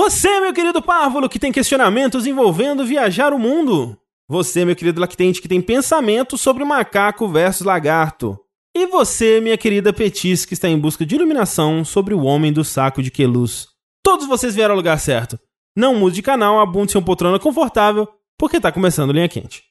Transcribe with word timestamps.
Você, 0.00 0.38
meu 0.38 0.52
querido 0.52 0.80
párvulo, 0.80 1.28
que 1.28 1.40
tem 1.40 1.50
questionamentos 1.50 2.24
envolvendo 2.24 2.86
viajar 2.86 3.32
o 3.32 3.38
mundo. 3.38 3.98
Você, 4.28 4.64
meu 4.64 4.76
querido 4.76 5.00
lactente, 5.00 5.42
que 5.42 5.48
tem 5.48 5.60
pensamento 5.60 6.38
sobre 6.38 6.64
macaco 6.64 7.26
versus 7.26 7.66
lagarto. 7.66 8.38
E 8.72 8.86
você, 8.86 9.40
minha 9.40 9.58
querida 9.58 9.92
Petis, 9.92 10.44
que 10.44 10.54
está 10.54 10.68
em 10.68 10.78
busca 10.78 11.04
de 11.04 11.16
iluminação 11.16 11.84
sobre 11.84 12.14
o 12.14 12.22
homem 12.22 12.52
do 12.52 12.62
saco 12.62 13.02
de 13.02 13.10
queluz. 13.10 13.66
Todos 14.00 14.28
vocês 14.28 14.54
vieram 14.54 14.74
ao 14.74 14.76
lugar 14.76 15.00
certo. 15.00 15.36
Não 15.76 15.96
mude 15.96 16.14
de 16.14 16.22
canal, 16.22 16.60
abunde 16.60 16.92
seu 16.92 17.02
poltrona 17.02 17.40
confortável, 17.40 18.06
porque 18.38 18.60
tá 18.60 18.70
começando 18.70 19.12
Linha 19.12 19.28
Quente. 19.28 19.64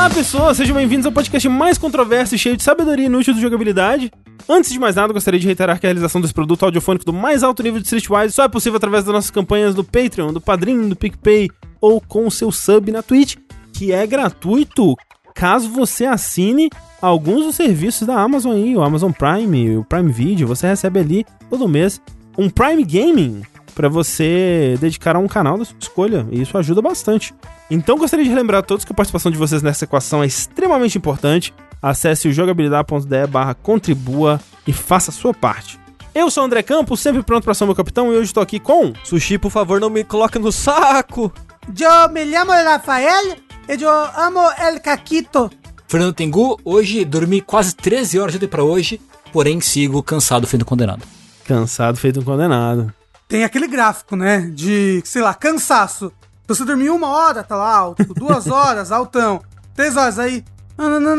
Olá 0.00 0.08
pessoas, 0.08 0.56
sejam 0.56 0.74
bem-vindos 0.74 1.04
ao 1.04 1.12
podcast 1.12 1.46
mais 1.46 1.76
controverso 1.76 2.34
e 2.34 2.38
cheio 2.38 2.56
de 2.56 2.62
sabedoria 2.62 3.04
inútil 3.04 3.34
de 3.34 3.40
jogabilidade. 3.42 4.10
Antes 4.48 4.72
de 4.72 4.78
mais 4.78 4.96
nada, 4.96 5.12
gostaria 5.12 5.38
de 5.38 5.44
reiterar 5.44 5.78
que 5.78 5.86
a 5.86 5.90
realização 5.90 6.22
desse 6.22 6.32
produto 6.32 6.64
audiofônico 6.64 7.04
do 7.04 7.12
mais 7.12 7.42
alto 7.42 7.62
nível 7.62 7.78
de 7.78 7.84
Streetwise 7.84 8.32
só 8.32 8.44
é 8.44 8.48
possível 8.48 8.78
através 8.78 9.04
das 9.04 9.12
nossas 9.12 9.30
campanhas 9.30 9.74
do 9.74 9.84
Patreon, 9.84 10.32
do 10.32 10.40
Padrim, 10.40 10.88
do 10.88 10.96
PicPay 10.96 11.50
ou 11.82 12.00
com 12.00 12.26
o 12.26 12.30
seu 12.30 12.50
sub 12.50 12.90
na 12.90 13.02
Twitch, 13.02 13.36
que 13.74 13.92
é 13.92 14.06
gratuito 14.06 14.96
caso 15.34 15.68
você 15.68 16.06
assine 16.06 16.70
alguns 17.02 17.44
dos 17.44 17.56
serviços 17.56 18.06
da 18.06 18.18
Amazon 18.18 18.54
aí, 18.54 18.74
o 18.74 18.82
Amazon 18.82 19.12
Prime, 19.12 19.76
o 19.76 19.84
Prime 19.84 20.10
Video, 20.10 20.48
você 20.48 20.66
recebe 20.66 20.98
ali 20.98 21.26
todo 21.50 21.68
mês 21.68 22.00
um 22.38 22.48
Prime 22.48 22.84
Gaming 22.84 23.42
para 23.74 23.88
você 23.88 24.76
dedicar 24.80 25.16
a 25.16 25.18
um 25.18 25.28
canal 25.28 25.58
da 25.58 25.64
sua 25.64 25.76
escolha, 25.80 26.26
e 26.30 26.42
isso 26.42 26.56
ajuda 26.58 26.82
bastante. 26.82 27.34
Então 27.70 27.96
gostaria 27.96 28.24
de 28.24 28.30
relembrar 28.30 28.60
a 28.60 28.62
todos 28.62 28.84
que 28.84 28.92
a 28.92 28.94
participação 28.94 29.30
de 29.30 29.38
vocês 29.38 29.62
nessa 29.62 29.84
equação 29.84 30.22
é 30.22 30.26
extremamente 30.26 30.98
importante. 30.98 31.54
Acesse 31.80 32.28
o 32.28 32.32
jogabilidade.de 32.32 33.26
barra 33.26 33.54
contribua 33.54 34.40
e 34.66 34.72
faça 34.72 35.10
a 35.10 35.14
sua 35.14 35.32
parte. 35.32 35.78
Eu 36.14 36.30
sou 36.30 36.42
o 36.42 36.46
André 36.46 36.62
Campos, 36.62 37.00
sempre 37.00 37.22
pronto 37.22 37.44
para 37.44 37.54
ser 37.54 37.64
meu 37.64 37.74
capitão, 37.74 38.12
e 38.12 38.16
hoje 38.16 38.24
estou 38.24 38.42
aqui 38.42 38.58
com... 38.58 38.92
Sushi, 39.04 39.38
por 39.38 39.50
favor, 39.50 39.80
não 39.80 39.88
me 39.88 40.02
coloca 40.02 40.38
no 40.38 40.50
saco. 40.50 41.32
Eu 41.68 42.08
me 42.10 42.28
chamo 42.30 42.50
Rafael 42.50 43.36
e 43.68 43.80
eu 43.80 43.90
amo 44.16 44.40
el 44.58 44.80
caquito. 44.80 45.50
Fernando 45.86 46.14
Tengu, 46.14 46.58
hoje 46.64 47.04
dormi 47.04 47.40
quase 47.40 47.74
13 47.74 48.18
horas 48.18 48.38
de 48.38 48.46
pra 48.48 48.64
hoje, 48.64 49.00
porém 49.32 49.60
sigo 49.60 50.02
cansado 50.02 50.46
feito 50.46 50.64
condenado. 50.64 51.02
Cansado 51.44 51.96
feito 51.96 52.20
um 52.20 52.22
condenado. 52.24 52.92
Tem 53.30 53.44
aquele 53.44 53.66
gráfico, 53.68 54.16
né? 54.16 54.50
De, 54.52 55.00
sei 55.06 55.22
lá, 55.22 55.32
cansaço. 55.32 56.12
Você 56.48 56.64
dormiu 56.64 56.94
uma 56.96 57.06
hora, 57.08 57.42
tá 57.44 57.54
lá 57.56 57.72
alto. 57.74 58.12
Duas 58.12 58.46
horas, 58.50 58.90
altão. 58.92 59.40
Três 59.74 59.96
horas, 59.96 60.18
aí. 60.18 60.44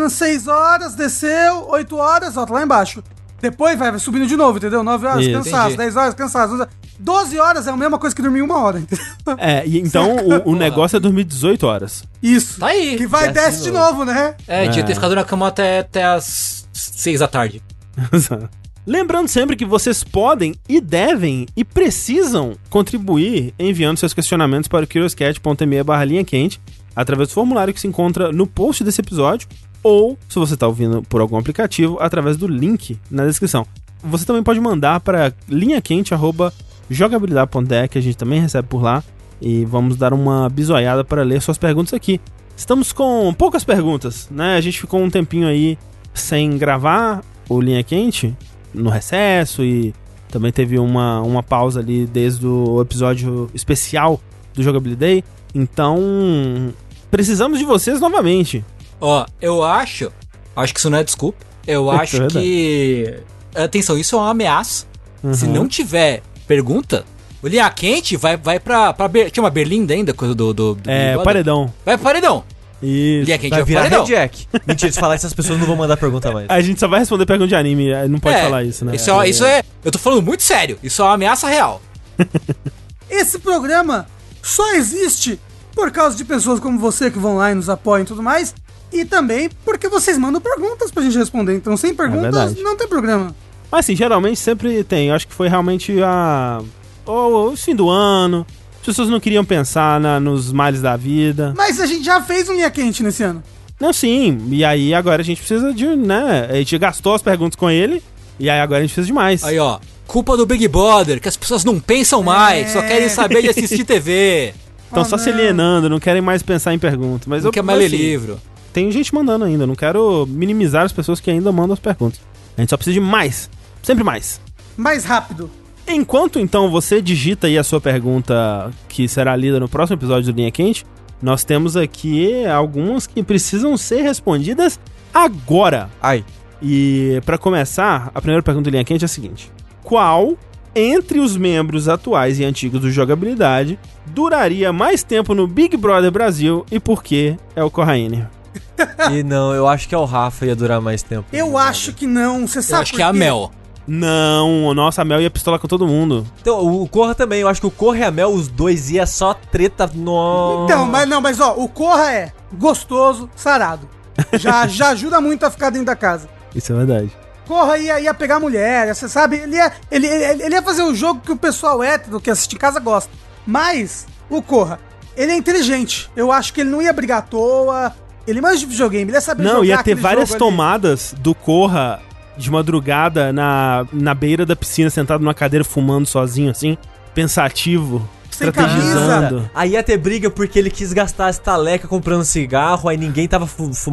Seis 0.10 0.46
horas, 0.48 0.94
desceu. 0.94 1.68
Oito 1.70 1.96
horas, 1.96 2.36
ó, 2.36 2.46
tá 2.46 2.54
lá 2.54 2.64
embaixo. 2.64 3.02
Depois 3.40 3.80
vai, 3.80 3.90
vai 3.92 4.00
subindo 4.00 4.28
de 4.28 4.36
novo, 4.36 4.58
entendeu? 4.58 4.84
Nove 4.84 5.08
horas, 5.08 5.24
Isso. 5.24 5.32
cansaço. 5.34 5.68
Entendi. 5.68 5.78
Dez 5.78 5.96
horas, 5.96 6.14
cansaço. 6.14 6.54
horas. 6.56 6.68
Doze 7.00 7.40
horas 7.40 7.66
é 7.66 7.72
a 7.72 7.78
mesma 7.78 7.98
coisa 7.98 8.16
que 8.16 8.22
dormir 8.22 8.42
uma 8.44 8.60
hora, 8.60 8.80
entendeu? 8.80 9.04
É, 9.40 9.66
e 9.66 9.80
então 9.80 10.16
o, 10.18 10.52
o 10.52 10.56
negócio 10.56 10.98
é 10.98 11.00
dormir 11.00 11.24
18 11.24 11.66
horas. 11.66 12.04
Isso. 12.22 12.60
Tá 12.60 12.68
aí. 12.68 12.98
Que 12.98 13.08
vai 13.08 13.30
e 13.30 13.32
Desce 13.32 13.46
desce 13.46 13.58
de 13.60 13.64
de 13.66 13.72
novo, 13.72 14.04
né? 14.04 14.36
É, 14.48 14.68
devia 14.68 14.82
É. 14.82 14.86
ter 14.86 14.94
ficado 14.96 15.16
na 15.16 15.24
cama 15.24 15.48
até, 15.48 15.80
até 15.80 16.04
as 16.04 16.68
6 16.74 17.20
da 17.22 17.28
tarde. 17.28 17.64
Lembrando 18.86 19.28
sempre 19.28 19.56
que 19.56 19.64
vocês 19.64 20.04
podem 20.04 20.56
e 20.68 20.82
devem 20.82 21.46
e 21.56 21.64
precisam 21.64 22.56
contribuir 22.68 23.54
enviando 23.60 23.98
seus 23.98 24.14
questionamentos 24.14 24.68
para 24.68 24.86
o 24.86 24.88
curioscat.me 24.88 25.84
barra 25.84 26.04
linha 26.04 26.24
quente 26.24 26.60
através 26.96 27.30
do 27.30 27.34
formulário 27.34 27.72
que 27.74 27.80
se 27.80 27.88
encontra 27.88 28.32
no 28.32 28.48
post 28.48 28.84
desse 28.84 29.02
episódio 29.02 29.48
ou, 29.84 30.18
se 30.28 30.40
você 30.40 30.56
está 30.56 30.68
ouvindo 30.68 31.04
por 31.04 31.22
algum 31.22 31.38
aplicativo, 31.38 32.00
através 32.00 32.38
do 32.38 32.48
link 32.48 32.98
na 33.10 33.26
descrição. 33.26 33.66
Você 34.04 34.26
também 34.26 34.42
pode 34.42 34.60
mandar 34.60 35.00
para 35.00 35.32
linhaquente.jogabilidade.de 35.48 37.88
que 37.88 38.00
a 38.00 38.02
gente 38.02 38.18
também 38.18 38.40
recebe 38.40 38.68
por 38.68 38.82
lá 38.82 39.04
e 39.40 39.64
vamos 39.66 39.96
dar 39.96 40.12
uma 40.12 40.50
bisoiada 40.50 41.04
para 41.04 41.22
ler 41.24 41.40
suas 41.42 41.60
perguntas 41.60 41.94
aqui. 41.94 42.20
Estamos 42.58 42.92
com 42.92 43.32
poucas 43.34 43.64
perguntas, 43.64 44.28
né? 44.30 44.56
A 44.56 44.62
gente 44.62 44.82
ficou 44.82 45.02
um 45.02 45.10
tempinho 45.10 45.48
aí 45.48 45.78
sem 46.14 46.58
gravar 46.58 47.24
o 47.48 47.62
Linha 47.62 47.82
Quente 47.84 48.36
no 48.74 48.90
recesso 48.90 49.64
e 49.64 49.94
também 50.30 50.52
teve 50.52 50.80
uma, 50.80 51.22
uma 51.22 51.44
pausa 51.44 51.80
ali 51.80 52.06
desde 52.06 52.46
o 52.48 52.82
episódio 52.82 53.50
especial 53.54 54.20
do 54.54 54.64
Jogabilidade. 54.64 55.24
Então, 55.54 56.74
precisamos 57.10 57.60
de 57.60 57.66
vocês 57.66 58.00
novamente. 58.00 58.64
Ó, 59.00 59.26
eu 59.42 59.64
acho. 59.64 60.12
Acho 60.56 60.74
que 60.74 60.80
isso 60.80 60.90
não 60.90 60.98
é 61.00 61.04
desculpa. 61.04 61.38
Eu 61.68 61.90
acho 61.92 62.18
verdade. 62.18 62.40
que. 62.40 63.16
Atenção, 63.56 63.98
isso 63.98 64.16
é 64.16 64.20
uma 64.20 64.30
ameaça. 64.30 64.86
Se 65.34 65.46
Uhum. 65.46 65.54
não 65.54 65.68
tiver 65.68 66.22
pergunta, 66.48 67.06
o 67.44 67.48
Linha 67.48 67.70
Quente 67.70 68.16
vai, 68.18 68.38
vai 68.38 68.60
pra. 68.60 68.94
pra 68.94 69.08
Ber... 69.08 69.30
Tinha 69.30 69.44
uma 69.44 69.50
Berlinda 69.50 69.94
ainda, 69.94 70.14
coisa 70.14 70.34
do. 70.34 70.54
do, 70.54 70.76
do 70.76 70.90
É, 70.90 71.10
Brother? 71.14 71.24
paredão. 71.26 71.74
Vai 71.86 71.98
pro 71.98 72.04
paredão. 72.06 72.44
Isso. 72.82 73.26
Linha 73.26 73.38
Quente 73.38 73.50
Vai 73.50 73.60
vai 73.60 73.60
pro 73.60 73.66
virar 73.66 73.82
paredão. 73.82 74.04
Jack. 74.06 74.48
Mentira, 74.68 74.92
se 74.92 75.00
falar 75.00 75.16
isso, 75.16 75.28
as 75.28 75.34
pessoas 75.34 75.60
não 75.60 75.66
vão 75.68 75.76
mandar 75.76 75.98
pergunta 75.98 76.32
mais. 76.32 76.48
A 76.50 76.62
gente 76.62 76.80
só 76.80 76.88
vai 76.88 77.00
responder 77.00 77.26
pergunta 77.26 77.48
de 77.48 77.56
anime, 77.56 77.90
é, 77.90 78.08
não 78.08 78.20
pode 78.20 78.36
É, 78.36 78.44
falar 78.44 78.64
isso, 78.64 78.84
né? 78.84 78.96
Isso 78.96 79.12
é, 79.12 79.30
isso 79.30 79.46
é. 79.46 79.64
Eu 79.86 79.92
tô 79.92 80.00
falando 80.00 80.22
muito 80.24 80.42
sério. 80.44 80.80
Isso 80.82 81.02
é 81.02 81.06
uma 81.06 81.14
ameaça 81.14 81.48
real. 81.48 81.82
Esse 83.10 83.40
programa 83.40 84.08
só 84.42 84.74
existe 84.74 85.40
por 85.76 85.92
causa 85.92 86.16
de 86.16 86.26
pessoas 86.26 86.60
como 86.60 86.80
você 86.80 87.12
que 87.12 87.20
vão 87.20 87.38
lá 87.38 87.52
e 87.52 87.56
nos 87.56 87.70
apoiam 87.70 88.04
e 88.04 88.08
tudo 88.08 88.24
mais. 88.24 88.54
E 88.92 89.06
também 89.06 89.50
porque 89.64 89.88
vocês 89.88 90.18
mandam 90.18 90.42
perguntas 90.42 90.92
pra 90.92 91.04
gente 91.04 91.18
responder. 91.18 91.56
Então, 91.56 91.78
sem 91.78 91.94
perguntas, 91.94 92.34
verdade. 92.34 92.62
não 92.62 92.76
tem 92.76 92.88
programa. 92.88 93.36
Mas 93.72 93.86
assim, 93.86 93.96
geralmente 93.96 94.40
sempre 94.40 94.84
tem. 94.84 95.10
Eu 95.10 95.16
acho 95.16 95.28
que 95.28 95.34
foi 95.34 95.48
realmente 95.48 96.02
a. 96.04 96.62
O, 97.06 97.52
o 97.52 97.56
fim 97.58 97.74
do 97.76 97.90
ano. 97.90 98.46
As 98.82 98.86
pessoas 98.86 99.10
não 99.10 99.20
queriam 99.20 99.46
pensar 99.46 100.00
na- 100.00 100.20
nos 100.20 100.52
males 100.52 100.82
da 100.82 100.98
vida. 100.98 101.54
Mas 101.56 101.80
a 101.80 101.86
gente 101.86 102.04
já 102.04 102.20
fez 102.22 102.50
um 102.50 102.54
linha 102.54 102.70
quente 102.72 103.04
nesse 103.04 103.24
ano. 103.24 103.42
Não, 103.80 103.94
sim. 103.94 104.40
E 104.50 104.66
aí 104.66 104.94
agora 104.94 105.22
a 105.22 105.26
gente 105.26 105.38
precisa 105.38 105.74
de, 105.74 105.86
né? 105.96 106.48
A 106.50 106.56
gente 106.56 106.78
gastou 106.78 107.14
as 107.16 107.22
perguntas 107.22 107.56
com 107.56 107.70
ele. 107.70 108.02
E 108.40 108.50
aí 108.50 108.60
agora 108.60 108.80
a 108.80 108.82
gente 108.82 108.94
precisa 108.94 109.06
de 109.08 109.14
mais. 109.14 109.44
Aí, 109.44 109.58
ó. 109.60 109.80
Culpa 110.08 110.36
do 110.36 110.46
Big 110.46 110.68
Brother, 110.68 111.22
que 111.22 111.28
as 111.30 111.38
pessoas 111.38 111.64
não 111.64 111.80
pensam 111.80 112.22
mais, 112.24 112.72
só 112.72 112.82
querem 112.82 113.08
saber 113.08 113.42
de 113.44 113.50
assistir 113.50 113.84
TV. 113.86 114.54
Estão 114.88 115.04
Oh, 115.04 115.06
só 115.06 115.18
se 115.18 115.30
não. 115.30 115.38
alienando, 115.38 115.88
não 115.90 116.00
querem 116.00 116.22
mais 116.22 116.44
pensar 116.44 116.74
em 116.74 116.80
perguntas. 116.80 117.28
Mas 117.28 117.44
Não 117.44 117.50
eu 117.50 117.54
quer 117.54 117.62
mais 117.64 117.80
ler 117.80 117.86
assim, 117.86 117.96
livro. 117.98 118.40
Tem 118.74 118.92
gente 118.92 119.14
mandando 119.14 119.46
ainda. 119.46 119.66
Não 119.68 119.76
quero 119.76 120.26
minimizar 120.30 120.84
as 120.86 120.92
pessoas 120.92 121.20
que 121.20 121.30
ainda 121.32 121.52
mandam 121.52 121.74
as 121.74 121.80
perguntas. 121.80 122.20
A 122.58 122.62
gente 122.62 122.70
só 122.72 122.78
precisa 122.78 122.96
de 122.96 123.00
mais. 123.00 123.50
Sempre 123.84 124.04
mais. 124.04 124.42
Mais 124.76 125.06
rápido. 125.06 125.50
Enquanto 125.88 126.40
então 126.40 126.70
você 126.70 127.02
digita 127.02 127.48
aí 127.48 127.58
a 127.58 127.64
sua 127.64 127.82
pergunta 127.82 128.72
que 128.88 129.08
será 129.08 129.36
lida 129.36 129.60
no 129.60 129.68
próximo 129.68 129.98
episódio 129.98 130.32
do 130.32 130.38
Linha 130.38 130.52
Quente, 130.52 130.86
nós 131.22 131.44
temos 131.44 131.76
aqui 131.76 132.46
algumas 132.46 133.06
que 133.06 133.22
precisam 133.22 133.76
ser 133.78 134.02
respondidas 134.02 134.80
agora. 135.14 135.90
Ai. 136.02 136.24
E 136.62 137.22
pra 137.26 137.38
começar, 137.38 138.12
a 138.14 138.22
primeira 138.22 138.42
pergunta 138.44 138.70
do 138.70 138.74
Linha 138.74 138.84
Quente 138.84 139.04
é 139.04 139.08
a 139.08 139.10
seguinte: 139.10 139.52
Qual 139.84 140.38
entre 140.74 141.20
os 141.20 141.36
membros 141.36 141.90
atuais 141.90 142.40
e 142.40 142.46
antigos 142.46 142.80
do 142.80 142.90
Jogabilidade 142.92 143.78
duraria 144.06 144.72
mais 144.72 145.04
tempo 145.04 145.34
no 145.36 145.46
Big 145.48 145.76
Brother 145.76 146.12
Brasil 146.12 146.66
e 146.72 146.80
por 146.80 147.04
que 147.04 147.36
é 147.56 147.64
o 147.64 147.72
Corraine? 147.72 148.26
E 149.12 149.22
não, 149.22 149.54
eu 149.54 149.68
acho 149.68 149.88
que 149.88 149.94
é 149.94 149.98
o 149.98 150.06
Rafa 150.06 150.46
ia 150.46 150.56
durar 150.56 150.82
mais 150.82 151.04
tempo. 151.04 151.26
Eu 151.32 151.56
acho 151.56 151.94
que 151.94 152.08
não. 152.08 152.48
Você 152.48 152.60
Eu 152.60 152.64
sabe 152.64 152.82
acho 152.82 152.92
por 152.94 152.98
que 152.98 153.04
é 153.04 153.06
a? 153.06 153.14
Mel. 153.14 153.52
Não, 153.88 154.74
nossa, 154.74 155.02
a 155.02 155.06
Mel 155.06 155.22
ia 155.22 155.30
pistolar 155.30 155.60
com 155.60 155.68
todo 155.68 155.88
mundo. 155.88 156.26
Então, 156.42 156.60
o 156.82 156.88
Corra 156.88 157.16
também, 157.16 157.42
eu 157.42 157.48
acho 157.48 157.60
que 157.60 157.68
o 157.68 157.72
Corra 157.72 157.98
e 157.98 158.04
a 158.04 158.12
Mel, 158.12 158.30
os 158.30 158.48
dois 158.48 158.90
ia 158.90 159.06
só 159.06 159.34
treta. 159.34 159.90
No... 159.94 160.66
Então, 160.66 160.86
mas 160.86 161.08
não, 161.08 161.20
mas 161.20 161.40
ó, 161.40 161.54
o 161.56 161.68
Corra 161.68 162.14
é 162.14 162.32
gostoso, 162.54 163.30
sarado. 163.36 163.88
Já, 164.34 164.66
já 164.68 164.90
ajuda 164.90 165.20
muito 165.20 165.46
a 165.46 165.52
ficar 165.52 165.70
dentro 165.70 165.88
da 165.88 165.96
casa. 165.96 166.30
Isso 166.54 166.72
é 166.72 166.76
verdade. 166.76 167.12
Corra 167.48 167.78
ia, 167.78 168.00
ia 168.00 168.14
pegar 168.14 168.40
mulher, 168.40 168.94
você 168.94 169.10
sabe? 169.10 169.38
Ele 169.38 169.56
ia, 169.56 169.72
ele, 169.90 170.08
ele, 170.08 170.44
ele 170.44 170.56
ia 170.56 170.62
fazer 170.62 170.84
o 170.84 170.94
jogo 170.96 171.22
que 171.22 171.32
o 171.32 171.38
pessoal 171.38 171.84
hétero 171.84 172.20
que 172.20 172.30
assiste 172.30 172.54
em 172.54 172.60
casa 172.60 172.80
gosta. 172.80 173.12
Mas, 173.46 174.06
o 174.30 174.42
Corra, 174.42 174.80
ele 175.18 175.32
é 175.32 175.36
inteligente. 175.36 176.10
Eu 176.16 176.32
acho 176.32 176.54
que 176.54 176.62
ele 176.62 176.70
não 176.70 176.82
ia 176.82 176.94
brigar 176.94 177.20
à 177.20 177.22
toa. 177.22 177.94
Ele 178.28 178.40
manja 178.40 178.60
de 178.60 178.68
videogame, 178.68 179.10
ele 179.10 179.18
ia 179.18 179.22
saber 179.22 179.44
Não, 179.44 179.56
jogar 179.56 179.66
ia 179.66 179.84
ter 179.84 179.96
várias 179.96 180.30
jogo 180.30 180.44
ali. 180.44 180.52
tomadas 180.52 181.16
do 181.18 181.34
Corra 181.34 182.00
de 182.42 182.52
madrugada 182.52 183.32
na, 183.32 183.86
na 183.94 184.14
beira 184.14 184.46
da 184.46 184.56
piscina, 184.56 184.90
sentado 184.90 185.22
numa 185.22 185.34
cadeira 185.34 185.64
fumando 185.64 186.06
sozinho, 186.06 186.52
assim, 186.52 186.78
pensativo, 187.14 188.08
Sem 188.30 188.48
estrategizando. 188.48 189.50
Aí 189.54 189.72
ia 189.72 189.84
ter 189.84 189.98
briga 189.98 190.30
porque 190.30 190.58
ele 190.58 190.70
quis 190.70 190.92
gastar 190.94 191.28
a 191.28 191.30
estaleca 191.30 191.88
comprando 191.88 192.24
cigarro, 192.26 192.90
aí 192.90 192.98
ninguém 192.98 193.28
tava 193.28 193.48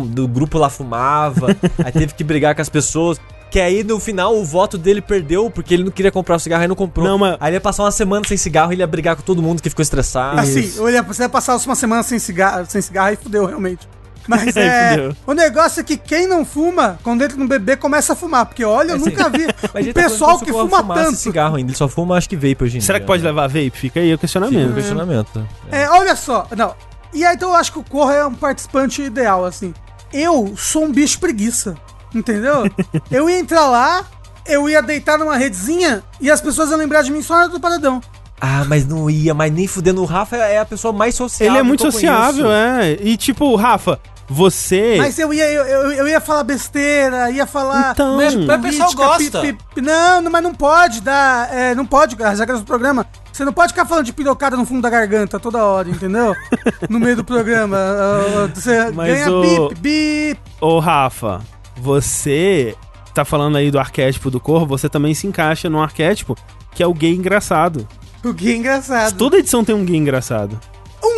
do 0.06 0.26
grupo 0.26 0.58
lá 0.58 0.68
fumava, 0.70 1.48
aí 1.84 1.92
teve 1.92 2.14
que 2.14 2.24
brigar 2.24 2.54
com 2.54 2.62
as 2.62 2.68
pessoas. 2.68 3.20
Que 3.50 3.60
aí 3.60 3.82
no 3.82 3.98
final 3.98 4.36
o 4.36 4.44
voto 4.44 4.76
dele 4.76 5.00
perdeu 5.00 5.50
porque 5.50 5.72
ele 5.72 5.84
não 5.84 5.90
queria 5.90 6.12
comprar 6.12 6.36
o 6.36 6.38
cigarro 6.38 6.64
e 6.64 6.68
não 6.68 6.74
comprou. 6.74 7.06
Não, 7.08 7.16
mas- 7.16 7.34
Aí 7.40 7.48
ele 7.48 7.56
ia 7.56 7.60
passar 7.62 7.82
uma 7.84 7.90
semana 7.90 8.22
sem 8.28 8.36
cigarro 8.36 8.72
e 8.72 8.74
ele 8.74 8.82
ia 8.82 8.86
brigar 8.86 9.16
com 9.16 9.22
todo 9.22 9.40
mundo 9.42 9.62
que 9.62 9.70
ficou 9.70 9.82
estressado. 9.82 10.38
Assim, 10.38 10.70
eu 10.76 10.90
ia, 10.90 11.02
você 11.02 11.22
ia 11.22 11.28
passar 11.30 11.56
uma 11.56 11.74
semana 11.74 12.02
sem 12.02 12.18
cigarro, 12.18 12.66
sem 12.68 12.82
cigarro 12.82 13.10
e 13.14 13.16
fudeu, 13.16 13.46
realmente. 13.46 13.88
Mas 14.28 14.54
é. 14.56 15.10
O 15.26 15.32
negócio 15.32 15.80
é 15.80 15.82
que 15.82 15.96
quem 15.96 16.26
não 16.28 16.44
fuma, 16.44 16.98
quando 17.02 17.22
entra 17.24 17.36
no 17.36 17.48
bebê, 17.48 17.76
começa 17.76 18.12
a 18.12 18.16
fumar. 18.16 18.44
Porque 18.46 18.64
olha, 18.64 18.90
eu 18.92 18.96
Assim, 18.96 19.06
nunca 19.10 19.28
vi 19.30 19.46
um 19.48 19.92
tá 19.92 19.92
pessoal 19.94 20.38
que 20.38 20.52
fuma 20.52 20.82
tanto. 20.94 21.16
cigarro 21.16 21.56
ainda. 21.56 21.70
Ele 21.70 21.76
só 21.76 21.88
fuma, 21.88 22.16
acho 22.16 22.28
que 22.28 22.36
vape 22.36 22.58
hoje 22.62 22.76
em 22.78 22.80
Será 22.80 22.98
dia, 22.98 23.04
que 23.04 23.06
pode 23.06 23.22
né? 23.22 23.28
levar 23.30 23.46
vape? 23.48 23.70
Fica 23.70 23.98
aí 24.00 24.08
o 24.08 24.10
Fica 24.10 24.20
questionamento. 24.20 24.70
um 24.70 24.74
questionamento. 24.74 25.48
É, 25.72 25.88
olha 25.88 26.14
só. 26.14 26.46
Não. 26.56 26.74
E 27.14 27.24
aí, 27.24 27.34
então 27.34 27.48
eu 27.48 27.56
acho 27.56 27.72
que 27.72 27.78
o 27.78 27.84
Corra 27.84 28.14
é 28.14 28.26
um 28.26 28.34
participante 28.34 29.00
ideal, 29.02 29.44
assim. 29.46 29.72
Eu 30.12 30.54
sou 30.56 30.84
um 30.84 30.92
bicho 30.92 31.18
preguiça. 31.18 31.74
Entendeu? 32.14 32.64
eu 33.10 33.28
ia 33.28 33.38
entrar 33.38 33.66
lá, 33.66 34.04
eu 34.46 34.68
ia 34.68 34.82
deitar 34.82 35.18
numa 35.18 35.36
redezinha 35.36 36.02
e 36.20 36.30
as 36.30 36.40
pessoas 36.40 36.70
iam 36.70 36.78
lembrar 36.78 37.02
de 37.02 37.10
mim 37.10 37.22
só 37.22 37.34
na 37.34 37.40
hora 37.42 37.48
do 37.50 37.60
paradão. 37.60 38.00
Ah, 38.40 38.64
mas 38.66 38.86
não 38.86 39.10
ia, 39.10 39.34
mas 39.34 39.52
nem 39.52 39.66
fudendo. 39.66 40.00
O 40.00 40.04
Rafa 40.04 40.36
é 40.36 40.58
a 40.58 40.64
pessoa 40.64 40.92
mais 40.92 41.14
sociável. 41.14 41.52
Ele 41.54 41.58
é 41.60 41.62
muito 41.62 41.80
que 41.80 41.86
eu 41.88 41.92
sociável, 41.92 42.44
conheço. 42.46 42.52
é. 42.52 42.92
E 43.02 43.16
tipo, 43.16 43.54
Rafa, 43.56 43.98
você. 44.28 44.96
Mas 44.98 45.18
eu 45.18 45.32
ia, 45.32 45.44
eu, 45.50 45.64
eu, 45.64 45.92
eu 45.92 46.08
ia 46.08 46.20
falar 46.20 46.44
besteira, 46.44 47.30
ia 47.30 47.46
falar. 47.46 47.92
Então. 47.92 48.16
Mas, 48.16 48.34
mas 48.34 48.58
o 48.58 48.62
pessoal 48.62 48.92
gosta. 48.94 49.40
pi- 49.40 49.56
pi- 49.74 49.80
não, 49.80 50.20
não, 50.20 50.30
mas 50.30 50.42
não 50.42 50.54
pode 50.54 51.00
dar. 51.00 51.52
É, 51.54 51.74
não 51.74 51.86
pode, 51.86 52.20
as 52.22 52.38
regras 52.38 52.60
do 52.60 52.66
programa. 52.66 53.06
Você 53.32 53.44
não 53.44 53.52
pode 53.52 53.72
ficar 53.72 53.86
falando 53.86 54.04
de 54.04 54.12
pirocada 54.12 54.56
no 54.56 54.66
fundo 54.66 54.82
da 54.82 54.90
garganta 54.90 55.38
toda 55.38 55.64
hora, 55.64 55.88
entendeu? 55.88 56.34
no 56.90 56.98
meio 57.00 57.16
do 57.16 57.24
programa. 57.24 57.76
ah, 57.76 58.44
ah, 58.44 58.50
Você 58.54 58.90
Mas 58.90 59.12
ganha 59.14 59.30
o- 59.32 59.68
bip, 59.68 59.80
bip. 59.80 60.40
Ô, 60.60 60.78
Rafa, 60.80 61.40
você 61.76 62.74
tá 63.14 63.24
falando 63.24 63.56
aí 63.56 63.70
do 63.70 63.78
arquétipo 63.78 64.30
do 64.30 64.38
corvo, 64.40 64.66
você 64.66 64.88
também 64.88 65.14
se 65.14 65.26
encaixa 65.26 65.68
num 65.70 65.80
arquétipo 65.80 66.36
que 66.74 66.82
é 66.82 66.86
o 66.86 66.92
gay 66.94 67.14
engraçado. 67.14 67.86
O 68.24 68.32
gay 68.32 68.52
é 68.52 68.56
engraçado. 68.56 69.16
Toda 69.16 69.38
edição 69.38 69.64
tem 69.64 69.74
um 69.74 69.84
gay 69.84 69.96
engraçado. 69.96 70.58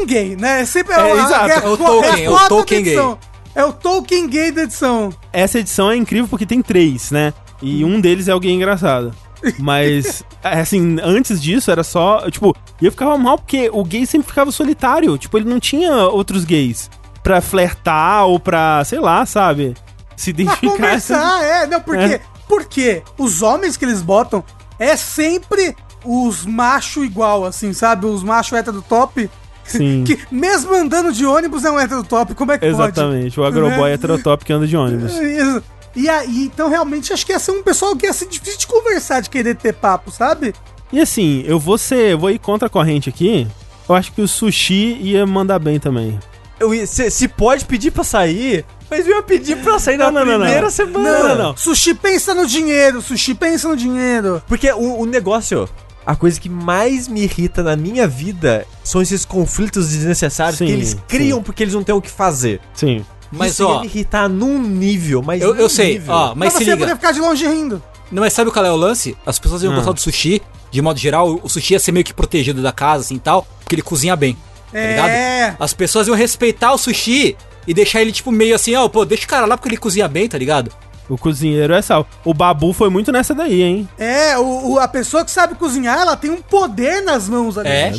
Um 0.00 0.06
gay, 0.06 0.36
né? 0.36 0.64
Sempre 0.64 0.94
É, 0.94 1.12
exato. 1.12 1.50
É 1.50 1.68
o 1.68 1.76
Tolkien, 1.76 2.24
é 2.24 2.30
o 2.30 2.48
Tolkien 2.48 2.82
gay. 2.82 2.92
edição. 2.92 3.18
É 3.54 3.64
o 3.64 3.72
Tolkien 3.72 4.28
gay 4.28 4.50
da 4.52 4.62
edição. 4.62 5.10
Essa 5.32 5.58
edição 5.58 5.90
é 5.90 5.96
incrível 5.96 6.28
porque 6.28 6.46
tem 6.46 6.62
três, 6.62 7.10
né? 7.10 7.32
E 7.60 7.84
um 7.84 8.00
deles 8.00 8.28
é 8.28 8.34
o 8.34 8.40
gay 8.40 8.52
engraçado. 8.52 9.12
Mas, 9.58 10.22
assim, 10.42 10.96
antes 11.02 11.40
disso 11.42 11.70
era 11.70 11.82
só. 11.82 12.30
Tipo, 12.30 12.54
eu 12.80 12.90
ficava 12.90 13.16
mal 13.18 13.36
porque 13.38 13.68
o 13.72 13.84
gay 13.84 14.06
sempre 14.06 14.28
ficava 14.28 14.50
solitário. 14.52 15.16
Tipo, 15.18 15.36
ele 15.38 15.48
não 15.48 15.58
tinha 15.60 15.92
outros 16.08 16.44
gays 16.44 16.90
pra 17.22 17.40
flertar 17.40 18.26
ou 18.26 18.38
pra, 18.38 18.82
sei 18.84 19.00
lá, 19.00 19.26
sabe? 19.26 19.74
Se 20.16 20.32
Pra 20.32 20.42
identificar. 20.42 20.72
conversar, 20.72 21.42
é. 21.44 21.66
Não, 21.66 21.80
por 21.80 21.96
quê? 21.96 22.20
Porque 22.48 23.02
os 23.18 23.42
homens 23.42 23.76
que 23.76 23.84
eles 23.84 24.02
botam 24.02 24.44
é 24.78 24.96
sempre 24.96 25.74
os 26.04 26.46
macho 26.46 27.04
igual, 27.04 27.44
assim, 27.44 27.72
sabe? 27.72 28.06
Os 28.06 28.22
macho 28.22 28.54
hétero 28.56 28.82
top. 28.88 29.28
Sim. 29.70 30.04
Que 30.06 30.18
mesmo 30.30 30.74
andando 30.74 31.12
de 31.12 31.24
ônibus 31.24 31.64
é 31.64 31.70
um 31.70 31.78
hétero 31.78 32.02
top. 32.04 32.34
Como 32.34 32.52
é 32.52 32.58
que 32.58 32.66
Exatamente. 32.66 33.38
O 33.38 33.44
agroboy 33.44 33.88
Né? 33.90 33.94
heterotop 33.94 34.44
que 34.44 34.52
anda 34.52 34.66
de 34.66 34.76
ônibus. 34.76 35.12
pode? 35.12 35.24
Isso. 35.32 35.62
E 35.96 36.08
aí, 36.08 36.44
então 36.44 36.68
realmente 36.68 37.12
acho 37.12 37.26
que 37.26 37.32
ia 37.32 37.38
ser 37.38 37.50
um 37.50 37.62
pessoal 37.62 37.96
que 37.96 38.06
ia 38.06 38.12
ser 38.12 38.26
difícil 38.28 38.58
de 38.60 38.66
conversar, 38.66 39.20
de 39.20 39.28
querer 39.30 39.56
ter 39.56 39.72
papo, 39.74 40.10
sabe? 40.10 40.54
E 40.92 41.00
assim, 41.00 41.42
eu 41.46 41.58
vou 41.58 41.76
ser. 41.78 42.12
Eu 42.12 42.18
vou 42.18 42.30
ir 42.30 42.38
contra 42.38 42.66
a 42.66 42.70
corrente 42.70 43.08
aqui. 43.08 43.46
Eu 43.88 43.94
acho 43.94 44.12
que 44.12 44.22
o 44.22 44.28
sushi 44.28 44.96
ia 45.00 45.26
mandar 45.26 45.58
bem 45.58 45.80
também. 45.80 46.18
Eu 46.60 46.72
ia- 46.74 46.86
se, 46.86 47.10
se 47.10 47.26
pode 47.26 47.64
pedir 47.64 47.90
pra 47.90 48.04
sair, 48.04 48.64
mas 48.88 49.06
eu 49.06 49.16
ia 49.16 49.22
pedir 49.22 49.56
pra 49.62 49.78
sair 49.80 49.96
na 49.96 50.12
Não, 50.12 50.20
não, 50.24 50.32
não, 50.32 50.38
primeira 50.40 50.62
não. 50.62 50.70
semana. 50.70 51.10
Não, 51.18 51.28
não, 51.28 51.36
não. 51.48 51.56
Sushi 51.56 51.94
pensa 51.94 52.34
no 52.34 52.46
dinheiro, 52.46 53.00
sushi 53.02 53.34
pensa 53.34 53.68
no 53.68 53.76
dinheiro. 53.76 54.40
Porque 54.46 54.70
o, 54.70 55.00
o 55.00 55.06
negócio, 55.06 55.68
a 56.06 56.16
coisa 56.16 56.40
que 56.40 56.48
mais 56.48 57.06
me 57.08 57.22
irrita 57.22 57.62
na 57.62 57.76
minha 57.76 58.06
vida 58.08 58.66
são 58.82 59.00
esses 59.02 59.24
conflitos 59.24 59.88
desnecessários 59.90 60.58
Sim, 60.58 60.66
que 60.66 60.72
eles 60.72 60.96
criam 61.08 61.38
sim. 61.38 61.44
porque 61.44 61.62
eles 61.62 61.74
não 61.74 61.82
têm 61.84 61.94
o 61.94 62.00
que 62.00 62.10
fazer. 62.10 62.60
Sim. 62.74 63.04
Mas 63.32 63.52
Isso 63.52 63.62
ia 63.62 63.68
ó, 63.68 63.80
me 63.80 63.86
irritar 63.86 64.28
num 64.28 64.60
nível, 64.60 65.22
mas 65.22 65.40
eu, 65.40 65.54
num 65.54 65.60
eu 65.60 65.68
sei, 65.68 65.94
nível. 65.94 66.12
ó, 66.14 66.34
mas 66.34 66.52
se 66.52 66.58
você 66.58 66.64
ia 66.64 66.74
liga. 66.74 66.86
poder 66.86 66.96
ficar 66.96 67.12
de 67.12 67.20
longe 67.20 67.46
rindo. 67.46 67.80
Não, 68.10 68.22
mas 68.22 68.32
sabe 68.32 68.50
qual 68.50 68.64
é 68.64 68.72
o 68.72 68.76
lance? 68.76 69.16
As 69.24 69.38
pessoas 69.38 69.62
iam 69.62 69.72
Ah. 69.72 69.76
gostar 69.76 69.92
do 69.92 70.00
sushi, 70.00 70.42
de 70.70 70.82
modo 70.82 70.98
geral, 70.98 71.38
o 71.42 71.48
sushi 71.48 71.74
ia 71.74 71.78
ser 71.78 71.92
meio 71.92 72.04
que 72.04 72.12
protegido 72.12 72.60
da 72.60 72.72
casa, 72.72 73.04
assim 73.04 73.14
e 73.14 73.20
tal, 73.20 73.46
porque 73.60 73.76
ele 73.76 73.82
cozinha 73.82 74.16
bem. 74.16 74.36
Tá 74.72 74.78
É. 74.78 74.88
ligado? 74.88 75.56
As 75.60 75.72
pessoas 75.72 76.08
iam 76.08 76.16
respeitar 76.16 76.72
o 76.72 76.78
sushi 76.78 77.36
e 77.68 77.72
deixar 77.74 78.00
ele, 78.00 78.10
tipo, 78.10 78.32
meio 78.32 78.54
assim, 78.56 78.74
ó, 78.74 78.88
pô, 78.88 79.04
deixa 79.04 79.26
o 79.26 79.28
cara 79.28 79.46
lá 79.46 79.56
porque 79.56 79.68
ele 79.68 79.76
cozinha 79.76 80.08
bem, 80.08 80.28
tá 80.28 80.36
ligado? 80.38 80.72
O 81.10 81.18
cozinheiro 81.18 81.74
é 81.74 81.82
sal. 81.82 82.06
O 82.24 82.32
Babu 82.32 82.72
foi 82.72 82.88
muito 82.88 83.10
nessa 83.12 83.34
daí, 83.34 83.62
hein? 83.62 83.88
É, 83.98 84.38
o, 84.38 84.72
o- 84.74 84.78
a 84.78 84.86
pessoa 84.88 85.24
que 85.24 85.30
sabe 85.30 85.54
cozinhar, 85.56 85.98
ela 85.98 86.16
tem 86.16 86.30
um 86.30 86.40
poder 86.40 87.02
nas 87.02 87.28
mãos 87.28 87.58
ali. 87.58 87.68
É. 87.68 87.90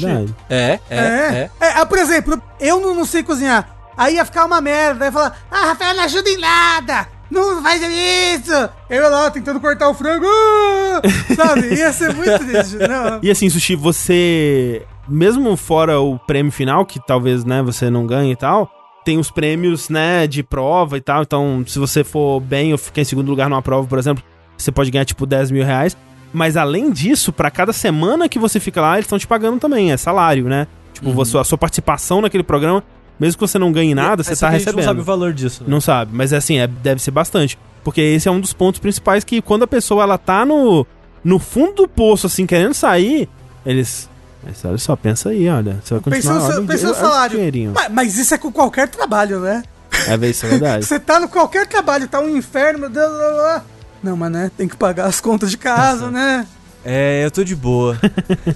É, 0.49 0.49
é, 0.49 0.79
é. 0.89 0.97
É. 0.97 1.49
É, 1.59 1.71
ah, 1.75 1.85
por 1.85 1.97
exemplo, 1.99 2.41
eu 2.59 2.79
não, 2.79 2.95
não 2.95 3.05
sei 3.05 3.21
cozinhar. 3.21 3.75
Aí 3.97 4.15
ia 4.15 4.25
ficar 4.25 4.45
uma 4.45 4.61
merda. 4.61 5.05
Ia 5.05 5.11
falar, 5.11 5.37
ah, 5.51 5.65
Rafael, 5.67 5.93
não 5.93 6.03
ajuda 6.05 6.29
em 6.29 6.37
nada. 6.37 7.07
Não 7.29 7.61
faz 7.61 7.81
isso. 7.81 8.69
Eu 8.89 9.09
lá 9.09 9.29
tentando 9.29 9.59
cortar 9.59 9.89
o 9.89 9.93
frango. 9.93 10.25
ah, 10.25 11.01
Sabe? 11.35 11.75
Ia 11.75 11.93
ser 11.93 12.13
muito 12.13 12.39
triste. 12.39 12.75
Não. 12.87 13.19
E 13.21 13.29
assim, 13.31 13.49
Sushi, 13.49 13.75
você. 13.75 14.85
Mesmo 15.07 15.55
fora 15.57 15.99
o 15.99 16.17
prêmio 16.19 16.51
final, 16.51 16.85
que 16.85 16.99
talvez, 17.05 17.43
né, 17.43 17.61
você 17.61 17.89
não 17.89 18.05
ganhe 18.05 18.31
e 18.31 18.35
tal, 18.35 18.69
tem 19.05 19.17
os 19.17 19.31
prêmios, 19.31 19.89
né, 19.89 20.27
de 20.27 20.43
prova 20.43 20.97
e 20.97 21.01
tal. 21.01 21.23
Então, 21.23 21.63
se 21.67 21.77
você 21.79 22.03
for 22.03 22.39
bem 22.39 22.71
ou 22.71 22.77
ficar 22.77 23.01
em 23.01 23.05
segundo 23.05 23.29
lugar 23.29 23.49
numa 23.49 23.61
prova, 23.61 23.87
por 23.87 23.97
exemplo, 23.99 24.23
você 24.57 24.71
pode 24.71 24.91
ganhar, 24.91 25.05
tipo, 25.05 25.25
10 25.25 25.49
mil 25.51 25.65
reais. 25.65 25.97
Mas 26.33 26.55
além 26.55 26.91
disso, 26.91 27.33
pra 27.33 27.51
cada 27.51 27.73
semana 27.73 28.29
que 28.29 28.39
você 28.39 28.59
fica 28.59 28.79
lá, 28.79 28.93
eles 28.93 29.05
estão 29.05 29.19
te 29.19 29.27
pagando 29.27 29.59
também, 29.59 29.91
é 29.91 29.97
salário, 29.97 30.45
né? 30.45 30.65
Tipo, 30.93 31.11
você- 31.11 31.37
a 31.37 31.43
sua 31.43 31.57
participação 31.57 32.21
naquele 32.21 32.43
programa, 32.43 32.83
mesmo 33.19 33.37
que 33.39 33.47
você 33.47 33.57
não 33.59 33.71
ganhe 33.71 33.93
nada, 33.95 34.23
você 34.23 34.33
É 34.33 34.35
tá 34.35 34.47
a 34.47 34.49
recebendo. 34.51 34.77
não 34.77 34.83
sabe 34.83 35.01
o 35.01 35.03
valor 35.03 35.33
disso. 35.33 35.63
né? 35.63 35.69
Não 35.69 35.81
sabe, 35.81 36.11
mas 36.13 36.31
é 36.31 36.37
assim, 36.37 36.57
é, 36.59 36.67
deve 36.67 37.01
ser 37.01 37.11
bastante. 37.11 37.57
Porque 37.83 37.99
esse 37.99 38.27
é 38.29 38.31
um 38.31 38.39
dos 38.39 38.53
pontos 38.53 38.79
principais 38.79 39.23
que 39.23 39.41
quando 39.41 39.63
a 39.63 39.67
pessoa 39.67 40.03
ela 40.03 40.17
tá 40.17 40.45
no, 40.45 40.85
no 41.23 41.39
fundo 41.39 41.73
do 41.83 41.87
poço, 41.87 42.27
assim, 42.27 42.45
querendo 42.45 42.73
sair, 42.75 43.27
eles. 43.65 44.07
Mas 44.43 44.63
olha 44.65 44.77
só, 44.77 44.95
pensa 44.95 45.29
aí, 45.29 45.47
olha. 45.49 45.79
Você 45.83 45.93
vai 45.93 46.03
Pensa 46.03 46.29
continuar. 46.29 46.51
seu- 46.51 46.57
olha 46.61 46.67
pensa 46.67 46.87
no 46.87 46.95
salário. 46.95 47.39
Mas, 47.73 47.91
mas 47.91 48.17
isso 48.17 48.33
é 48.33 48.37
com 48.37 48.51
qualquer 48.51 48.87
trabalho, 48.87 49.39
né? 49.39 49.63
É, 50.07 50.15
isso 50.27 50.45
é 50.45 50.49
verdade. 50.49 50.85
Você 50.87 50.99
tá 50.99 51.19
no 51.19 51.27
qualquer 51.27 51.67
trabalho, 51.67 52.07
tá 52.07 52.19
um 52.19 52.35
inferno, 52.35 52.79
meu 52.79 52.89
Deus. 52.89 53.09
blá, 53.11 53.19
blá, 53.29 53.33
blá. 53.33 53.63
Não, 54.01 54.17
mas 54.17 54.31
né, 54.31 54.51
tem 54.57 54.67
que 54.67 54.75
pagar 54.75 55.05
as 55.05 55.21
contas 55.21 55.51
de 55.51 55.57
casa, 55.57 56.09
né? 56.09 56.47
É, 56.83 57.23
eu 57.23 57.29
tô 57.31 57.43
de 57.43 57.55
boa. 57.55 57.99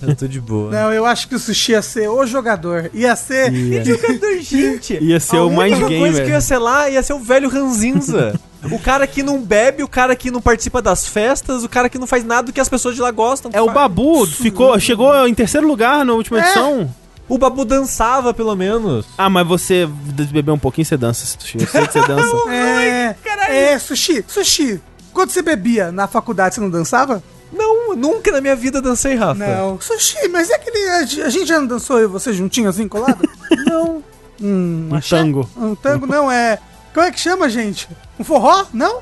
eu 0.01 0.15
tô 0.15 0.27
de 0.27 0.41
boa. 0.41 0.71
Não, 0.71 0.91
eu 0.91 1.05
acho 1.05 1.27
que 1.27 1.35
o 1.35 1.39
sushi 1.39 1.73
ia 1.73 1.81
ser 1.81 2.09
o 2.09 2.25
jogador. 2.25 2.89
Ia 2.93 3.15
ser. 3.15 3.53
Ia, 3.53 3.85
Jogador, 3.85 4.39
gente. 4.41 4.97
ia 5.01 5.19
ser 5.19 5.37
a 5.37 5.43
o 5.43 5.49
Mind 5.49 5.73
única 5.73 5.87
coisa 5.99 6.23
que 6.23 6.29
ia 6.29 6.41
ser 6.41 6.57
lá 6.57 6.89
ia 6.89 7.03
ser 7.03 7.13
o 7.13 7.19
velho 7.19 7.47
ranzinza. 7.49 8.39
o 8.71 8.79
cara 8.79 9.05
que 9.05 9.21
não 9.21 9.39
bebe, 9.41 9.83
o 9.83 9.87
cara 9.87 10.15
que 10.15 10.31
não 10.31 10.41
participa 10.41 10.81
das 10.81 11.07
festas, 11.07 11.63
o 11.63 11.69
cara 11.69 11.87
que 11.87 11.99
não 11.99 12.07
faz 12.07 12.23
nada 12.23 12.47
do 12.47 12.53
que 12.53 12.59
as 12.59 12.69
pessoas 12.69 12.95
de 12.95 13.01
lá 13.01 13.11
gostam. 13.11 13.51
É 13.53 13.61
o 13.61 13.71
Babu, 13.71 14.25
ficou, 14.25 14.79
chegou 14.79 15.27
em 15.27 15.33
terceiro 15.33 15.67
lugar 15.67 16.03
na 16.03 16.13
última 16.13 16.39
É. 16.39 16.41
edição. 16.41 16.89
O 17.27 17.37
Babu 17.37 17.65
dançava, 17.65 18.33
pelo 18.33 18.55
menos. 18.55 19.05
Ah, 19.17 19.29
mas 19.29 19.47
você 19.47 19.87
bebeu 20.31 20.53
um 20.53 20.59
pouquinho, 20.59 20.85
você 20.85 20.95
dança, 20.95 21.25
Sushi. 21.25 21.57
Eu 21.59 21.67
sei 21.67 21.87
que 21.87 21.93
você 21.93 22.07
dança. 22.07 22.35
É, 23.47 23.73
é, 23.73 23.79
sushi, 23.79 24.25
sushi. 24.27 24.81
Quando 25.13 25.29
você 25.29 25.41
bebia 25.43 25.91
na 25.91 26.07
faculdade, 26.07 26.55
você 26.55 26.61
não 26.61 26.69
dançava? 26.69 27.21
Nunca 27.95 28.31
na 28.31 28.41
minha 28.41 28.55
vida 28.55 28.81
dancei, 28.81 29.15
Rafa. 29.15 29.33
Não. 29.35 29.79
Sushi, 29.79 30.27
mas 30.29 30.49
é 30.49 30.55
aquele. 30.55 30.89
A 31.23 31.29
gente 31.29 31.45
já 31.45 31.59
não 31.59 31.67
dançou 31.67 31.97
eu 31.99 32.05
e 32.05 32.07
você 32.11 32.33
juntinho 32.33 32.69
assim, 32.69 32.87
colado? 32.87 33.27
não. 33.65 34.03
Hum, 34.41 34.89
Um 34.91 34.95
axé? 34.95 35.17
tango. 35.17 35.49
Um 35.55 35.75
tango 35.75 36.05
não, 36.05 36.31
é. 36.31 36.59
Como 36.93 37.05
é 37.05 37.11
que 37.11 37.19
chama, 37.19 37.49
gente? 37.49 37.89
Um 38.17 38.23
forró? 38.23 38.65
Não? 38.73 39.01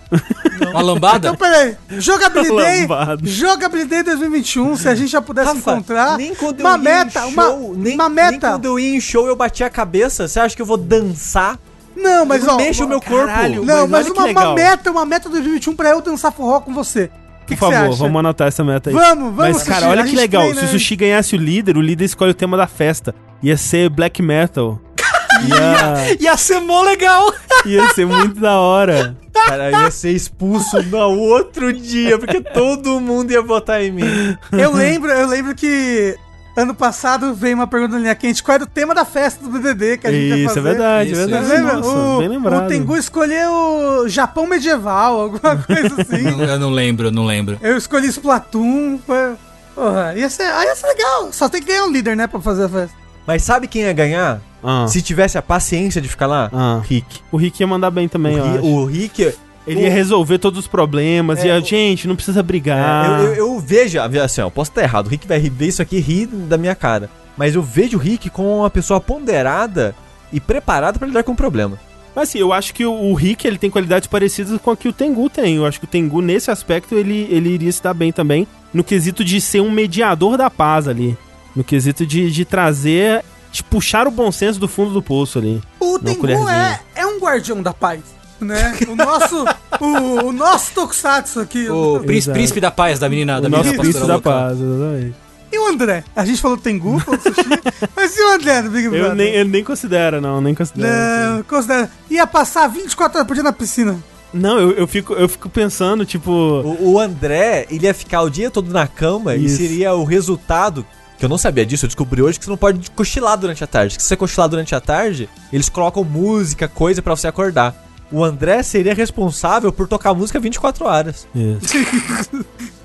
Uma 0.71 0.81
lambada? 0.81 1.27
Então, 1.27 1.35
peraí. 1.35 1.75
Jogabilidade. 1.89 3.27
Jogabilidade 3.29 4.03
2021, 4.03 4.77
se 4.77 4.89
a 4.89 4.95
gente 4.95 5.12
já 5.12 5.21
pudesse 5.21 5.53
Rafa, 5.53 5.71
encontrar. 5.73 6.17
nem 6.17 6.33
quando 6.33 6.59
uma 6.59 6.69
eu 6.71 6.73
ia 6.73 6.77
meta, 6.79 7.19
em 7.19 7.33
uma, 7.33 7.43
show, 7.43 7.73
nem, 7.77 7.93
uma 7.93 8.09
nem 8.09 8.15
meta. 8.31 8.50
quando 8.51 8.65
eu 8.65 8.79
ia 8.79 8.95
em 8.95 9.00
show 9.01 9.27
eu 9.27 9.35
bati 9.35 9.63
a 9.63 9.69
cabeça. 9.69 10.27
Você 10.27 10.39
acha 10.39 10.55
que 10.55 10.62
eu 10.62 10.65
vou 10.65 10.77
dançar? 10.77 11.59
Não, 11.95 12.25
mas 12.25 12.43
eu 12.43 12.53
ó. 12.53 12.57
mexo 12.57 12.85
o 12.85 12.88
meu 12.88 13.00
corpo. 13.00 13.27
caralho. 13.27 13.63
Não, 13.63 13.88
mas 13.88 14.07
mas, 14.09 14.17
uma, 14.17 14.25
uma 14.41 14.55
meta, 14.55 14.89
uma 14.91 15.05
meta 15.05 15.29
2021 15.29 15.75
pra 15.75 15.89
eu 15.89 16.01
dançar 16.01 16.31
forró 16.31 16.59
com 16.62 16.73
você. 16.73 17.12
Que 17.45 17.55
Por 17.55 17.69
que 17.69 17.75
favor, 17.75 17.95
vamos 17.95 18.19
anotar 18.19 18.47
essa 18.47 18.63
meta 18.63 18.89
aí. 18.89 18.95
Vamos, 18.95 19.35
vamos, 19.35 19.55
Mas, 19.57 19.63
cara, 19.63 19.81
Sushi, 19.81 19.91
olha 19.91 20.03
que 20.03 20.15
legal. 20.15 20.41
treina 20.43 20.59
Se 20.59 20.65
o 20.65 20.69
antes. 20.69 20.81
Sushi 20.81 20.95
ganhasse 20.95 21.35
o 21.35 21.39
líder, 21.39 21.77
o 21.77 21.81
líder 21.81 22.05
escolhe 22.05 22.31
o 22.31 22.35
tema 22.35 22.55
da 22.55 22.67
festa. 22.67 23.13
Ia 23.41 23.57
ser 23.57 23.89
black 23.89 24.21
metal. 24.21 24.79
Ia, 25.47 26.15
Ia 26.19 26.38
ser 26.38 26.59
mó 26.62 26.81
legal! 26.83 27.33
ia 27.65 27.89
ser 27.89 28.05
muito 28.05 28.39
da 28.39 28.59
hora. 28.59 29.17
Cara, 29.33 29.71
ia 29.71 29.91
ser 29.91 30.12
expulso 30.12 30.81
no 30.83 30.97
outro 31.00 31.73
dia, 31.73 32.17
porque 32.17 32.39
todo 32.39 33.00
mundo 33.01 33.31
ia 33.31 33.41
votar 33.41 33.81
em 33.81 33.91
mim. 33.91 34.38
Eu 34.51 34.73
lembro, 34.73 35.09
eu 35.12 35.27
lembro 35.27 35.55
que 35.55 36.15
ano 36.55 36.74
passado 36.75 37.33
veio 37.33 37.55
uma 37.55 37.67
pergunta 37.67 37.93
na 37.95 38.00
linha 38.01 38.15
quente: 38.15 38.43
qual 38.43 38.55
era 38.55 38.63
o 38.63 38.67
tema 38.67 38.93
da 38.93 39.05
festa 39.05 39.43
do 39.43 39.50
BBB 39.50 39.98
que 39.98 40.07
a 40.07 40.12
gente 40.12 40.24
ia 40.25 40.36
Isso, 40.38 40.53
fazer? 40.53 40.60
é 40.60 40.62
verdade, 40.63 41.12
Isso, 41.12 41.22
é 41.22 41.25
verdade. 41.27 41.48
lembra? 41.50 41.74
Nossa, 41.77 41.89
o, 41.89 42.19
bem 42.19 42.27
lembrado. 42.29 42.65
o 42.65 42.67
Tengu 42.67 42.98
escolheu 42.98 44.05
Japão 44.07 44.45
medieval, 44.48 45.19
alguma 45.22 45.55
coisa 45.63 46.01
assim. 46.01 46.24
Não- 46.24 46.43
eu 46.45 46.60
não 46.60 46.69
lembro, 46.72 47.07
eu 47.07 47.12
não 47.12 47.25
lembro. 47.25 47.57
Eu 47.62 47.77
escolhi 47.77 48.07
Splatoon. 48.07 49.00
Foi... 49.05 49.33
Porra, 49.75 50.13
ia 50.15 50.29
ser, 50.29 50.43
aí 50.43 50.67
ia 50.67 50.75
ser 50.75 50.88
legal. 50.88 51.29
Só 51.31 51.50
tem 51.50 51.62
que 51.62 51.67
ganhar 51.67 51.86
um 51.86 51.91
líder, 51.91 52.15
né, 52.15 52.27
pra 52.27 52.39
fazer 52.39 52.65
a 52.65 52.69
festa. 52.69 52.95
Mas 53.25 53.41
sabe 53.43 53.67
quem 53.67 53.83
ia 53.83 53.93
ganhar? 53.93 54.39
Ah, 54.63 54.86
Se 54.88 55.01
tivesse 55.01 55.38
a 55.38 55.41
paciência 55.41 56.00
de 56.01 56.07
ficar 56.07 56.27
lá? 56.27 56.50
Ah. 56.53 56.81
Rick. 56.83 57.22
O 57.31 57.38
Rick 57.38 57.62
ia 57.62 57.67
mandar 57.67 57.89
bem 57.89 58.07
também, 58.07 58.38
eu 58.38 58.43
o, 58.45 58.48
acho. 58.55 58.65
o 58.65 58.86
Rick. 58.86 59.33
Ele 59.65 59.79
o- 59.79 59.84
ia 59.84 59.89
resolver 59.91 60.38
todos 60.39 60.60
os 60.60 60.67
problemas. 60.67 61.39
É, 61.39 61.48
ia, 61.48 61.58
o- 61.60 61.63
gente, 61.65 62.08
não 62.08 62.15
precisa 62.15 62.39
É, 62.39 62.43
brigar. 62.43 63.20
eu, 63.22 63.25
eu, 63.27 63.34
eu 63.36 63.60
vejo, 63.60 63.98
assim, 64.00 64.41
eu 64.41 64.51
posso 64.51 64.72
estar 64.72 64.84
errado. 64.84 65.08
O 65.08 65.10
Rick 65.10 65.27
vai 65.27 65.39
ver 65.39 65.67
isso 65.67 65.82
aqui 65.82 65.98
e 65.98 66.01
rir 66.01 66.25
da 66.27 66.58
minha 66.58 66.75
cara. 66.75 67.10
Mas 67.38 67.55
eu 67.55 67.62
vejo 67.63 67.98
o 67.98 68.00
Rick 68.00 68.29
como 68.29 68.60
uma 68.60 68.70
pessoa 68.70 69.00
ponderada 69.01 69.96
e 70.32 70.39
preparada 70.39 71.00
pra 71.00 71.08
lidar 71.08 71.24
com 71.24 71.32
o 71.32 71.36
problema. 71.36 71.79
Mas 72.15 72.29
assim, 72.29 72.38
eu 72.39 72.53
acho 72.53 72.74
que 72.75 72.86
o, 72.86 73.13
Rick 73.15 73.48
ele 73.48 73.58
tem 73.58 73.72
qualidades 73.72 74.08
parecidas 74.08 74.60
com 74.62 74.70
a 74.70 74.77
que 74.77 74.88
o 74.88 74.93
Tengu 74.93 75.29
tem. 75.29 75.55
Eu 75.55 75.65
acho 75.65 75.79
que 75.79 75.86
o 75.86 75.88
Tengu, 75.89 76.22
nesse 76.22 76.51
aspecto, 76.51 76.93
ele, 76.93 77.27
ele 77.32 77.50
iria 77.50 77.72
se 77.72 77.82
dar 77.82 77.93
bem 77.93 78.12
também. 78.12 78.46
No 78.72 78.84
quesito 78.84 79.24
de 79.24 79.41
ser 79.41 79.62
um 79.62 79.72
mediador 79.72 80.38
da 80.38 80.50
paz 80.50 80.88
ali. 80.88 81.17
No 81.55 81.63
quesito 81.63 82.05
de, 82.05 82.29
de 82.29 82.46
trazer. 82.46 83.24
de 83.51 83.63
puxar 83.63 84.08
o 84.08 84.12
bom 84.12 84.32
senso 84.32 84.60
do 84.60 84.67
fundo 84.67 84.91
do 84.93 85.01
poço 85.01 85.39
ali. 85.39 85.60
O 85.79 85.98
Tengu 85.98 86.27
é, 86.50 86.79
é 86.96 87.05
um 87.05 87.20
guardião 87.20 87.62
da 87.63 87.74
paz. 87.74 88.01
Né? 88.43 88.77
O 88.88 88.95
nosso. 88.95 89.45
o, 89.79 90.27
o 90.27 90.31
nosso 90.31 90.73
Tokusatsu 90.73 91.39
aqui. 91.39 91.69
O 91.69 92.00
príncipe, 92.00 92.33
príncipe 92.33 92.62
da 92.62 92.71
paz 92.71 93.00
da 93.00 93.09
menina, 93.09 93.39
da 93.39 93.47
o 93.47 93.51
nosso 93.51 93.63
menina 93.65 93.83
príncipe 93.83 94.07
da 94.07 94.19
paz, 94.19 94.59
exatamente. 94.59 95.15
E 95.53 95.59
o 95.59 95.67
André? 95.67 96.03
A 96.15 96.25
gente 96.25 96.41
falou 96.41 96.57
Tengu, 96.57 97.00
falou 97.00 97.19
Sushi. 97.21 97.47
mas 97.95 98.17
e 98.17 98.21
o 98.23 98.31
André 98.33 98.63
do 98.63 98.71
Big 98.71 98.89
Brother? 98.89 99.12
Eu 99.12 99.15
nem, 99.15 99.27
ele 99.35 99.50
nem 99.50 99.63
considera, 99.63 100.19
não, 100.19 100.41
nem 100.41 100.55
considera. 100.55 101.35
Não, 101.35 101.43
considera. 101.43 101.91
Ia 102.09 102.25
passar 102.25 102.67
24 102.67 103.19
horas 103.19 103.27
por 103.27 103.35
dia 103.35 103.43
na 103.43 103.53
piscina. 103.53 104.03
Não, 104.33 104.59
eu, 104.59 104.71
eu, 104.71 104.88
fico, 104.88 105.13
eu 105.13 105.29
fico 105.29 105.47
pensando, 105.47 106.05
tipo. 106.05 106.31
O, 106.31 106.93
o 106.93 107.00
André, 107.00 107.67
ele 107.69 107.85
ia 107.85 107.93
ficar 107.93 108.23
o 108.23 108.31
dia 108.31 108.50
todo 108.50 108.73
na 108.73 108.88
cama 108.88 109.35
Isso. 109.35 109.45
e 109.45 109.67
seria 109.67 109.93
o 109.93 110.03
resultado. 110.03 110.83
Que 111.19 111.25
eu 111.25 111.29
não 111.29 111.38
sabia 111.38 111.63
disso, 111.63 111.85
eu 111.85 111.88
descobri 111.88 112.21
hoje 112.23 112.39
que 112.39 112.45
você 112.45 112.50
não 112.50 112.57
pode 112.57 112.89
cochilar 112.89 113.38
durante 113.38 113.63
a 113.63 113.67
tarde. 113.67 113.95
Que 113.95 114.01
se 114.01 114.07
você 114.07 114.17
cochilar 114.17 114.50
durante 114.50 114.73
a 114.73 114.81
tarde, 114.81 115.29
eles 115.53 115.69
colocam 115.69 116.03
música, 116.03 116.67
coisa 116.67 117.00
pra 117.00 117.15
você 117.15 117.27
acordar. 117.27 117.75
O 118.13 118.24
André 118.24 118.62
seria 118.62 118.93
responsável 118.93 119.74
por 119.74 119.88
tocar 119.88 120.13
música 120.13 120.39
24 120.39 120.86
horas. 120.86 121.27
Isso. 121.34 121.75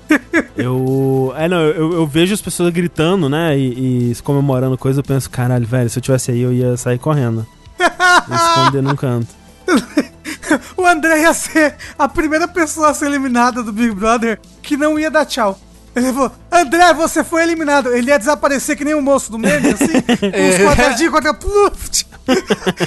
eu. 0.57 1.31
É, 1.37 1.47
não, 1.47 1.61
eu, 1.61 1.93
eu 1.93 2.07
vejo 2.07 2.33
as 2.33 2.41
pessoas 2.41 2.73
gritando, 2.73 3.29
né? 3.29 3.55
E, 3.55 4.09
e 4.09 4.15
se 4.15 4.23
comemorando 4.23 4.75
coisa, 4.75 5.01
eu 5.01 5.03
penso, 5.03 5.29
caralho, 5.29 5.67
velho, 5.67 5.87
se 5.87 5.99
eu 5.99 6.01
tivesse 6.01 6.31
aí, 6.31 6.41
eu 6.41 6.51
ia 6.51 6.75
sair 6.75 6.97
correndo. 6.97 7.45
Me 8.27 8.35
esconder 8.35 8.81
num 8.81 8.95
canto. 8.95 9.27
O 10.75 10.83
André 10.83 11.21
ia 11.21 11.33
ser 11.33 11.75
a 11.97 12.09
primeira 12.09 12.47
pessoa 12.47 12.89
a 12.89 12.93
ser 12.95 13.05
eliminada 13.05 13.61
do 13.61 13.71
Big 13.71 13.91
Brother 13.91 14.39
que 14.63 14.75
não 14.75 14.97
ia 14.97 15.11
dar 15.11 15.27
tchau. 15.27 15.59
Ele 16.03 16.13
falou, 16.13 16.31
André, 16.51 16.93
você 16.93 17.23
foi 17.23 17.43
eliminado. 17.43 17.93
Ele 17.93 18.09
ia 18.09 18.17
desaparecer 18.19 18.75
que 18.77 18.83
nem 18.85 18.93
o 18.95 19.01
moço 19.01 19.31
do 19.31 19.37
meme, 19.37 19.69
assim, 19.69 19.87
com 20.01 20.49
os 20.49 20.57
quadradinhos 20.65 21.13
contra 21.13 21.33
pluft. 21.33 22.05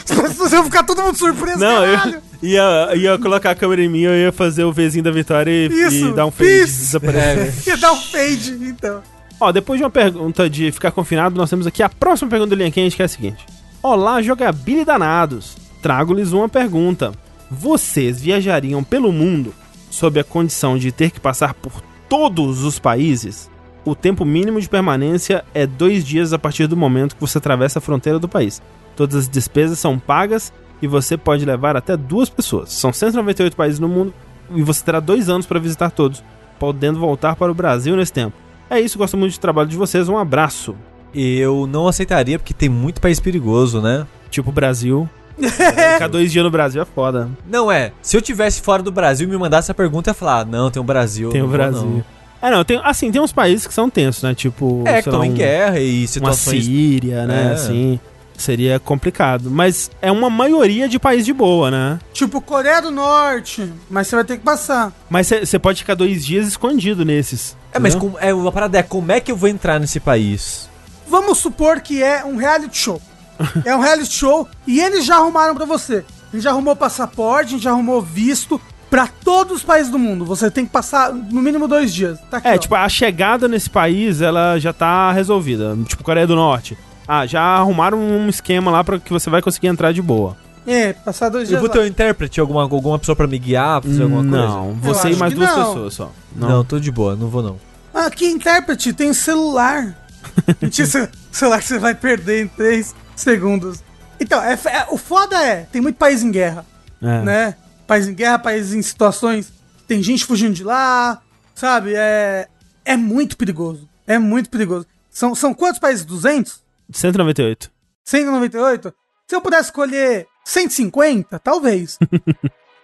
Pessoas 0.07 0.53
iam 0.53 0.65
ficar 0.65 0.83
todo 0.85 1.03
mundo 1.03 1.17
surpreso, 1.17 1.59
Não, 1.59 1.85
eu 1.85 1.99
caralho. 1.99 2.23
ia, 2.43 2.91
ia 2.95 3.19
colocar 3.19 3.51
a 3.51 3.55
câmera 3.55 3.83
em 3.83 3.89
mim, 3.89 4.03
eu 4.03 4.15
ia 4.15 4.33
fazer 4.33 4.65
o 4.65 4.73
Vzinho 4.73 5.03
da 5.05 5.11
vitória 5.11 5.51
e, 5.51 5.67
Isso, 5.67 6.09
e 6.09 6.13
dar 6.13 6.27
um 6.27 6.31
fade. 6.31 6.51
peace. 6.51 6.79
Desaparecer. 6.79 7.53
Ia 7.67 7.77
dar 7.77 7.93
um 7.93 7.97
fade, 8.01 8.59
então. 8.63 9.03
Ó, 9.41 9.51
depois 9.51 9.79
de 9.79 9.85
uma 9.85 9.91
pergunta 9.91 10.49
de 10.49 10.71
ficar 10.71 10.93
confinado, 10.93 11.37
nós 11.37 11.51
temos 11.51 11.67
aqui 11.67 11.83
a 11.83 11.89
próxima 11.89 12.31
pergunta 12.31 12.51
do 12.51 12.57
Linha 12.59 12.71
Quente, 12.71 12.95
que 12.95 13.03
é 13.03 13.05
a 13.05 13.09
seguinte. 13.09 13.45
Olá, 13.83 14.23
jogabilidade 14.23 14.87
danados. 14.99 15.57
Trago-lhes 15.83 16.31
uma 16.33 16.49
pergunta. 16.49 17.11
Vocês 17.51 18.21
viajariam 18.21 18.85
pelo 18.85 19.11
mundo 19.13 19.53
sob 19.91 20.21
a 20.21 20.25
condição 20.25 20.79
de 20.79 20.93
ter 20.93 21.11
que 21.11 21.19
passar 21.19 21.53
por 21.55 21.73
todos 22.13 22.63
os 22.63 22.79
países? 22.79 23.51
O 23.87 23.95
tempo 23.95 24.23
mínimo 24.23 24.61
de 24.61 24.69
permanência 24.69 25.47
é 25.55 25.67
dois 25.67 26.05
dias 26.05 26.35
a 26.35 26.39
partir 26.39 26.67
do 26.67 26.77
momento 26.77 27.15
que 27.15 27.21
você 27.23 27.39
atravessa 27.39 27.79
a 27.79 27.83
fronteira 27.83 28.19
do 28.19 28.29
país. 28.29 28.61
Todas 28.95 29.17
as 29.17 29.29
despesas 29.31 29.79
são 29.79 29.99
pagas 29.99 30.53
e 30.83 30.87
você 30.87 31.17
pode 31.17 31.43
levar 31.47 31.75
até 31.75 31.97
duas 31.97 32.29
pessoas. 32.29 32.71
São 32.71 32.93
198 32.93 33.57
países 33.57 33.81
no 33.81 33.89
mundo 33.89 34.13
e 34.55 34.63
você 34.63 34.85
terá 34.85 35.01
dois 35.01 35.31
anos 35.31 35.47
para 35.47 35.59
visitar 35.59 35.89
todos, 35.89 36.23
podendo 36.59 37.01
voltar 37.01 37.35
para 37.35 37.51
o 37.51 37.55
Brasil 37.55 37.97
nesse 37.97 38.13
tempo. 38.13 38.37
É 38.69 38.79
isso, 38.79 38.99
gosto 38.99 39.17
muito 39.17 39.33
do 39.33 39.41
trabalho 39.41 39.71
de 39.71 39.77
vocês, 39.79 40.07
um 40.07 40.19
abraço. 40.19 40.77
Eu 41.15 41.67
não 41.67 41.89
aceitaria 41.89 42.39
porque 42.39 42.53
tem 42.53 42.69
muito 42.69 43.01
país 43.01 43.21
perigoso, 43.21 43.81
né? 43.81 44.07
Tipo 44.29 44.53
Brasil. 44.53 45.09
Ficar 45.95 46.09
dois 46.09 46.31
dias 46.33 46.45
no 46.45 46.51
Brasil 46.51 46.83
é 46.83 46.85
foda. 46.85 47.29
Não 47.49 47.71
é. 47.71 47.93
Se 48.03 48.17
eu 48.17 48.23
tivesse 48.23 48.61
fora 48.61 48.83
do 48.83 48.93
Brasil 48.93 49.27
e 49.27 49.31
me 49.31 49.37
mandasse 49.37 49.67
essa 49.67 49.75
pergunta, 49.75 50.11
eu 50.11 50.13
ia 50.13 50.15
falar: 50.15 50.41
ah, 50.41 50.45
não, 50.45 50.71
tem 50.71 50.81
o 50.81 50.85
Brasil. 50.85 51.31
Tem 51.31 51.43
o 51.43 51.47
vou, 51.47 51.53
Brasil. 51.57 51.83
não. 51.83 52.05
É, 52.43 52.51
não, 52.51 52.65
tem, 52.65 52.81
assim, 52.83 53.13
tem 53.13 53.21
uns 53.21 53.33
países 53.33 53.67
que 53.69 53.73
são 53.73 53.89
tensos, 53.89 54.23
né? 54.25 54.35
Tipo, 54.35 54.83
É, 54.85 55.01
que 55.01 55.09
estão 55.09 55.25
em 55.25 55.31
um- 55.31 55.35
guerra 55.35 55.79
e 55.79 56.01
uma 56.01 56.07
situações. 56.09 56.65
Síria, 56.65 57.25
né? 57.25 57.51
É. 57.51 57.53
Assim, 57.55 58.01
seria 58.37 58.81
complicado. 58.81 59.49
Mas 59.49 59.89
é 60.03 60.11
uma 60.11 60.29
maioria 60.29 60.89
de 60.89 60.99
país 60.99 61.25
de 61.25 61.33
boa, 61.33 61.71
né? 61.71 62.01
Tipo, 62.13 62.41
Coreia 62.41 62.83
do 62.83 62.91
Norte. 62.91 63.73
Mas 63.89 64.09
você 64.09 64.17
vai 64.17 64.25
ter 64.25 64.39
que 64.39 64.43
passar. 64.43 64.93
Mas 65.09 65.29
você 65.29 65.57
pode 65.57 65.79
ficar 65.79 65.95
dois 65.95 66.27
dias 66.27 66.49
escondido 66.49 67.05
nesses. 67.05 67.57
É, 67.73 67.79
mas 67.79 67.95
com, 67.95 68.13
é, 68.21 68.35
uma 68.35 68.51
parada 68.51 68.77
é 68.77 68.83
como 68.83 69.13
é 69.13 69.21
que 69.21 69.31
eu 69.31 69.37
vou 69.37 69.49
entrar 69.49 69.79
nesse 69.79 70.01
país? 70.01 70.69
Vamos 71.09 71.39
supor 71.39 71.81
que 71.81 72.03
é 72.03 72.25
um 72.25 72.37
reality 72.37 72.77
show. 72.77 73.01
é 73.65 73.75
um 73.77 73.81
reality 73.81 74.13
show 74.13 74.49
e 74.67 74.81
eles 74.81 75.05
já 75.05 75.17
arrumaram 75.17 75.55
pra 75.55 75.65
você. 75.65 76.05
A 76.33 76.37
gente 76.37 76.45
já 76.45 76.51
arrumou 76.51 76.75
passaporte, 76.75 77.49
a 77.49 77.51
gente 77.53 77.63
já 77.65 77.71
arrumou 77.71 78.01
visto 78.01 78.61
pra 78.89 79.07
todos 79.07 79.59
os 79.59 79.63
países 79.63 79.91
do 79.91 79.99
mundo. 79.99 80.25
Você 80.25 80.51
tem 80.51 80.65
que 80.67 80.73
passar 80.73 81.13
no 81.13 81.41
mínimo 81.43 81.67
dois 81.69 81.93
dias. 81.93 82.19
Tá 82.31 82.39
aqui, 82.39 82.49
É, 82.49 82.55
ó. 82.55 82.59
tipo, 82.59 82.75
a 82.75 82.89
chegada 82.89 83.49
nesse 83.49 83.69
país, 83.71 84.21
ela 84.21 84.59
já 84.59 84.73
tá 84.73 85.13
resolvida. 85.13 85.77
Tipo, 85.87 86.03
Coreia 86.05 86.27
do 86.27 86.35
Norte. 86.37 86.77
Ah, 87.09 87.27
já 87.27 87.43
arrumaram 87.43 87.99
um 87.99 88.29
esquema 88.29 88.71
lá 88.71 88.83
pra 88.85 88.99
que 88.99 89.13
você 89.13 89.29
vai 89.29 89.43
conseguir 89.43 89.67
entrar 89.69 89.93
de 89.93 90.01
boa. 90.01 90.37
É, 90.67 90.93
passar 90.93 91.29
dois 91.29 91.45
Eu 91.45 91.49
dias 91.49 91.61
vou 91.61 91.69
lá. 91.69 91.73
ter 91.75 91.81
um 91.81 91.87
intérprete, 91.87 92.41
alguma, 92.41 92.63
alguma 92.63 92.99
pessoa 92.99 93.17
pra 93.17 93.27
me 93.27 93.39
guiar, 93.39 93.81
pra 93.81 93.91
fazer 93.91 94.05
alguma 94.05 94.23
coisa? 94.23 94.47
não, 94.47 94.73
você 94.75 95.09
Eu 95.09 95.13
e 95.13 95.17
mais 95.17 95.35
duas 95.35 95.49
não. 95.51 95.67
pessoas 95.67 95.95
só. 95.95 96.13
Não. 96.37 96.65
tô 96.65 96.79
de 96.79 96.91
boa, 96.93 97.17
não 97.17 97.27
vou 97.29 97.43
não. 97.43 97.57
Ah, 97.93 98.09
que 98.09 98.25
intérprete, 98.27 98.93
tem 98.93 99.13
celular. 99.13 99.95
Mentira, 100.63 101.11
celular 101.33 101.59
que 101.59 101.65
você 101.67 101.79
vai 101.81 101.95
perder 101.97 102.45
em 102.45 102.47
três 102.49 102.95
segundos. 103.17 103.83
Então, 104.21 104.43
é, 104.43 104.53
é- 104.55 104.87
o 104.91 104.97
foda 104.97 105.37
é, 105.43 105.63
tem 105.73 105.81
muito 105.81 105.97
país 105.97 106.23
em 106.23 106.31
guerra, 106.31 106.65
É. 107.03 107.23
né? 107.23 107.57
País 107.87 108.07
em 108.09 108.15
guerra, 108.15 108.39
país 108.39 108.73
em 108.73 108.83
situações 108.83 109.53
que 109.79 109.85
tem 109.89 110.03
gente 110.03 110.25
fugindo 110.25 110.55
de 110.55 110.65
lá, 110.65 111.21
sabe? 111.55 111.95
É, 111.95 112.49
é 112.85 112.97
muito 112.97 113.37
perigoso. 113.37 113.89
É 114.07 114.19
muito 114.19 114.49
perigoso. 114.51 114.87
São, 115.11 115.35
são 115.35 115.53
quantos 115.53 115.79
países? 115.81 116.05
200? 116.05 116.63
198. 116.93 117.71
198? 118.05 118.95
Se 119.29 119.35
eu 119.37 119.41
pudesse 119.41 119.65
escolher 119.65 120.27
150, 120.45 121.39
talvez. 121.39 121.99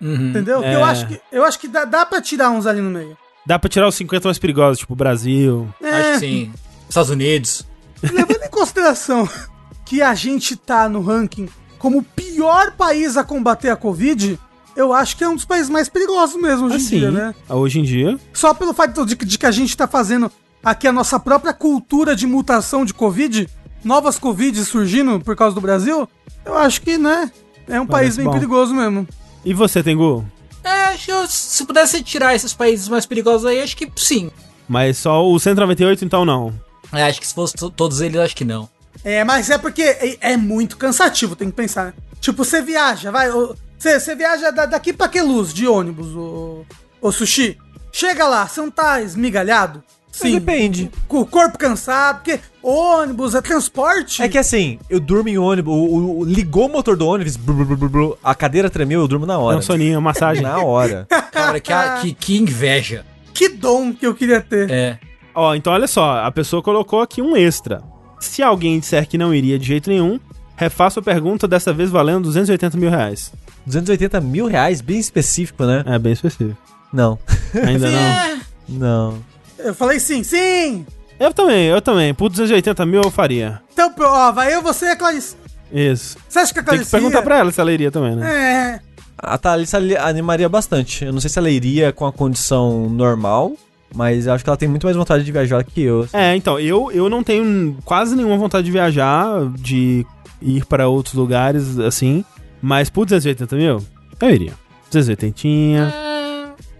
Uhum. 0.00 0.30
Entendeu? 0.30 0.62
É. 0.62 0.76
Eu 0.76 0.84
acho 0.84 1.08
que, 1.08 1.20
eu 1.32 1.44
acho 1.44 1.58
que 1.58 1.66
dá, 1.66 1.84
dá 1.84 2.06
pra 2.06 2.20
tirar 2.22 2.50
uns 2.50 2.68
ali 2.68 2.80
no 2.80 2.88
meio. 2.88 3.18
Dá 3.44 3.58
pra 3.58 3.68
tirar 3.68 3.88
os 3.88 3.96
50 3.96 4.28
mais 4.28 4.38
perigosos, 4.38 4.78
tipo 4.78 4.94
Brasil. 4.94 5.68
É, 5.82 5.90
Acho 5.90 6.12
que 6.12 6.18
sim. 6.20 6.52
Estados 6.88 7.10
Unidos. 7.10 7.66
Levando 8.00 8.44
em 8.44 8.48
consideração 8.48 9.28
que 9.88 10.02
a 10.02 10.14
gente 10.14 10.54
tá 10.54 10.86
no 10.86 11.00
ranking 11.00 11.48
como 11.78 11.98
o 11.98 12.02
pior 12.02 12.72
país 12.72 13.16
a 13.16 13.24
combater 13.24 13.70
a 13.70 13.76
Covid, 13.76 14.38
eu 14.76 14.92
acho 14.92 15.16
que 15.16 15.24
é 15.24 15.28
um 15.28 15.34
dos 15.34 15.46
países 15.46 15.70
mais 15.70 15.88
perigosos 15.88 16.38
mesmo 16.40 16.66
hoje 16.66 16.74
em 16.74 16.78
Assim, 16.78 16.98
dia, 16.98 17.10
né? 17.10 17.34
hoje 17.48 17.80
em 17.80 17.82
dia. 17.82 18.18
Só 18.34 18.52
pelo 18.52 18.74
fato 18.74 19.06
de, 19.06 19.14
de 19.14 19.38
que 19.38 19.46
a 19.46 19.50
gente 19.50 19.74
tá 19.74 19.88
fazendo 19.88 20.30
aqui 20.62 20.86
a 20.86 20.92
nossa 20.92 21.18
própria 21.18 21.54
cultura 21.54 22.14
de 22.14 22.26
mutação 22.26 22.84
de 22.84 22.92
Covid, 22.92 23.48
novas 23.82 24.18
Covid 24.18 24.62
surgindo 24.62 25.18
por 25.20 25.34
causa 25.34 25.54
do 25.54 25.60
Brasil, 25.62 26.06
eu 26.44 26.58
acho 26.58 26.82
que, 26.82 26.98
né, 26.98 27.30
é 27.66 27.80
um 27.80 27.86
país 27.86 28.14
bem 28.16 28.26
bom. 28.26 28.32
perigoso 28.32 28.74
mesmo. 28.74 29.08
E 29.42 29.54
você, 29.54 29.82
Tengu? 29.82 30.22
É, 30.62 30.86
acho 30.92 31.06
que 31.06 31.12
eu- 31.12 31.26
se 31.26 31.64
pudesse 31.64 32.02
tirar 32.02 32.34
esses 32.34 32.52
países 32.52 32.88
mais 32.88 33.06
perigosos 33.06 33.46
aí, 33.46 33.62
acho 33.62 33.74
que 33.76 33.90
sim. 33.96 34.30
Mas 34.68 34.98
só 34.98 35.26
o 35.26 35.38
198, 35.38 36.04
então 36.04 36.26
não. 36.26 36.52
É, 36.92 37.04
acho 37.04 37.20
que 37.20 37.26
se 37.26 37.32
fosse 37.32 37.54
to- 37.54 37.70
todos 37.70 38.02
eles, 38.02 38.20
acho 38.20 38.36
que 38.36 38.44
não. 38.44 38.68
É, 39.04 39.22
mas 39.24 39.48
é 39.50 39.58
porque 39.58 39.82
é, 39.82 40.16
é 40.32 40.36
muito 40.36 40.76
cansativo, 40.76 41.36
tem 41.36 41.50
que 41.50 41.56
pensar, 41.56 41.86
né? 41.86 41.92
Tipo, 42.20 42.44
você 42.44 42.60
viaja, 42.60 43.10
vai. 43.10 43.30
Você, 43.30 44.00
você 44.00 44.14
viaja 44.14 44.50
da- 44.50 44.66
daqui 44.66 44.92
pra 44.92 45.08
que 45.08 45.20
luz 45.20 45.54
de 45.54 45.66
ônibus, 45.68 46.08
o, 46.14 46.64
o 47.00 47.12
sushi? 47.12 47.56
Chega 47.92 48.26
lá, 48.26 48.46
você 48.46 48.60
não 48.60 48.70
tá 48.70 49.00
esmigalhado? 49.00 49.82
Sim. 50.10 50.32
Depende. 50.34 50.90
Com 51.06 51.20
o 51.20 51.26
corpo 51.26 51.56
cansado, 51.56 52.16
porque 52.22 52.40
ônibus 52.60 53.36
é 53.36 53.40
transporte. 53.40 54.20
É 54.20 54.28
que 54.28 54.36
assim, 54.36 54.78
eu 54.90 54.98
durmo 54.98 55.28
em 55.28 55.38
ônibus, 55.38 55.72
o, 55.72 56.18
o- 56.18 56.24
ligou 56.24 56.66
o 56.66 56.72
motor 56.72 56.96
do 56.96 57.06
ônibus, 57.06 57.36
blu, 57.36 57.64
blu, 57.64 57.88
blu, 57.88 58.18
a 58.22 58.34
cadeira 58.34 58.68
tremeu, 58.68 59.00
eu 59.00 59.08
durmo 59.08 59.24
na 59.26 59.34
É 59.34 59.36
hora. 59.36 59.58
um 59.58 59.62
soninho, 59.62 59.94
uma 59.94 60.00
massagem. 60.10 60.42
Na 60.42 60.58
hora. 60.58 61.06
Cara, 61.30 61.60
que, 61.60 61.72
a- 61.72 61.98
que, 62.02 62.12
que 62.14 62.36
inveja. 62.36 63.06
Que 63.32 63.48
dom 63.48 63.92
que 63.94 64.04
eu 64.04 64.14
queria 64.14 64.40
ter. 64.40 64.68
É. 64.68 64.98
Ó, 65.32 65.54
então 65.54 65.72
olha 65.72 65.86
só, 65.86 66.18
a 66.24 66.32
pessoa 66.32 66.60
colocou 66.60 67.00
aqui 67.00 67.22
um 67.22 67.36
extra. 67.36 67.80
Se 68.20 68.42
alguém 68.42 68.78
disser 68.80 69.06
que 69.08 69.16
não 69.18 69.34
iria 69.34 69.58
de 69.58 69.66
jeito 69.66 69.88
nenhum, 69.90 70.18
refaço 70.56 70.98
a 71.00 71.02
pergunta, 71.02 71.46
dessa 71.48 71.72
vez 71.72 71.90
valendo 71.90 72.24
280 72.24 72.76
mil 72.76 72.90
reais. 72.90 73.32
280 73.66 74.20
mil 74.20 74.46
reais, 74.46 74.80
bem 74.80 74.98
específico, 74.98 75.64
né? 75.64 75.82
É 75.86 75.98
bem 75.98 76.12
específico. 76.12 76.56
Não. 76.92 77.18
Ainda 77.66 77.90
não. 77.90 77.98
É, 78.70 78.74
Não. 78.74 79.18
eu 79.58 79.74
falei 79.74 79.98
sim, 79.98 80.22
sim! 80.22 80.84
Eu 81.18 81.32
também, 81.32 81.66
eu 81.68 81.80
também. 81.80 82.12
Por 82.12 82.28
280 82.28 82.84
mil 82.84 83.00
eu 83.02 83.10
faria. 83.10 83.60
Então, 83.72 83.90
pro- 83.92 84.06
ó, 84.06 84.30
vai 84.30 84.54
eu, 84.54 84.60
você 84.62 84.86
e 84.86 84.90
a 84.90 84.96
Clarice. 84.96 85.36
Isso. 85.72 86.16
Você 86.28 86.38
acha 86.38 86.52
que 86.52 86.58
a 86.60 86.62
Tem 86.62 86.68
Clarice 86.74 86.84
que 86.84 86.90
perguntar 86.90 87.22
pra 87.22 87.38
ela 87.38 87.50
se 87.50 87.60
ela 87.60 87.72
iria 87.72 87.90
também, 87.90 88.14
né? 88.14 88.30
É, 88.30 88.80
A 89.16 89.38
Thalissa 89.38 89.78
ali 89.78 89.96
animaria 89.96 90.48
bastante. 90.50 91.04
Eu 91.04 91.12
não 91.12 91.20
sei 91.20 91.30
se 91.30 91.38
ela 91.38 91.48
iria 91.50 91.92
com 91.92 92.06
a 92.06 92.12
condição 92.12 92.88
normal, 92.90 93.52
mas 93.94 94.26
eu 94.26 94.32
acho 94.32 94.44
que 94.44 94.50
ela 94.50 94.56
tem 94.56 94.68
muito 94.68 94.84
mais 94.84 94.96
vontade 94.96 95.24
de 95.24 95.32
viajar 95.32 95.62
que 95.64 95.82
eu. 95.82 96.00
assim. 96.00 96.16
É, 96.16 96.36
então, 96.36 96.58
eu, 96.58 96.90
eu 96.92 97.08
não 97.08 97.22
tenho 97.22 97.76
quase 97.84 98.14
nenhuma 98.14 98.36
vontade 98.36 98.64
de 98.64 98.70
viajar, 98.70 99.46
de 99.58 100.04
ir 100.40 100.64
para 100.66 100.88
outros 100.88 101.14
lugares, 101.14 101.78
assim. 101.78 102.24
Mas 102.60 102.90
por 102.90 103.04
280 103.04 103.56
mil, 103.56 103.82
eu 104.20 104.30
iria. 104.30 104.52
280. 104.90 105.94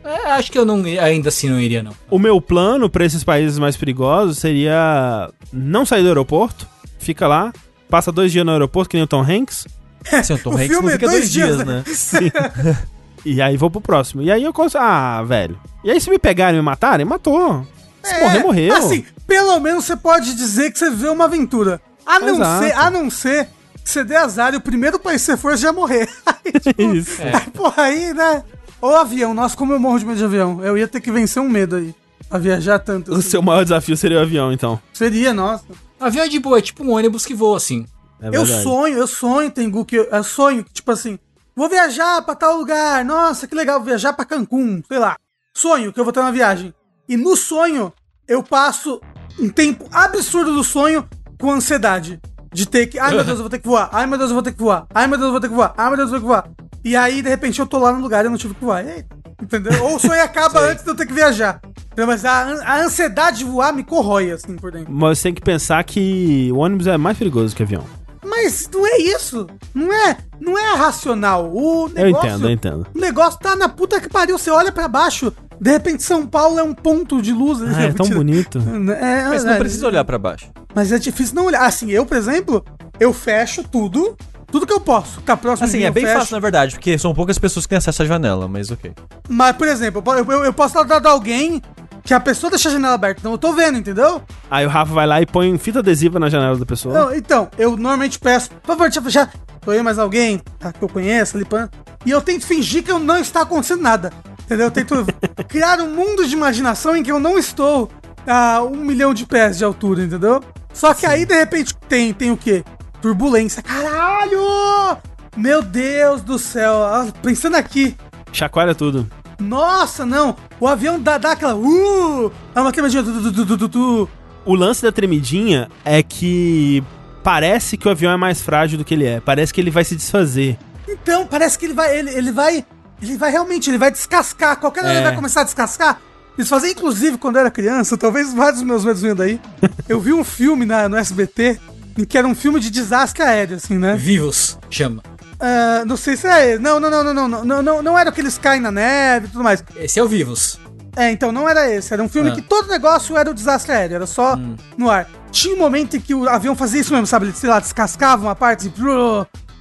É, 0.05 0.09
é, 0.11 0.33
acho 0.33 0.51
que 0.51 0.59
eu 0.59 0.65
não, 0.65 0.83
ainda 0.85 1.29
assim 1.29 1.49
não 1.49 1.61
iria, 1.61 1.83
não. 1.83 1.93
O 2.11 2.19
meu 2.19 2.41
plano 2.41 2.89
pra 2.89 3.05
esses 3.05 3.23
países 3.23 3.59
mais 3.59 3.77
perigosos 3.77 4.39
seria 4.39 5.31
não 5.53 5.85
sair 5.87 6.03
do 6.03 6.09
aeroporto, 6.09 6.67
fica 6.99 7.27
lá, 7.27 7.53
passa 7.89 8.11
dois 8.11 8.33
dias 8.33 8.45
no 8.45 8.53
aeroporto, 8.53 8.91
que 8.91 8.97
nem 8.97 9.05
o 9.05 9.07
Tom 9.07 9.23
Hanks, 9.23 9.67
Assim, 10.13 10.35
o 10.35 10.39
Tom 10.39 10.51
o 10.51 10.55
Hanks 10.55 10.69
filme 10.69 10.83
não 10.83 10.91
é 10.91 10.93
fica 10.93 11.07
dois 11.07 11.21
dois 11.21 11.33
dias, 11.33 11.57
dias, 11.57 11.67
né? 11.67 12.79
e 13.25 13.41
aí 13.41 13.57
vou 13.57 13.71
pro 13.71 13.81
próximo. 13.81 14.23
E 14.23 14.31
aí 14.31 14.45
eu 14.45 14.53
consigo. 14.53 14.83
Ah, 14.83 15.23
velho. 15.23 15.59
E 15.85 15.91
aí 15.91 16.01
se 16.01 16.11
me 16.11 16.19
pegarem 16.19 16.57
e 16.57 16.59
me 16.61 16.65
matarem, 16.65 17.07
matou. 17.07 17.67
Se 18.03 18.15
é, 18.15 18.21
morrer, 18.21 18.43
morreu. 18.43 18.77
Assim, 18.77 19.05
pelo 19.27 19.59
menos 19.61 19.85
você 19.85 19.97
pode 19.97 20.35
dizer 20.35 20.73
que 20.73 20.79
você 20.79 20.91
viveu 20.91 21.13
uma 21.13 21.25
aventura. 21.25 21.81
A 22.07 22.19
não 22.19 22.37
Exato. 22.37 22.65
ser, 22.65 22.73
a 22.73 22.91
não 22.91 23.11
ser 23.11 23.49
que 23.85 23.91
você 23.91 24.05
dê 24.05 24.17
azar 24.17 24.55
e 24.55 24.57
o 24.57 24.61
primeiro 24.61 24.99
país 24.99 25.21
que 25.21 25.33
você 25.33 25.37
for 25.37 25.57
já 25.57 25.73
morrer. 25.73 26.09
Aí, 26.27 26.53
tipo, 26.53 26.83
Isso. 26.95 27.21
É. 27.21 27.39
Porra, 27.51 27.85
aí, 27.85 28.15
né? 28.15 28.43
Ou 28.81 28.97
avião, 28.97 29.35
nossa, 29.35 29.57
como 29.57 29.73
eu 29.73 29.81
morro 29.81 29.99
de 29.99 30.07
medo 30.07 30.19
de 30.19 30.25
avião. 30.25 30.65
Eu 30.65 30.79
ia 30.79 30.87
ter 30.87 31.01
que 31.01 31.11
vencer 31.11 31.43
um 31.43 31.49
medo 31.49 31.77
aí. 31.77 31.95
A 32.31 32.39
viajar 32.39 32.79
tanto. 32.79 33.11
O 33.11 33.15
assim. 33.17 33.31
seu 33.31 33.43
maior 33.43 33.63
desafio 33.63 33.97
seria 33.97 34.19
o 34.19 34.23
avião, 34.23 34.53
então. 34.53 34.81
Seria, 34.93 35.35
nossa. 35.35 35.65
Avião 35.99 36.25
é 36.25 36.29
de 36.29 36.39
boa, 36.39 36.59
é 36.59 36.63
tipo 36.63 36.85
um 36.85 36.93
ônibus 36.93 37.27
que 37.27 37.35
voa 37.35 37.57
assim. 37.57 37.87
É 38.21 38.29
eu 38.33 38.45
sonho, 38.45 38.97
eu 38.97 39.07
sonho, 39.07 39.51
Tengu, 39.51 39.85
que 39.85 39.97
eu, 39.97 40.05
eu 40.05 40.25
sonho 40.25 40.65
que, 40.65 40.73
tipo 40.73 40.91
assim, 40.91 41.19
vou 41.59 41.69
viajar 41.69 42.23
pra 42.23 42.37
tal 42.37 42.57
lugar, 42.57 43.05
nossa, 43.05 43.49
que 43.49 43.55
legal, 43.55 43.81
vou 43.81 43.87
viajar 43.87 44.13
pra 44.13 44.25
Cancún, 44.25 44.81
sei 44.87 44.97
lá. 45.01 45.17
Sonho 45.53 45.93
que 45.93 45.99
eu 45.99 46.05
vou 46.05 46.13
ter 46.13 46.21
uma 46.21 46.31
viagem. 46.31 46.73
E 47.09 47.17
no 47.17 47.35
sonho, 47.35 47.93
eu 48.29 48.45
passo 48.45 49.01
um 49.41 49.49
tempo 49.49 49.89
absurdo 49.91 50.55
do 50.55 50.63
sonho 50.63 51.09
com 51.37 51.51
ansiedade. 51.51 52.21
De 52.53 52.65
ter 52.65 52.87
que, 52.87 52.97
ai 52.97 53.13
meu 53.13 53.25
Deus, 53.25 53.39
eu 53.39 53.43
vou 53.43 53.51
ter 53.51 53.59
que 53.59 53.67
voar, 53.67 53.91
ai 53.93 54.07
meu 54.07 54.17
Deus, 54.17 54.31
eu 54.31 54.35
vou 54.35 54.43
ter 54.43 54.53
que 54.53 54.59
voar, 54.59 54.87
ai 54.95 55.09
meu 55.09 55.19
Deus, 55.19 55.27
eu 55.27 55.33
vou 55.33 55.41
ter 55.41 55.49
que 55.49 55.55
voar, 55.55 55.75
ai 55.77 55.89
meu 55.89 55.97
Deus, 55.97 56.13
eu 56.13 56.21
vou 56.21 56.21
ter 56.21 56.23
que 56.23 56.29
voar. 56.29 56.69
E 56.85 56.97
aí, 56.97 57.21
de 57.21 57.29
repente, 57.29 57.59
eu 57.59 57.67
tô 57.67 57.79
lá 57.79 57.93
no 57.93 58.01
lugar 58.01 58.25
e 58.25 58.29
eu 58.29 58.31
não 58.31 58.39
tive 58.39 58.55
que 58.55 58.65
voar. 58.65 58.85
E 58.85 58.91
aí, 58.91 59.05
entendeu? 59.43 59.83
Ou 59.83 59.97
o 59.97 59.99
sonho 59.99 60.23
acaba 60.23 60.61
antes 60.71 60.85
de 60.85 60.91
eu 60.91 60.95
ter 60.95 61.07
que 61.07 61.13
viajar. 61.13 61.61
Mas 62.07 62.25
a, 62.25 62.45
a 62.65 62.81
ansiedade 62.83 63.39
de 63.39 63.45
voar 63.45 63.73
me 63.73 63.83
corrói, 63.83 64.31
assim, 64.31 64.55
por 64.55 64.71
dentro. 64.71 64.93
Mas 64.93 65.19
você 65.19 65.25
tem 65.25 65.35
que 65.35 65.43
pensar 65.43 65.83
que 65.83 66.51
o 66.53 66.59
ônibus 66.59 66.87
é 66.87 66.97
mais 66.97 67.19
perigoso 67.19 67.57
que 67.57 67.63
o 67.65 67.67
avião. 67.67 67.85
Mas 68.29 68.69
não 68.73 68.87
é 68.87 68.99
isso. 68.99 69.47
Não 69.75 69.93
é, 69.93 70.17
não 70.41 70.59
é 70.59 70.75
racional. 70.77 71.51
O 71.53 71.89
negócio, 71.89 71.99
Eu 71.99 72.09
entendo, 72.09 72.45
eu 72.47 72.51
entendo. 72.51 72.87
O 72.95 72.99
negócio 72.99 73.39
tá 73.41 73.57
na 73.57 73.69
puta 73.69 74.01
que 74.01 74.09
pariu. 74.09 74.39
Você 74.39 74.51
olha 74.51 74.71
pra 74.71 74.87
baixo, 74.89 75.33
de 75.61 75.71
repente 75.71 76.03
São 76.03 76.27
Paulo 76.27 76.59
é 76.59 76.63
um 76.63 76.75
ponto 76.75 77.21
de 77.23 77.33
luz. 77.33 77.61
Ah, 77.63 77.85
é 77.85 77.93
tão 77.95 78.09
bonito. 78.09 78.59
É, 79.01 79.25
Mas 79.29 79.43
você 79.43 79.49
é, 79.49 79.51
não 79.53 79.59
precisa 79.59 79.87
olhar 79.87 80.05
pra 80.05 80.19
baixo. 80.19 80.51
Mas 80.75 80.93
é 80.93 80.99
difícil 80.99 81.35
não 81.35 81.47
olhar. 81.47 81.65
Assim, 81.65 81.91
eu, 81.91 82.05
por 82.05 82.17
exemplo, 82.17 82.65
eu 83.01 83.13
fecho 83.13 83.63
tudo. 83.63 84.17
Tudo 84.51 84.67
que 84.67 84.73
eu 84.73 84.81
posso. 84.81 85.21
Tá 85.21 85.37
próximo 85.37 85.69
Assim, 85.69 85.83
é 85.83 85.91
bem 85.91 86.05
fecho. 86.07 86.19
fácil, 86.21 86.35
na 86.35 86.41
verdade, 86.41 86.75
porque 86.75 86.97
são 86.97 87.13
poucas 87.15 87.39
pessoas 87.39 87.67
que 87.67 87.71
têm 87.71 87.77
acesso 87.77 88.03
à 88.03 88.07
janela, 88.07 88.49
mas 88.49 88.71
ok. 88.71 88.95
Mas, 89.29 89.55
por 89.55 89.69
exemplo, 89.69 90.03
eu, 90.15 90.25
eu, 90.25 90.45
eu 90.45 90.53
posso 90.55 90.81
estar 90.81 90.99
de 90.99 91.07
alguém 91.07 91.61
que 92.09 92.15
a 92.15 92.21
pessoa 92.21 92.51
deixa 92.51 92.71
a 92.71 92.73
janela 92.73 92.95
aberta. 92.95 93.21
Então 93.21 93.33
eu 93.33 93.37
tô 93.37 93.53
vendo, 93.53 93.77
entendeu? 93.77 94.23
Aí 94.51 94.65
o 94.65 94.69
Rafa 94.71 94.95
vai 94.95 95.07
lá 95.07 95.21
e 95.21 95.27
põe 95.27 95.59
fita 95.59 95.81
adesiva 95.81 96.19
na 96.19 96.31
janela 96.31 96.57
da 96.57 96.65
pessoa. 96.65 96.95
Não, 96.95 97.15
então, 97.15 97.51
eu 97.59 97.73
normalmente 97.73 98.19
peço, 98.19 98.49
por 98.49 98.69
favor, 98.69 98.85
deixa 98.85 98.99
eu 98.99 99.03
fechar. 99.03 99.31
Tô 99.61 99.75
eu 99.75 99.85
mais 99.85 99.99
alguém 99.99 100.41
tá, 100.59 100.73
que 100.73 100.83
eu 100.83 100.89
conheço 100.89 101.39
pã. 101.45 101.69
E 102.07 102.11
eu 102.11 102.23
tento 102.23 102.47
fingir 102.47 102.83
que 102.83 102.91
eu 102.91 102.99
não 102.99 103.19
está 103.19 103.43
acontecendo 103.43 103.83
nada. 103.83 104.11
Entendeu? 104.41 104.69
Eu 104.69 104.71
tento 104.71 105.05
criar 105.47 105.81
um 105.83 105.95
mundo 105.95 106.27
de 106.27 106.33
imaginação 106.33 106.97
em 106.97 107.03
que 107.03 107.13
eu 107.13 107.21
não 107.21 107.39
estou 107.39 107.91
a 108.27 108.63
um 108.63 108.77
milhão 108.77 109.13
de 109.13 109.27
pés 109.27 109.59
de 109.59 109.65
altura, 109.65 110.03
entendeu? 110.03 110.43
Só 110.73 110.95
que 110.95 111.05
aí, 111.05 111.27
de 111.27 111.35
repente, 111.35 111.77
tem, 111.91 112.15
tem 112.15 112.31
o 112.31 112.39
quê? 112.39 112.65
Turbulência. 113.03 113.63
Caralho! 113.63 114.97
Meu 115.37 115.61
Deus 115.61 116.23
do 116.23 116.39
céu. 116.39 116.85
Ah, 116.85 117.07
Pensando 117.23 117.57
aqui. 117.57 117.95
Chacoalha 118.33 118.75
tudo. 118.75 119.07
Nossa, 119.39 120.05
não. 120.05 120.37
O 120.61 120.67
avião 120.67 121.01
dá, 121.01 121.19
dá 121.19 121.33
aquela. 121.33 121.55
Uh! 121.55 122.33
É 122.55 122.61
uma 122.61 122.73
tu, 122.73 123.33
tu, 123.33 123.47
tu, 123.47 123.59
tu, 123.59 123.69
tu. 123.69 124.09
O 124.45 124.55
lance 124.55 124.83
da 124.83 124.91
tremidinha 124.91 125.69
é 125.85 126.03
que 126.03 126.83
parece 127.23 127.77
que 127.77 127.87
o 127.87 127.91
avião 127.91 128.11
é 128.13 128.17
mais 128.17 128.41
frágil 128.41 128.79
do 128.79 128.85
que 128.85 128.95
ele 128.95 129.05
é. 129.05 129.21
Parece 129.21 129.53
que 129.53 129.61
ele 129.61 129.71
vai 129.71 129.85
se 129.85 129.95
desfazer. 129.95 130.59
Então, 130.89 131.27
parece 131.27 131.59
que 131.59 131.67
ele 131.67 131.75
vai. 131.75 131.97
Ele, 131.99 132.11
ele 132.11 132.33
vai. 132.33 132.65
Ele 133.01 133.17
vai 133.17 133.31
realmente, 133.31 133.71
ele 133.71 133.79
vai 133.79 133.91
descascar. 133.93 134.57
Qualquer 134.59 134.81
hora 134.81 134.93
É. 134.93 134.97
ele 134.97 135.05
vai 135.05 135.15
começar 135.15 135.43
a 135.43 135.45
descascar. 135.45 136.01
Isso 136.37 136.49
fazia, 136.51 136.71
inclusive, 136.71 137.19
quando 137.19 137.37
eu 137.37 137.41
era 137.41 137.51
criança, 137.51 137.97
talvez 137.97 138.33
vários 138.33 138.61
dos 138.61 138.67
meus 138.67 138.85
medos 138.85 139.03
venham 139.03 139.17
daí. 139.17 139.41
Eu 139.89 140.01
vi 140.01 140.13
um 140.13 140.23
filme 140.23 140.65
na, 140.65 140.89
no 140.89 140.97
SBT, 140.97 141.59
em 141.99 142.05
que 142.05 142.17
era 142.17 142.27
um 142.29 142.35
filme 142.35 142.61
de 142.61 142.71
desastre 142.71 143.23
aéreo, 143.25 143.57
assim, 143.57 143.77
né? 143.77 143.97
Vivos, 143.97 144.57
chama. 144.71 145.03
Uh, 145.41 145.87
não 145.87 145.97
sei 145.97 146.17
se 146.17 146.27
é. 146.27 146.59
Não, 146.59 146.81
não, 146.81 146.91
não, 146.91 147.05
não, 147.05 147.29
não, 147.29 147.45
não, 147.45 147.63
não, 147.63 147.83
não 147.83 147.99
era 147.99 148.11
aqueles 148.11 148.37
caem 148.39 148.61
na 148.61 148.73
neve 148.73 149.27
e 149.27 149.31
tudo 149.31 149.45
mais. 149.45 149.63
Esse 149.77 149.99
é 149.99 150.03
o 150.03 150.09
Vivos. 150.09 150.59
É, 150.97 151.13
então 151.13 151.31
não 151.31 151.49
era 151.49 151.71
esse. 151.71 151.93
Era 151.93 152.03
um 152.03 152.09
filme 152.09 152.31
ah. 152.31 152.35
que 152.35 152.43
todo 152.43 152.69
negócio 152.69 153.17
era 153.17 153.29
o 153.29 153.33
um 153.33 153.35
desastre 153.35 153.73
aéreo, 153.73 153.95
era 153.95 154.07
só 154.07 154.35
hum. 154.35 154.57
no 154.77 154.91
ar. 154.91 155.09
Tinha 155.31 155.55
um 155.55 155.59
momento 155.59 155.97
em 155.97 156.01
que 156.01 156.13
o 156.13 156.29
avião 156.29 156.57
fazia 156.57 156.81
isso 156.81 156.93
mesmo, 156.93 157.07
sabe? 157.07 157.27
Ele, 157.27 157.33
sei 157.35 157.49
lá, 157.49 157.61
descascava 157.61 158.27
uma 158.27 158.35
parte 158.35 158.69
assim, 158.69 158.73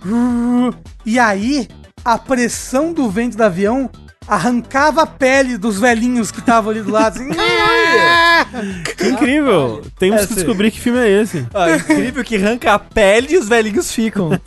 e. 0.06 1.14
E 1.14 1.20
aí, 1.20 1.68
a 2.04 2.18
pressão 2.18 2.92
do 2.92 3.10
vento 3.10 3.38
do 3.38 3.44
avião 3.44 3.90
arrancava 4.28 5.04
a 5.04 5.06
pele 5.06 5.58
dos 5.58 5.80
velhinhos 5.80 6.32
que 6.32 6.40
estavam 6.40 6.72
ali 6.72 6.82
do 6.82 6.92
lado. 6.92 7.18
Assim, 7.18 7.30
Que 8.98 9.08
incrível! 9.10 9.84
Temos 9.98 10.24
é, 10.24 10.28
que 10.28 10.36
descobrir 10.36 10.72
que 10.72 10.82
filme 10.82 11.00
é 11.00 11.22
esse. 11.22 11.46
Ah, 11.54 11.72
incrível 11.76 12.24
que 12.24 12.36
arranca 12.36 12.74
a 12.74 12.80
pele 12.80 13.34
e 13.34 13.38
os 13.38 13.48
velhinhos 13.48 13.92
ficam. 13.92 14.32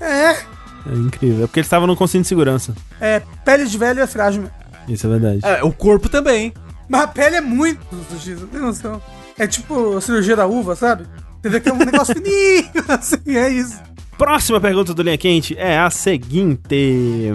É. 0.00 0.36
É 0.90 0.94
incrível. 0.94 1.44
É 1.44 1.46
porque 1.46 1.60
ele 1.60 1.66
estava 1.66 1.86
no 1.86 1.96
conselho 1.96 2.22
de 2.22 2.28
segurança. 2.28 2.74
é, 3.00 3.20
pele 3.44 3.66
de 3.66 3.76
velho 3.78 4.00
é 4.00 4.06
frágil 4.06 4.42
mesmo. 4.42 4.56
Isso 4.88 5.06
é 5.06 5.10
verdade. 5.10 5.40
É, 5.42 5.64
o 5.64 5.72
corpo 5.72 6.08
também. 6.08 6.52
Mas 6.88 7.00
a 7.02 7.08
pele 7.08 7.36
é 7.36 7.40
muito 7.40 7.80
não 7.92 8.46
tem 8.46 8.60
noção. 8.60 9.02
É 9.38 9.46
tipo 9.46 9.96
a 9.96 10.00
cirurgia 10.00 10.36
da 10.36 10.46
uva, 10.46 10.76
sabe? 10.76 11.04
Entendeu? 11.38 11.60
Que 11.60 11.68
é 11.68 11.72
um 11.72 11.78
negócio 11.78 12.14
fininho, 12.16 12.70
assim, 12.88 13.36
é 13.36 13.48
isso. 13.50 13.80
Próxima 14.16 14.60
pergunta 14.60 14.94
do 14.94 15.02
Linha 15.02 15.18
Quente 15.18 15.56
é 15.58 15.78
a 15.78 15.90
seguinte: 15.90 17.32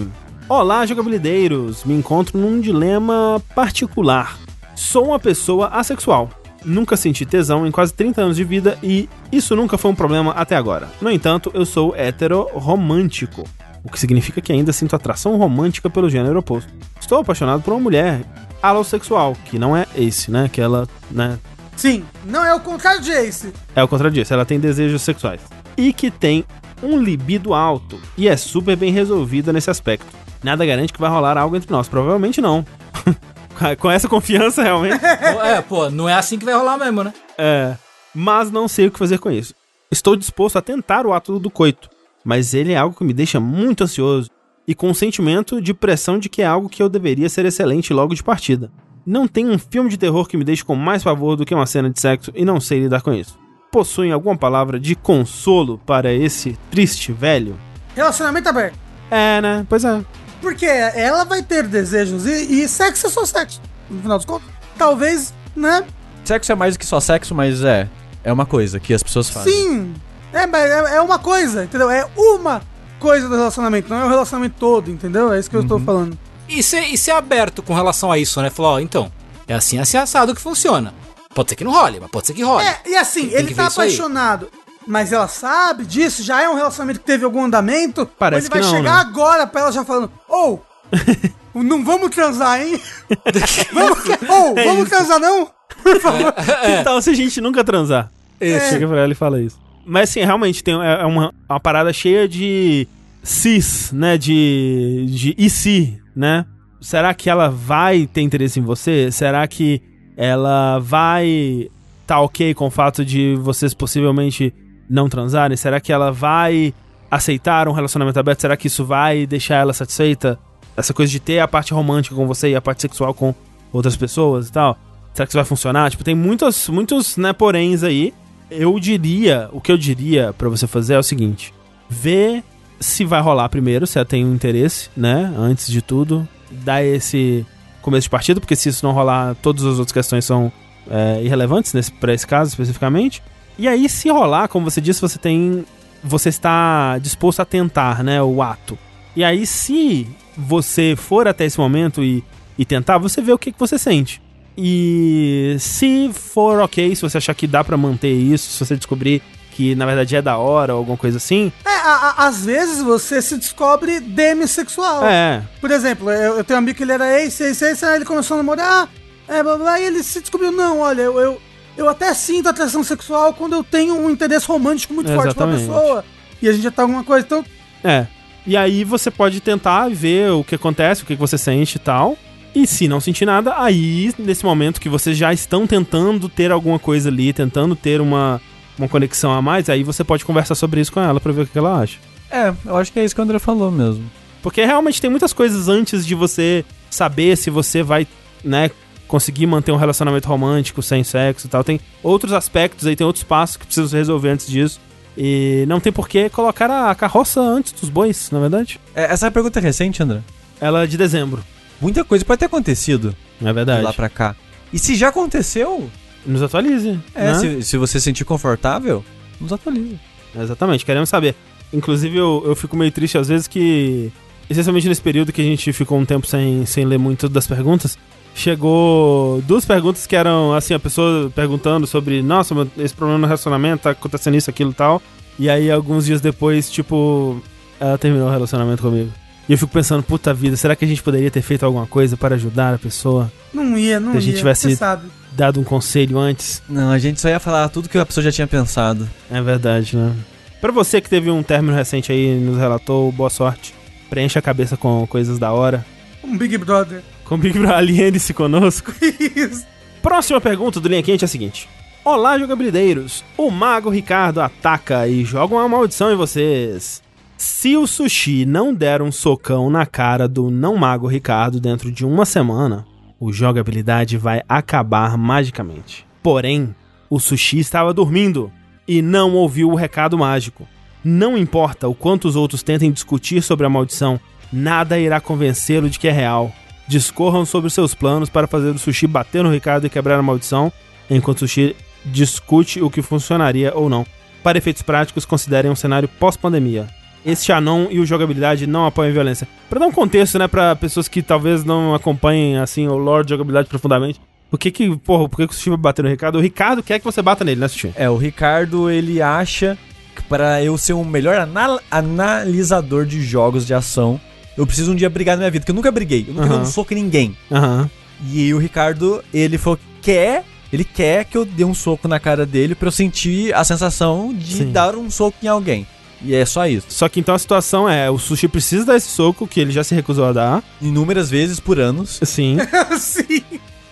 Olá, 0.50 0.86
jogabilideiros. 0.86 1.84
Me 1.84 1.94
encontro 1.94 2.40
num 2.40 2.60
dilema 2.60 3.42
particular. 3.54 4.38
Sou 4.76 5.08
uma 5.10 5.20
pessoa 5.20 5.68
assexual. 5.68 6.30
Nunca 6.64 6.96
senti 6.96 7.26
tesão 7.26 7.66
em 7.66 7.72
quase 7.72 7.94
30 7.94 8.22
anos 8.22 8.38
de 8.38 8.44
vida 8.44 8.78
e 8.84 9.10
isso 9.32 9.56
nunca 9.56 9.78
foi 9.78 9.92
um 9.92 9.96
problema 9.96 10.32
até 10.34 10.56
agora. 10.56 10.88
No 11.02 11.10
entanto, 11.10 11.52
eu 11.54 11.66
sou 11.66 11.96
hetero-romântico, 11.96 13.44
o 13.84 13.90
que 13.90 14.00
significa 14.00 14.42
que 14.42 14.52
ainda 14.54 14.72
sinto 14.72 14.96
atração 14.96 15.38
romântica 15.38 15.90
pelo 15.90 16.10
gênero 16.10 16.40
oposto. 16.40 16.72
Estou 17.00 17.20
apaixonado 17.20 17.62
por 17.64 17.74
uma 17.74 17.80
mulher 17.80 18.22
alossexual, 18.62 19.36
que 19.46 19.58
não 19.58 19.76
é 19.76 19.88
esse, 19.96 20.30
né? 20.30 20.48
Que 20.52 20.62
ela, 20.62 20.88
né, 21.10 21.40
Sim, 21.76 22.04
não 22.26 22.46
é 22.46 22.54
o 22.54 22.60
contrário 22.60 23.02
de 23.02 23.12
Ace. 23.12 23.52
é 23.76 23.84
o 23.84 23.88
contrário 23.88 24.14
disso, 24.14 24.32
ela 24.34 24.46
tem 24.46 24.60
desejos 24.60 25.02
sexuais. 25.02 25.42
E 25.76 25.92
que 25.92 26.12
tem 26.12 26.46
um 26.84 27.00
libido 27.00 27.54
alto 27.56 28.00
e 28.18 28.28
é 28.28 28.38
super 28.38 28.76
bem 28.76 28.92
resolvida 28.92 29.52
nesse 29.52 29.72
aspecto. 29.72 30.06
Nada 30.44 30.66
garante 30.66 30.94
que 30.94 31.02
vai 31.02 31.10
rolar 31.10 31.38
algo 31.38 31.56
entre 31.56 31.72
nós, 31.72 31.88
provavelmente 31.88 32.40
não. 32.42 32.66
Com 33.80 33.92
essa 33.92 34.08
confiança, 34.08 34.64
realmente. 34.64 35.00
É, 35.44 35.62
pô, 35.62 35.90
não 35.90 36.08
é 36.08 36.14
assim 36.14 36.38
que 36.38 36.46
vai 36.46 36.54
rolar 36.54 36.78
mesmo, 36.78 37.04
né? 37.04 37.14
É. 37.38 37.76
Mas 38.14 38.52
não 38.52 38.68
sei 38.68 38.88
o 38.88 38.92
que 38.92 39.00
fazer 39.00 39.18
com 39.18 39.32
isso. 39.32 39.54
Estou 39.92 40.16
disposto 40.16 40.58
a 40.58 40.62
tentar 40.62 41.06
o 41.06 41.14
ato 41.14 41.40
do 41.40 41.50
coito, 41.50 41.90
mas 42.24 42.54
ele 42.54 42.74
é 42.74 42.78
algo 42.78 42.96
que 42.96 43.04
me 43.04 43.14
deixa 43.14 43.40
muito 43.40 43.84
ansioso 43.84 44.30
e 44.68 44.76
com 44.76 44.90
um 44.90 44.94
sentimento 44.94 45.62
de 45.62 45.74
pressão 45.74 46.18
de 46.18 46.30
que 46.30 46.42
é 46.42 46.46
algo 46.46 46.70
que 46.70 46.82
eu 46.82 46.88
deveria 46.88 47.30
ser 47.30 47.46
excelente 47.46 47.94
logo 47.94 48.16
de 48.16 48.24
partida. 48.24 48.72
Não 49.06 49.28
tem 49.28 49.50
um 49.50 49.58
filme 49.58 49.90
de 49.90 49.98
terror 49.98 50.28
que 50.28 50.38
me 50.38 50.44
deixe 50.44 50.64
com 50.64 50.76
mais 50.76 51.04
pavor 51.04 51.36
do 51.36 51.46
que 51.46 51.54
uma 51.54 51.66
cena 51.66 51.90
de 51.90 52.00
sexo 52.00 52.32
e 52.36 52.46
não 52.46 52.60
sei 52.60 52.80
lidar 52.80 53.02
com 53.02 53.14
isso. 53.14 53.38
Possuem 53.72 54.12
alguma 54.12 54.38
palavra 54.38 54.80
de 54.80 54.96
consolo 54.96 55.80
para 55.86 56.14
esse 56.14 56.58
triste 56.70 57.12
velho? 57.12 57.58
Relacionamento 57.96 58.48
aberto. 58.48 58.78
É, 59.10 59.42
né? 59.42 59.66
Pois 59.68 59.84
é. 59.84 60.02
Porque 60.42 60.66
ela 60.66 61.24
vai 61.24 61.44
ter 61.44 61.68
desejos 61.68 62.26
e, 62.26 62.64
e 62.64 62.68
sexo 62.68 63.08
é 63.08 63.10
só 63.10 63.26
sexo, 63.26 63.62
no 63.90 64.02
final 64.02 64.18
dos 64.18 64.26
contos. 64.26 64.48
Talvez, 64.78 65.34
né? 65.56 65.86
Sexo 66.26 66.52
é 66.52 66.56
mais 66.56 66.76
do 66.76 66.80
que 66.80 66.86
só 66.86 67.00
sexo, 67.00 67.34
mas 67.36 67.64
é. 67.64 67.88
É 68.24 68.32
uma 68.34 68.46
coisa 68.46 68.80
que 68.80 68.94
as 68.94 69.02
pessoas 69.02 69.30
fazem. 69.30 69.52
Sim! 69.54 69.96
É, 70.34 70.46
mas 70.46 70.70
é, 70.70 70.96
é 70.98 71.02
uma 71.02 71.18
coisa, 71.20 71.64
entendeu? 71.64 71.90
É 71.90 72.08
uma 72.16 72.62
coisa 73.00 73.28
do 73.28 73.36
relacionamento, 73.36 73.90
não 73.90 74.02
é 74.02 74.06
o 74.06 74.10
relacionamento 74.10 74.56
todo, 74.60 74.90
entendeu? 74.92 75.34
É 75.34 75.40
isso 75.40 75.50
que 75.50 75.56
eu 75.56 75.62
estou 75.62 75.78
Uhum. 75.80 75.86
falando. 75.86 76.20
E 76.48 76.62
ser, 76.62 76.82
e 76.84 76.98
ser 76.98 77.12
aberto 77.12 77.64
com 77.64 77.74
relação 77.74 78.12
a 78.12 78.18
isso, 78.18 78.42
né? 78.42 78.50
Falar, 78.50 78.70
ó, 78.74 78.80
então, 78.80 79.12
é 79.48 79.54
assim, 79.54 79.80
assim, 79.80 79.98
assado 79.98 80.36
que 80.36 80.42
funciona. 80.42 80.94
Pode 81.34 81.50
ser 81.50 81.56
que 81.56 81.64
não 81.64 81.72
role, 81.72 82.00
mas 82.00 82.12
pode 82.12 82.28
ser 82.28 82.34
que 82.34 82.44
role. 82.44 82.64
É, 82.66 82.82
e 82.86 82.96
assim, 82.96 83.28
Tem 83.30 83.40
ele 83.40 83.56
tá 83.56 83.68
apaixonado, 83.68 84.50
mas 84.88 85.12
ela 85.12 85.28
sabe 85.28 85.86
disso? 85.86 86.24
Já 86.24 86.42
é 86.42 86.50
um 86.50 86.56
relacionamento 86.56 87.00
que 87.00 87.06
teve 87.06 87.26
algum 87.26 87.46
andamento? 87.46 88.06
Parece 88.18 88.48
ou 88.50 88.56
ele 88.56 88.62
vai 88.62 88.62
que 88.62 88.66
não, 88.66 88.84
chegar 88.84 89.06
né? 89.06 89.10
agora 89.10 89.48
pra 89.48 89.62
ela 89.62 89.72
já 89.72 89.86
falando, 89.86 90.12
ou, 90.28 90.66
não 91.54 91.84
vamos 91.84 92.10
transar, 92.10 92.62
hein? 92.62 92.80
vamos, 93.74 94.00
ou, 94.30 94.58
É 94.58 94.66
vamos 94.66 94.88
isso. 94.88 94.90
transar 94.90 95.20
não? 95.20 95.50
Que 95.82 96.84
tal 96.84 97.02
se 97.02 97.10
a 97.10 97.14
gente 97.14 97.40
nunca 97.42 97.64
transar? 97.64 98.12
Isso. 98.40 98.70
Chega 98.70 98.88
pra 98.88 99.00
ela 99.00 99.12
e 99.12 99.16
fala 99.16 99.42
isso. 99.42 99.60
Mas 99.86 100.10
assim, 100.10 100.20
realmente 100.24 100.64
tem 100.64 100.80
é 100.82 101.02
é 101.02 101.06
uma, 101.06 101.34
uma 101.50 101.60
parada 101.60 101.92
cheia 101.94 102.28
de 102.28 102.88
cis, 103.24 103.92
né? 103.92 104.18
De, 104.18 105.06
de 105.10 105.36
e 105.38 105.50
se, 105.50 106.00
né? 106.16 106.46
Será 106.82 107.14
que 107.14 107.30
ela 107.30 107.50
vai 107.50 108.08
ter 108.08 108.22
interesse 108.22 108.60
em 108.60 108.64
você? 108.64 109.12
Será 109.12 109.48
que 109.48 109.82
ela 110.18 110.80
vai 110.80 111.70
tá 112.06 112.20
ok 112.20 112.54
com 112.54 112.68
o 112.68 112.72
fato 112.72 113.06
de 113.06 113.36
vocês 113.36 113.74
possivelmente 113.74 114.54
não 114.92 115.08
transarem? 115.08 115.56
Será 115.56 115.80
que 115.80 115.92
ela 115.92 116.12
vai 116.12 116.74
aceitar 117.10 117.68
um 117.68 117.72
relacionamento 117.72 118.20
aberto? 118.20 118.42
Será 118.42 118.58
que 118.58 118.68
isso 118.68 118.86
vai 118.86 119.26
deixar 119.26 119.56
ela 119.56 119.74
satisfeita? 119.74 120.38
Essa 120.76 120.94
coisa 120.94 121.12
de 121.12 121.20
ter 121.20 121.40
a 121.40 121.48
parte 121.48 121.74
romântica 121.74 122.16
com 122.16 122.28
você 122.28 122.50
e 122.50 122.56
a 122.56 122.62
parte 122.62 122.82
sexual 122.82 123.14
com 123.14 123.34
outras 123.72 123.96
pessoas 123.96 124.50
e 124.50 124.52
tal. 124.52 124.78
Será 125.14 125.26
que 125.26 125.32
isso 125.32 125.38
vai 125.38 125.46
funcionar? 125.46 125.90
Tipo, 125.90 126.04
tem 126.04 126.16
muitos, 126.16 126.70
muitos, 126.70 127.18
né, 127.18 127.34
poréns 127.34 127.84
aí. 127.84 128.14
Eu 128.50 128.78
diria, 128.80 129.50
o 129.54 129.62
que 129.62 129.72
eu 129.72 129.78
diria 129.78 130.34
pra 130.38 130.50
você 130.50 130.68
fazer 130.68 130.96
é 130.96 131.00
o 131.00 131.04
seguinte: 131.04 131.54
ver 131.90 132.44
se 132.80 133.06
vai 133.06 133.22
rolar 133.22 133.48
primeiro, 133.50 133.86
se 133.86 133.98
ela 133.98 134.06
tem 134.06 134.26
um 134.26 134.34
interesse, 134.34 134.90
né, 134.96 135.34
antes 135.38 135.68
de 135.68 135.82
tudo, 135.82 136.28
dar 136.50 136.84
esse 136.84 137.46
começo 137.82 138.06
de 138.06 138.10
partida, 138.10 138.40
porque 138.40 138.56
se 138.56 138.70
isso 138.70 138.86
não 138.86 138.94
rolar, 138.94 139.36
todas 139.42 139.64
as 139.64 139.78
outras 139.78 139.92
questões 139.92 140.26
são 140.26 140.52
é, 140.90 141.22
irrelevantes 141.24 141.74
nesse, 141.74 141.92
pra 141.92 142.14
esse 142.14 142.26
caso 142.26 142.50
especificamente. 142.50 143.22
E 143.62 143.68
aí, 143.68 143.88
se 143.88 144.10
rolar, 144.10 144.48
como 144.48 144.70
você 144.70 144.82
disse, 144.82 145.00
você 145.00 145.18
tem. 145.20 145.64
Você 146.04 146.30
está 146.30 146.98
disposto 146.98 147.42
a 147.42 147.46
tentar, 147.46 148.04
né? 148.04 148.20
O 148.22 148.42
ato. 148.42 148.78
E 149.16 149.24
aí, 149.24 149.46
se 149.46 150.08
você 150.36 150.96
for 150.98 151.28
até 151.28 151.46
esse 151.46 151.60
momento 151.60 152.04
e, 152.04 152.24
e 152.58 152.66
tentar, 152.66 152.98
você 152.98 153.22
vê 153.22 153.32
o 153.32 153.38
que, 153.38 153.52
que 153.52 153.60
você 153.60 153.78
sente. 153.78 154.20
E 154.58 155.56
se 155.60 156.10
for 156.14 156.60
ok, 156.60 156.96
se 156.96 157.02
você 157.02 157.18
achar 157.18 157.34
que 157.36 157.46
dá 157.46 157.64
pra 157.64 157.78
manter 157.78 158.12
isso, 158.14 158.52
se 158.52 158.66
você 158.66 158.76
descobrir 158.76 159.22
que 159.52 159.76
na 159.76 159.86
verdade 159.86 160.16
é 160.16 160.22
da 160.22 160.38
hora 160.38 160.74
ou 160.74 160.80
alguma 160.80 160.98
coisa 160.98 161.18
assim, 161.18 161.52
É, 161.66 161.70
a- 161.70 162.16
a- 162.18 162.28
às 162.28 162.46
vezes 162.46 162.82
você 162.82 163.22
se 163.22 163.36
descobre 163.38 164.00
demissexual. 164.00 165.04
é. 165.06 165.44
Por 165.60 165.70
exemplo, 165.72 166.10
eu, 166.10 166.38
eu 166.38 166.44
tenho 166.44 166.58
um 166.58 166.64
amigo 166.64 166.78
que 166.78 166.84
ele 166.84 166.94
era 166.94 167.22
ex, 167.22 167.40
ex, 167.42 167.62
ex, 167.62 167.84
aí 167.84 167.98
ele 167.98 168.06
começou 168.06 168.36
a 168.36 168.38
namorar, 168.38 168.90
é, 169.28 169.44
blá, 169.44 169.58
blá, 169.58 169.80
e 169.80 169.84
ele 169.86 170.02
se 170.04 170.22
descobriu, 170.22 170.52
não, 170.52 170.80
olha, 170.80 171.02
eu, 171.02 171.20
eu, 171.20 171.42
eu 171.82 171.90
até 171.90 172.14
sinto 172.14 172.50
atração 172.50 172.84
sexual 172.84 173.34
quando 173.34 173.54
eu 173.54 173.64
tenho 173.64 173.96
um 173.96 174.10
interesse 174.10 174.48
romântico 174.48 174.94
muito 174.94 175.12
forte 175.14 175.36
com 175.36 175.44
uma 175.44 175.56
Exatamente. 175.56 175.82
pessoa. 175.82 176.06
E 176.42 176.50
a 176.50 176.52
gente 176.52 176.64
já 176.64 176.72
tá 176.72 176.84
alguma 176.84 177.04
coisa, 177.04 177.26
então... 177.26 177.46
É. 177.84 178.08
E 178.46 178.58
aí 178.58 178.84
você 178.84 179.12
pode 179.12 179.40
tentar 179.40 179.90
ver 179.90 180.32
o 180.32 180.44
que 180.44 180.56
acontece, 180.56 181.04
o 181.04 181.06
que 181.06 181.16
que 181.16 181.20
você 181.20 181.38
sente 181.38 181.76
e 181.76 181.80
tal. 181.80 182.18
E 182.54 182.68
se 182.68 182.88
não 182.88 183.00
sentir 183.00 183.26
nada, 183.26 183.56
aí, 183.58 184.14
nesse 184.18 184.44
momento 184.44 184.82
que 184.82 184.90
vocês 184.90 185.16
já 185.18 185.32
estão 185.32 185.66
tentando 185.66 186.28
ter 186.28 186.52
alguma 186.52 186.78
coisa 186.78 187.10
ali, 187.10 187.32
tentando 187.32 187.76
ter 187.76 188.02
uma, 188.02 188.42
uma 188.78 188.90
conexão 188.90 189.32
a 189.32 189.42
mais, 189.42 189.70
aí 189.70 189.84
você 189.84 190.04
pode 190.04 190.26
conversar 190.26 190.56
sobre 190.56 190.82
isso 190.82 190.92
com 190.92 191.00
ela 191.00 191.20
pra 191.20 191.32
ver 191.32 191.44
o 191.44 191.48
que 191.48 191.58
ela 191.58 191.80
acha. 191.80 191.98
É, 192.30 192.54
eu 192.66 192.76
acho 192.78 192.92
que 192.92 193.00
é 193.00 193.06
isso 193.06 193.16
que 193.16 193.22
o 193.22 193.24
André 193.24 193.40
falou 193.40 193.72
mesmo. 193.72 194.04
Porque 194.42 194.66
realmente 194.66 195.00
tem 195.00 195.10
muitas 195.10 195.34
coisas 195.34 195.70
antes 195.70 196.06
de 196.06 196.16
você 196.16 196.66
saber 196.90 197.38
se 197.38 197.50
você 197.50 197.84
vai, 197.84 198.08
né, 198.44 198.72
conseguir 199.12 199.46
manter 199.46 199.74
um 199.74 199.76
relacionamento 199.76 200.26
romântico 200.30 200.82
sem 200.82 201.04
sexo 201.04 201.46
e 201.46 201.50
tal. 201.50 201.66
Tem 201.66 201.82
outros 202.02 202.32
aspectos 202.32 202.88
aí, 202.88 202.96
tem 202.96 203.06
outros 203.06 203.26
passos 203.26 203.58
que 203.58 203.66
precisam 203.66 204.00
resolver 204.00 204.30
antes 204.30 204.48
disso. 204.48 204.80
E 205.18 205.66
não 205.68 205.82
tem 205.82 205.92
por 205.92 206.08
que 206.08 206.30
colocar 206.30 206.72
a 206.90 206.96
carroça 206.96 207.42
antes 207.42 207.74
dos 207.74 207.90
bois, 207.90 208.32
na 208.32 208.40
verdade. 208.40 208.80
É, 208.96 209.12
essa 209.12 209.30
pergunta 209.30 209.60
é 209.60 209.62
recente, 209.62 210.02
André? 210.02 210.22
Ela 210.62 210.84
é 210.86 210.88
de 210.88 210.96
dezembro, 210.98 211.44
Muita 211.82 212.06
coisa 212.06 212.24
pode 212.24 212.40
ter 212.40 212.46
acontecido 212.46 213.14
é 213.42 213.46
de 213.46 213.52
verdade. 213.52 213.84
lá 213.84 213.92
pra 213.92 214.08
cá. 214.08 214.34
E 214.72 214.80
se 214.80 214.96
já 214.96 215.10
aconteceu, 215.10 215.90
Nos 216.26 216.42
atualize. 216.42 216.98
é, 217.14 217.34
né? 217.34 217.40
se, 217.40 217.64
se 217.64 217.78
você 217.78 218.00
se 218.00 218.06
sentir 218.06 218.24
confortável, 218.24 219.04
nos 219.42 219.52
atualize. 219.52 220.00
Exatamente, 220.40 220.86
queremos 220.86 221.10
saber. 221.10 221.36
Inclusive, 221.74 222.16
eu, 222.16 222.44
eu 222.46 222.56
fico 222.56 222.78
meio 222.78 222.92
triste 222.92 223.18
às 223.18 223.28
vezes 223.28 223.48
que, 223.48 224.10
essencialmente 224.50 224.88
nesse 224.88 225.02
período 225.02 225.34
que 225.34 225.42
a 225.42 225.44
gente 225.44 225.74
ficou 225.74 225.98
um 226.00 226.06
tempo 226.06 226.26
sem, 226.28 226.66
sem 226.66 226.86
ler 226.86 227.00
muito 227.00 227.28
das 227.28 227.48
perguntas, 227.48 227.98
chegou 228.34 229.42
duas 229.48 229.66
perguntas 229.66 230.06
que 230.08 230.16
eram, 230.16 230.54
assim, 230.54 230.74
a 230.74 230.80
pessoa 230.80 231.32
perguntando 231.36 231.86
sobre, 231.88 232.22
nossa, 232.22 232.54
esse 232.78 232.94
problema 232.94 233.20
no 233.22 233.28
relacionamento, 233.28 233.84
tá 233.84 233.92
acontecendo 233.92 234.36
isso, 234.36 234.50
aquilo 234.50 234.72
e 234.72 234.74
tal. 234.74 235.02
E 235.40 235.50
aí, 235.50 235.72
alguns 235.72 236.06
dias 236.06 236.22
depois, 236.22 236.70
tipo, 236.70 237.42
ela 237.80 237.98
terminou 237.98 238.28
o 238.28 238.32
relacionamento 238.32 238.82
comigo. 238.84 239.12
E 239.50 239.54
eu 239.54 239.58
fico 239.58 239.72
pensando, 239.72 240.04
puta 240.04 240.34
vida, 240.34 240.56
será 240.56 240.76
que 240.76 240.86
a 240.86 240.88
gente 240.88 241.02
poderia 241.02 241.32
ter 241.32 241.42
feito 241.42 241.66
alguma 241.66 241.86
coisa 241.88 242.16
para 242.16 242.36
ajudar 242.36 242.76
a 242.76 242.78
pessoa? 242.78 243.32
Não 243.54 243.78
ia, 243.78 244.00
não 244.00 244.12
Se 244.12 244.18
a 244.18 244.20
ia, 244.20 244.26
gente 244.28 244.38
tivesse- 244.38 244.70
você 244.70 244.76
sabe. 244.76 245.08
Dado 245.34 245.60
um 245.62 245.64
conselho 245.64 246.18
antes? 246.20 246.62
Não, 246.68 246.92
a 246.92 247.00
gente 247.00 247.20
só 247.22 247.30
ia 247.30 247.40
falar 247.40 247.70
tudo 247.70 247.88
que 247.88 247.98
a 247.98 248.06
pessoa 248.06 248.24
já 248.24 248.32
tinha 248.32 248.46
pensado. 248.48 249.10
É 249.32 249.42
verdade, 249.42 249.96
né? 249.96 250.14
Pra 250.60 250.72
você 250.74 251.00
que 251.02 251.10
teve 251.10 251.32
um 251.32 251.42
término 251.42 251.74
recente 251.74 252.12
aí 252.12 252.34
e 252.38 252.40
nos 252.40 252.58
relatou, 252.58 253.12
boa 253.14 253.30
sorte. 253.30 253.74
Preencha 254.10 254.40
a 254.40 254.42
cabeça 254.42 254.76
com 254.76 255.08
coisas 255.08 255.40
da 255.40 255.52
hora. 255.54 255.86
Um 256.24 256.38
Big 256.38 256.58
Brother. 256.58 257.02
Com 257.32 257.38
Big 257.38 257.58
Brother, 257.58 257.78
aliene-se 257.80 258.34
conosco. 258.34 258.94
Isso. 259.02 259.66
Próxima 260.02 260.42
pergunta 260.42 260.82
do 260.82 260.90
Linha 260.90 261.02
Quente 261.02 261.24
é 261.24 261.26
a 261.26 261.30
seguinte. 261.30 261.70
Olá, 262.04 262.38
jogabilideiros. 262.38 263.24
O 263.38 263.50
Mago 263.50 263.90
Ricardo 263.90 264.42
ataca 264.42 265.08
e 265.08 265.24
joga 265.24 265.56
uma 265.56 265.70
maldição 265.70 266.12
em 266.12 266.18
vocês. 266.18 267.02
Se 267.38 267.78
o 267.78 267.88
Sushi 267.88 268.46
não 268.46 268.74
der 268.74 269.02
um 269.02 269.14
socão 269.14 269.70
na 269.70 269.86
cara 269.86 270.28
do 270.28 270.52
não 270.52 270.76
Mago 270.76 271.08
Ricardo 271.08 271.62
dentro 271.62 271.90
de 271.90 272.06
uma 272.06 272.26
semana, 272.26 272.86
o 273.18 273.32
jogabilidade 273.32 274.18
vai 274.18 274.42
acabar 274.50 275.18
magicamente. 275.18 276.06
Porém, 276.22 276.76
o 277.10 277.18
Sushi 277.18 277.60
estava 277.60 277.94
dormindo 277.94 278.52
e 278.86 279.02
não 279.02 279.36
ouviu 279.36 279.70
o 279.70 279.76
recado 279.76 280.18
mágico. 280.18 280.68
Não 281.02 281.38
importa 281.38 281.88
o 281.88 281.96
quanto 281.96 282.28
os 282.28 282.36
outros 282.36 282.62
tentem 282.62 282.92
discutir 282.92 283.42
sobre 283.42 283.66
a 283.66 283.70
maldição, 283.70 284.20
nada 284.52 285.00
irá 285.00 285.22
convencê-lo 285.22 285.90
de 285.90 285.98
que 285.98 286.10
é 286.10 286.12
real. 286.12 286.54
Discorram 286.92 287.46
sobre 287.46 287.70
seus 287.70 287.96
planos 287.96 288.28
para 288.28 288.48
fazer 288.48 288.68
o 288.68 288.78
Sushi 288.78 289.08
bater 289.08 289.42
no 289.42 289.50
Ricardo 289.50 289.88
e 289.88 289.90
quebrar 289.90 290.20
a 290.20 290.22
maldição, 290.22 290.70
enquanto 291.10 291.38
o 291.38 291.48
Sushi 291.48 291.74
discute 292.04 292.82
o 292.82 292.90
que 292.90 293.02
funcionaria 293.02 293.72
ou 293.74 293.90
não. 293.90 294.06
Para 294.44 294.58
efeitos 294.58 294.82
práticos, 294.82 295.24
considerem 295.24 295.72
um 295.72 295.76
cenário 295.76 296.10
pós-pandemia. 296.10 296.90
Este 297.26 297.54
Anon 297.54 297.88
e 297.90 297.98
o 298.02 298.06
jogabilidade 298.06 298.68
não 298.68 298.86
apoiam 298.86 299.14
violência. 299.14 299.48
Pra 299.70 299.80
dar 299.80 299.86
um 299.86 299.92
contexto, 299.94 300.38
né, 300.38 300.50
pra 300.50 300.76
pessoas 300.76 301.08
que 301.08 301.22
talvez 301.22 301.64
não 301.64 301.96
acompanhem, 301.96 302.58
assim, 302.58 302.86
o 302.90 302.98
lore 302.98 303.24
de 303.24 303.30
jogabilidade 303.30 303.70
profundamente. 303.70 304.20
Por 304.50 304.60
que 304.60 304.70
que, 304.70 304.94
porra, 304.98 305.30
por 305.30 305.38
que, 305.38 305.48
que 305.48 305.54
o 305.54 305.56
Sushi 305.56 305.70
vai 305.70 305.78
bater 305.78 306.04
no 306.04 306.10
Ricardo? 306.10 306.40
O 306.40 306.42
Ricardo 306.42 306.84
quer 306.84 307.00
que 307.00 307.06
você 307.06 307.22
bata 307.22 307.46
nele, 307.46 307.62
né, 307.62 307.70
Sushi? 307.70 307.94
É, 307.96 308.10
o 308.10 308.18
Ricardo, 308.18 308.90
ele 308.90 309.22
acha 309.22 309.78
que 310.14 310.24
para 310.24 310.62
eu 310.62 310.78
ser 310.78 310.92
um 310.92 311.06
melhor 311.06 311.38
anal- 311.38 311.80
analisador 311.90 313.06
de 313.06 313.22
jogos 313.22 313.66
de 313.66 313.74
ação, 313.74 314.20
eu 314.58 314.66
preciso 314.68 314.92
um 314.92 314.96
dia 314.96 315.10
brigar 315.10 315.36
na 315.36 315.42
minha 315.42 315.52
vida, 315.52 315.62
porque 315.62 315.72
eu 315.72 315.76
nunca 315.76 315.92
briguei, 315.92 316.26
eu 316.28 316.34
nunca 316.34 316.48
dei 316.48 316.58
Aham. 316.58 316.64
um 316.64 316.72
soco 316.72 316.94
em 316.94 316.98
ninguém. 316.98 317.38
Aham. 317.52 317.90
E 318.30 318.54
o 318.54 318.58
Ricardo, 318.58 319.24
ele 319.34 319.58
falou 319.58 319.78
que 319.78 319.84
quer, 320.02 320.44
ele 320.72 320.84
quer 320.84 321.26
que 321.26 321.38
eu 321.38 321.46
dê 321.46 321.64
um 321.66 321.74
soco 321.74 322.08
na 322.08 322.20
cara 322.20 322.46
dele 322.46 322.76
pra 322.76 322.88
eu 322.88 322.92
sentir 322.92 323.54
a 323.56 323.64
sensação 323.64 324.34
de 324.34 324.58
Sim. 324.58 324.72
dar 324.72 324.96
um 324.96 325.10
soco 325.10 325.38
em 325.42 325.48
alguém. 325.48 325.88
E 326.24 326.36
é 326.36 326.46
só 326.46 326.68
isso. 326.68 326.86
Só 326.90 327.10
que 327.10 327.20
então 327.20 327.34
a 327.34 327.40
situação 327.40 327.90
é, 327.90 328.10
o 328.10 328.20
Sushi 328.20 328.48
precisa 328.48 328.86
dar 328.86 328.96
esse 328.96 329.08
soco, 329.08 329.48
que 329.48 329.60
ele 329.60 329.72
já 329.72 329.84
se 329.84 329.96
recusou 329.96 330.26
a 330.26 330.32
dar. 330.32 330.64
Inúmeras 330.80 331.32
vezes 331.32 331.60
por 331.60 331.80
anos. 331.80 332.20
Sim. 332.24 332.58
Sim. 333.00 333.42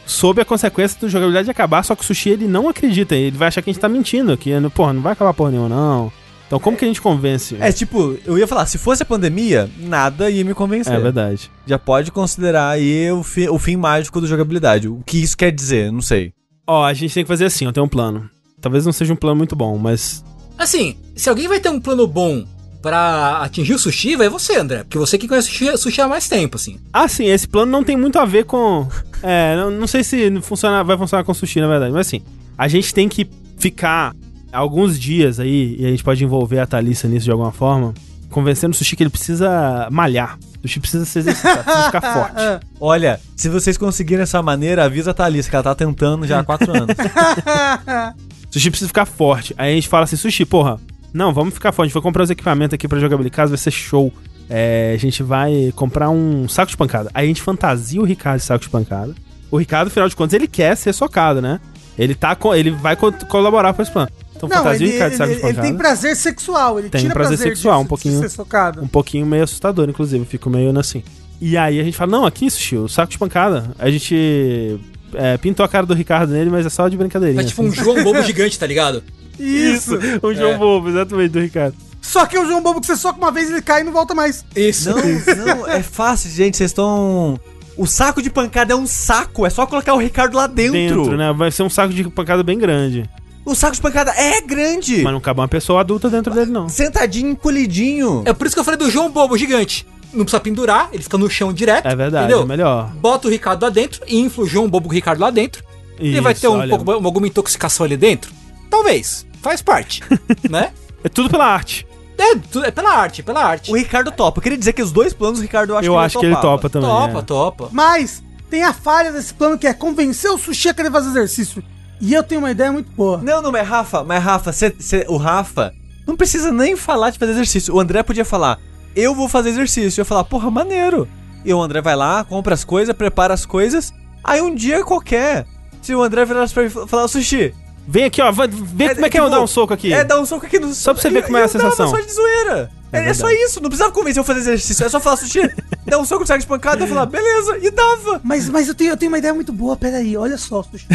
sob 0.05 0.41
a 0.41 0.45
consequência 0.45 0.99
do 0.99 1.09
jogabilidade 1.09 1.49
acabar, 1.49 1.83
só 1.83 1.95
que 1.95 2.03
o 2.03 2.05
Sushi 2.05 2.29
ele 2.29 2.47
não 2.47 2.69
acredita, 2.69 3.15
ele 3.15 3.37
vai 3.37 3.47
achar 3.47 3.61
que 3.61 3.69
a 3.69 3.73
gente 3.73 3.81
tá 3.81 3.89
mentindo, 3.89 4.37
que 4.37 4.51
porra, 4.73 4.93
não 4.93 5.01
vai 5.01 5.13
acabar 5.13 5.33
porra 5.33 5.51
nenhuma, 5.51 5.69
não. 5.69 6.11
Então 6.49 6.59
como 6.59 6.75
que 6.75 6.83
a 6.83 6.87
gente 6.87 6.99
convence? 6.99 7.55
É 7.59 7.71
tipo, 7.71 8.17
eu 8.25 8.35
ia 8.35 8.47
falar, 8.47 8.65
se 8.65 8.79
fosse 8.79 9.03
a 9.03 9.05
pandemia, 9.05 9.69
nada 9.77 10.31
ia 10.31 10.43
me 10.43 10.55
convencer. 10.55 10.91
É 10.93 10.99
verdade. 10.99 11.51
Já 11.67 11.77
pode 11.77 12.11
considerar 12.11 12.69
aí 12.69 13.11
o, 13.11 13.21
fi- 13.21 13.47
o 13.47 13.59
fim 13.59 13.75
mágico 13.75 14.19
do 14.19 14.25
jogabilidade. 14.25 14.87
O 14.87 15.03
que 15.05 15.21
isso 15.21 15.37
quer 15.37 15.51
dizer, 15.51 15.91
não 15.91 16.01
sei. 16.01 16.33
Ó, 16.65 16.83
a 16.83 16.93
gente 16.93 17.13
tem 17.13 17.23
que 17.23 17.27
fazer 17.27 17.45
assim, 17.45 17.65
eu 17.65 17.71
tenho 17.71 17.85
um 17.85 17.89
plano. 17.89 18.27
Talvez 18.59 18.83
não 18.83 18.91
seja 18.91 19.13
um 19.13 19.15
plano 19.15 19.35
muito 19.37 19.55
bom, 19.55 19.77
mas 19.77 20.23
Assim, 20.57 20.97
se 21.15 21.29
alguém 21.29 21.47
vai 21.47 21.59
ter 21.59 21.69
um 21.69 21.79
plano 21.79 22.05
bom 22.07 22.43
pra 22.81 23.37
atingir 23.43 23.73
o 23.75 23.79
sushi, 23.79 24.15
vai 24.15 24.27
você, 24.27 24.57
André. 24.57 24.79
Porque 24.83 24.97
você 24.97 25.17
que 25.19 25.27
conhece 25.27 25.47
sushi, 25.49 25.77
sushi 25.77 26.01
há 26.01 26.07
mais 26.07 26.27
tempo, 26.27 26.55
assim. 26.57 26.79
Ah, 26.91 27.07
sim, 27.07 27.25
esse 27.27 27.47
plano 27.47 27.71
não 27.71 27.83
tem 27.83 27.95
muito 27.95 28.17
a 28.17 28.25
ver 28.25 28.45
com. 28.45 28.87
É, 29.21 29.55
não, 29.55 29.69
não 29.69 29.85
sei 29.87 30.03
se 30.03 30.41
funciona, 30.41 30.83
vai 30.83 30.97
funcionar 30.97 31.23
com 31.23 31.33
sushi, 31.33 31.61
na 31.61 31.67
verdade, 31.67 31.91
mas 31.93 32.07
assim, 32.07 32.21
a 32.57 32.67
gente 32.67 32.93
tem 32.93 33.07
que 33.07 33.29
ficar 33.57 34.13
alguns 34.51 34.99
dias 34.99 35.39
aí, 35.39 35.75
e 35.79 35.85
a 35.85 35.89
gente 35.89 36.03
pode 36.03 36.23
envolver 36.23 36.59
a 36.59 36.65
Thalissa 36.65 37.07
nisso 37.07 37.25
de 37.25 37.31
alguma 37.31 37.51
forma, 37.51 37.93
convencendo 38.29 38.71
o 38.73 38.77
sushi 38.77 38.95
que 38.95 39.03
ele 39.03 39.09
precisa 39.09 39.87
malhar. 39.91 40.37
O 40.57 40.67
sushi 40.67 40.79
precisa 40.79 41.05
se 41.05 41.19
exercitar, 41.19 41.63
precisa 41.63 41.85
ficar 41.85 42.01
forte. 42.13 42.65
Olha, 42.79 43.19
se 43.35 43.49
vocês 43.49 43.77
conseguirem 43.77 44.23
essa 44.23 44.41
maneira, 44.41 44.85
avisa 44.85 45.11
a 45.11 45.13
Thalissa, 45.13 45.49
que 45.49 45.55
ela 45.55 45.63
tá 45.63 45.73
tentando 45.75 46.27
já 46.27 46.39
há 46.39 46.43
quatro 46.43 46.71
anos. 46.71 46.95
Sushi 48.51 48.69
precisa 48.71 48.87
ficar 48.87 49.05
forte. 49.05 49.53
Aí 49.57 49.71
a 49.71 49.75
gente 49.75 49.87
fala 49.87 50.05
assim, 50.05 50.15
sushi, 50.15 50.43
porra, 50.45 50.79
não, 51.13 51.33
vamos 51.33 51.53
ficar 51.53 51.71
forte. 51.71 51.87
A 51.87 51.89
gente 51.89 51.93
vai 51.93 52.03
comprar 52.03 52.23
os 52.23 52.29
equipamentos 52.29 52.73
aqui 52.73 52.87
pra 52.87 52.99
jogabilidade 52.99 53.35
casa, 53.35 53.49
vai 53.49 53.57
ser 53.57 53.71
show. 53.71 54.11
É, 54.49 54.93
a 54.95 54.97
gente 54.97 55.21
vai 55.21 55.71
comprar 55.75 56.09
um 56.09 56.47
saco 56.49 56.71
de 56.71 56.77
pancada. 56.77 57.11
Aí 57.13 57.25
a 57.25 57.27
gente 57.27 57.41
fantasia 57.41 58.01
o 58.01 58.05
Ricardo 58.05 58.39
de 58.39 58.45
saco 58.45 58.63
de 58.63 58.69
pancada. 58.69 59.13
O 59.51 59.57
Ricardo, 59.57 59.87
afinal 59.87 60.09
de 60.09 60.15
contas, 60.15 60.33
ele 60.33 60.47
quer 60.47 60.75
ser 60.75 60.93
socado, 60.93 61.41
né? 61.41 61.59
Ele, 61.97 62.15
tá, 62.15 62.35
co- 62.35 62.55
ele 62.55 62.71
vai 62.71 62.95
co- 62.95 63.11
colaborar 63.27 63.73
com 63.73 63.81
esse 63.83 63.91
plano. 63.91 64.09
Então 64.39 64.47
Não, 64.49 64.57
fantasia 64.63 64.87
ele, 64.87 65.09
de 65.09 65.17
saco 65.17 65.31
ele- 65.31 65.41
de 65.41 65.47
ele 65.47 65.61
tem 65.61 65.75
prazer 65.75 66.15
sexual, 66.15 66.79
ele 66.79 66.89
Tem 66.89 67.01
tira 67.01 67.13
prazer 67.13 67.37
prazer, 67.37 67.55
sexual, 67.55 67.79
de, 67.79 67.83
um 67.83 67.87
pouquinho. 67.87 68.15
de 68.15 68.21
ser 68.21 68.29
socado. 68.29 68.81
Um 68.81 68.87
pouquinho 68.87 69.25
meio 69.25 69.43
assustador, 69.43 69.89
inclusive. 69.89 70.23
Eu 70.23 70.25
fico 70.25 70.49
meio 70.49 70.77
assim. 70.79 71.03
E 71.41 71.57
aí 71.57 71.79
a 71.79 71.83
gente 71.83 71.97
fala, 71.97 72.11
não, 72.11 72.25
aqui, 72.25 72.49
sushi, 72.49 72.77
o 72.77 72.87
saco 72.87 73.11
de 73.11 73.17
pancada. 73.17 73.71
A 73.77 73.89
gente 73.89 74.79
é, 75.13 75.37
pintou 75.37 75.65
a 75.65 75.67
cara 75.69 75.85
do 75.85 75.93
Ricardo 75.93 76.31
nele, 76.31 76.49
mas 76.49 76.65
é 76.65 76.69
só 76.69 76.87
de 76.87 76.95
brincadeirinha. 76.95 77.41
É 77.41 77.45
tipo 77.45 77.61
assim. 77.61 77.69
um 77.69 77.73
João 77.73 78.01
Bobo 78.03 78.21
gigante, 78.23 78.57
tá 78.57 78.65
ligado? 78.65 79.03
Isso. 79.37 79.97
o 80.21 80.33
João 80.33 80.51
É. 80.51 80.57
Bobo, 80.57 80.89
exatamente, 80.89 81.31
do 81.31 81.39
Ricardo. 81.39 81.75
Só 82.01 82.25
que 82.25 82.37
é 82.37 82.41
o 82.41 82.45
João 82.47 82.63
Bobo 82.63 82.79
que 82.79 82.87
você 82.87 82.95
soca 82.95 83.17
uma 83.17 83.31
vez 83.31 83.49
ele 83.49 83.61
cai 83.61 83.81
e 83.81 83.83
não 83.83 83.91
volta 83.91 84.15
mais. 84.15 84.45
Isso. 84.55 84.89
não, 84.89 84.97
não, 85.57 85.67
é 85.67 85.83
fácil, 85.83 86.29
gente. 86.31 86.55
Vocês 86.57 86.71
estão. 86.71 87.37
O 87.77 87.85
saco 87.87 88.21
de 88.21 88.29
pancada 88.29 88.73
é 88.73 88.75
um 88.75 88.85
saco, 88.87 89.45
é 89.45 89.49
só 89.49 89.65
colocar 89.65 89.93
o 89.93 89.97
Ricardo 89.97 90.35
lá 90.35 90.47
dentro. 90.47 90.73
Dentro, 90.73 91.17
né? 91.17 91.31
Vai 91.31 91.49
ser 91.51 91.63
um 91.63 91.69
saco 91.69 91.93
de 91.93 92.03
pancada 92.09 92.43
bem 92.43 92.57
grande. 92.57 93.09
O 93.49 93.55
saco 93.55 93.73
de 93.75 93.81
pancada 93.81 94.11
é 94.15 94.41
grande. 94.41 95.01
Mas 95.01 95.11
não 95.11 95.19
cabe 95.19 95.39
uma 95.39 95.47
pessoa 95.47 95.79
adulta 95.81 96.07
dentro 96.09 96.31
dele, 96.33 96.51
não. 96.51 96.69
Sentadinho, 96.69 97.31
encolhidinho. 97.31 98.21
É 98.25 98.31
por 98.31 98.45
isso 98.45 98.55
que 98.55 98.59
eu 98.59 98.63
falei 98.63 98.77
do 98.77 98.91
João 98.91 99.09
Bobo 99.09 99.35
gigante. 99.37 99.87
Não 100.13 100.23
precisa 100.23 100.39
pendurar, 100.39 100.89
ele 100.93 101.01
fica 101.01 101.17
no 101.17 101.27
chão 101.29 101.51
direto. 101.51 101.87
É 101.87 101.95
verdade, 101.95 102.25
Entendeu? 102.25 102.43
é 102.43 102.45
melhor. 102.45 102.89
Bota 102.95 103.27
o 103.27 103.31
Ricardo 103.31 103.63
lá 103.63 103.69
dentro 103.69 104.01
e 104.07 104.19
infla 104.19 104.43
o 104.43 104.47
João 104.47 104.69
Bobo 104.69 104.87
com 104.87 104.91
o 104.91 104.95
Ricardo 104.95 105.19
lá 105.19 105.31
dentro. 105.31 105.63
ele 105.97 106.13
Isso, 106.13 106.21
vai 106.21 106.35
ter 106.35 106.47
um 106.47 106.59
olha. 106.59 106.77
pouco, 106.77 106.91
alguma 106.91 107.27
intoxicação 107.27 107.85
ali 107.85 107.97
dentro? 107.97 108.31
Talvez. 108.69 109.25
Faz 109.41 109.61
parte. 109.63 110.03
né? 110.49 110.71
É 111.03 111.09
tudo 111.09 111.27
pela 111.29 111.45
arte. 111.45 111.87
É, 112.19 112.35
tu- 112.35 112.63
é 112.63 112.69
pela 112.69 112.91
arte, 112.91 113.23
pela 113.23 113.43
arte. 113.43 113.71
O 113.71 113.75
Ricardo 113.75 114.11
topa. 114.11 114.37
Eu 114.39 114.43
queria 114.43 114.57
dizer 114.59 114.73
que 114.73 114.81
os 114.83 114.91
dois 114.91 115.11
planos 115.13 115.39
o 115.39 115.41
Ricardo 115.41 115.71
eu 115.71 115.77
acho 115.77 115.87
eu 115.87 115.93
que 115.93 115.97
ele 115.97 116.05
acho 116.05 116.19
que 116.19 116.25
ele 116.27 116.35
topa 116.35 116.69
também. 116.69 116.89
topa, 116.89 117.19
é. 117.19 117.21
topa. 117.23 117.69
Mas 117.71 118.21
tem 118.49 118.61
a 118.63 118.73
falha 118.73 119.11
desse 119.11 119.33
plano 119.33 119.57
que 119.57 119.65
é 119.65 119.73
convencer 119.73 120.29
o 120.29 120.37
sushi 120.37 120.69
a 120.69 120.73
querer 120.73 120.91
fazer 120.91 121.09
exercício. 121.09 121.63
E 122.01 122.13
eu 122.13 122.23
tenho 122.23 122.39
uma 122.41 122.51
ideia 122.51 122.71
muito 122.71 122.89
boa. 122.91 123.17
Não, 123.17 123.41
não, 123.41 123.51
mas 123.51 123.67
Rafa, 123.67 124.03
mas 124.03 124.23
Rafa, 124.23 124.51
cê- 124.53 124.75
cê- 124.79 125.05
o 125.09 125.17
Rafa 125.17 125.73
não 126.07 126.15
precisa 126.15 126.51
nem 126.51 126.75
falar 126.75 127.09
de 127.09 127.19
fazer 127.19 127.33
exercício. 127.33 127.73
O 127.75 127.79
André 127.79 128.01
podia 128.03 128.23
falar, 128.25 128.57
eu 128.95 129.13
vou 129.13 129.27
fazer 129.27 129.49
exercício. 129.49 129.99
Eu 129.99 130.03
ia 130.03 130.05
falar, 130.05 130.23
porra, 130.23 130.49
maneiro. 130.49 131.07
E 131.45 131.53
o 131.53 131.61
André 131.61 131.81
vai 131.81 131.95
lá, 131.95 132.23
compra 132.23 132.53
as 132.53 132.63
coisas, 132.63 132.95
prepara 132.95 133.33
as 133.33 133.45
coisas. 133.45 133.93
Aí 134.23 134.41
um 134.41 134.53
dia 134.55 134.83
qualquer, 134.83 135.45
se 135.81 135.93
o 135.95 136.01
André 136.01 136.25
virasse 136.25 136.53
pra 136.53 136.63
mim 136.63 136.69
e 136.69 136.87
falar, 136.87 137.07
sushi, 137.07 137.53
Vem 137.91 138.03
aqui, 138.03 138.21
ó. 138.21 138.31
Vai, 138.31 138.47
vê 138.47 138.83
É, 138.83 138.93
como 138.93 139.05
é 139.07 139.09
que 139.09 139.17
é 139.17 139.19
tipo, 139.19 139.23
eu 139.25 139.29
dar 139.31 139.41
um 139.41 139.47
soco 139.47 139.73
aqui. 139.73 139.91
é 139.91 140.03
dar 140.03 140.19
um 140.19 140.25
soco 140.25 140.45
aqui 140.45 140.59
no 140.59 140.71
Só 140.75 140.93
pra 140.93 141.01
você 141.01 141.09
ver 141.09 141.23
como 141.23 141.37
é 141.37 141.43
a 141.43 141.47
sensação. 141.47 141.89
só 141.89 141.99
de 141.99 142.11
zoeira. 142.13 142.69
É 142.91 142.99
É, 142.99 143.09
é 143.09 143.13
só 143.15 143.31
isso, 143.31 143.59
não 143.59 143.67
precisava 143.67 143.91
convencer 143.91 144.19
eu 144.19 144.21
a 144.21 144.25
fazer 144.25 144.41
exercício. 144.41 144.85
É 144.85 144.89
só 144.89 144.99
falar, 144.99 145.15
sushi, 145.17 145.39
dá 145.87 145.97
um 145.97 146.05
soco 146.05 146.23
saco 146.27 146.39
de 146.39 146.45
pancada. 146.45 146.83
Eu 146.83 146.87
falar, 146.87 147.07
beleza, 147.07 147.57
e 147.57 147.71
dava. 147.71 148.21
Mas, 148.23 148.47
mas 148.47 148.67
eu, 148.67 148.75
tenho, 148.75 148.91
eu 148.91 148.97
tenho 148.97 149.11
uma 149.11 149.17
ideia 149.17 149.33
muito 149.33 149.51
boa, 149.51 149.75
peraí, 149.75 150.15
olha 150.15 150.37
só, 150.37 150.61
sushi. 150.61 150.85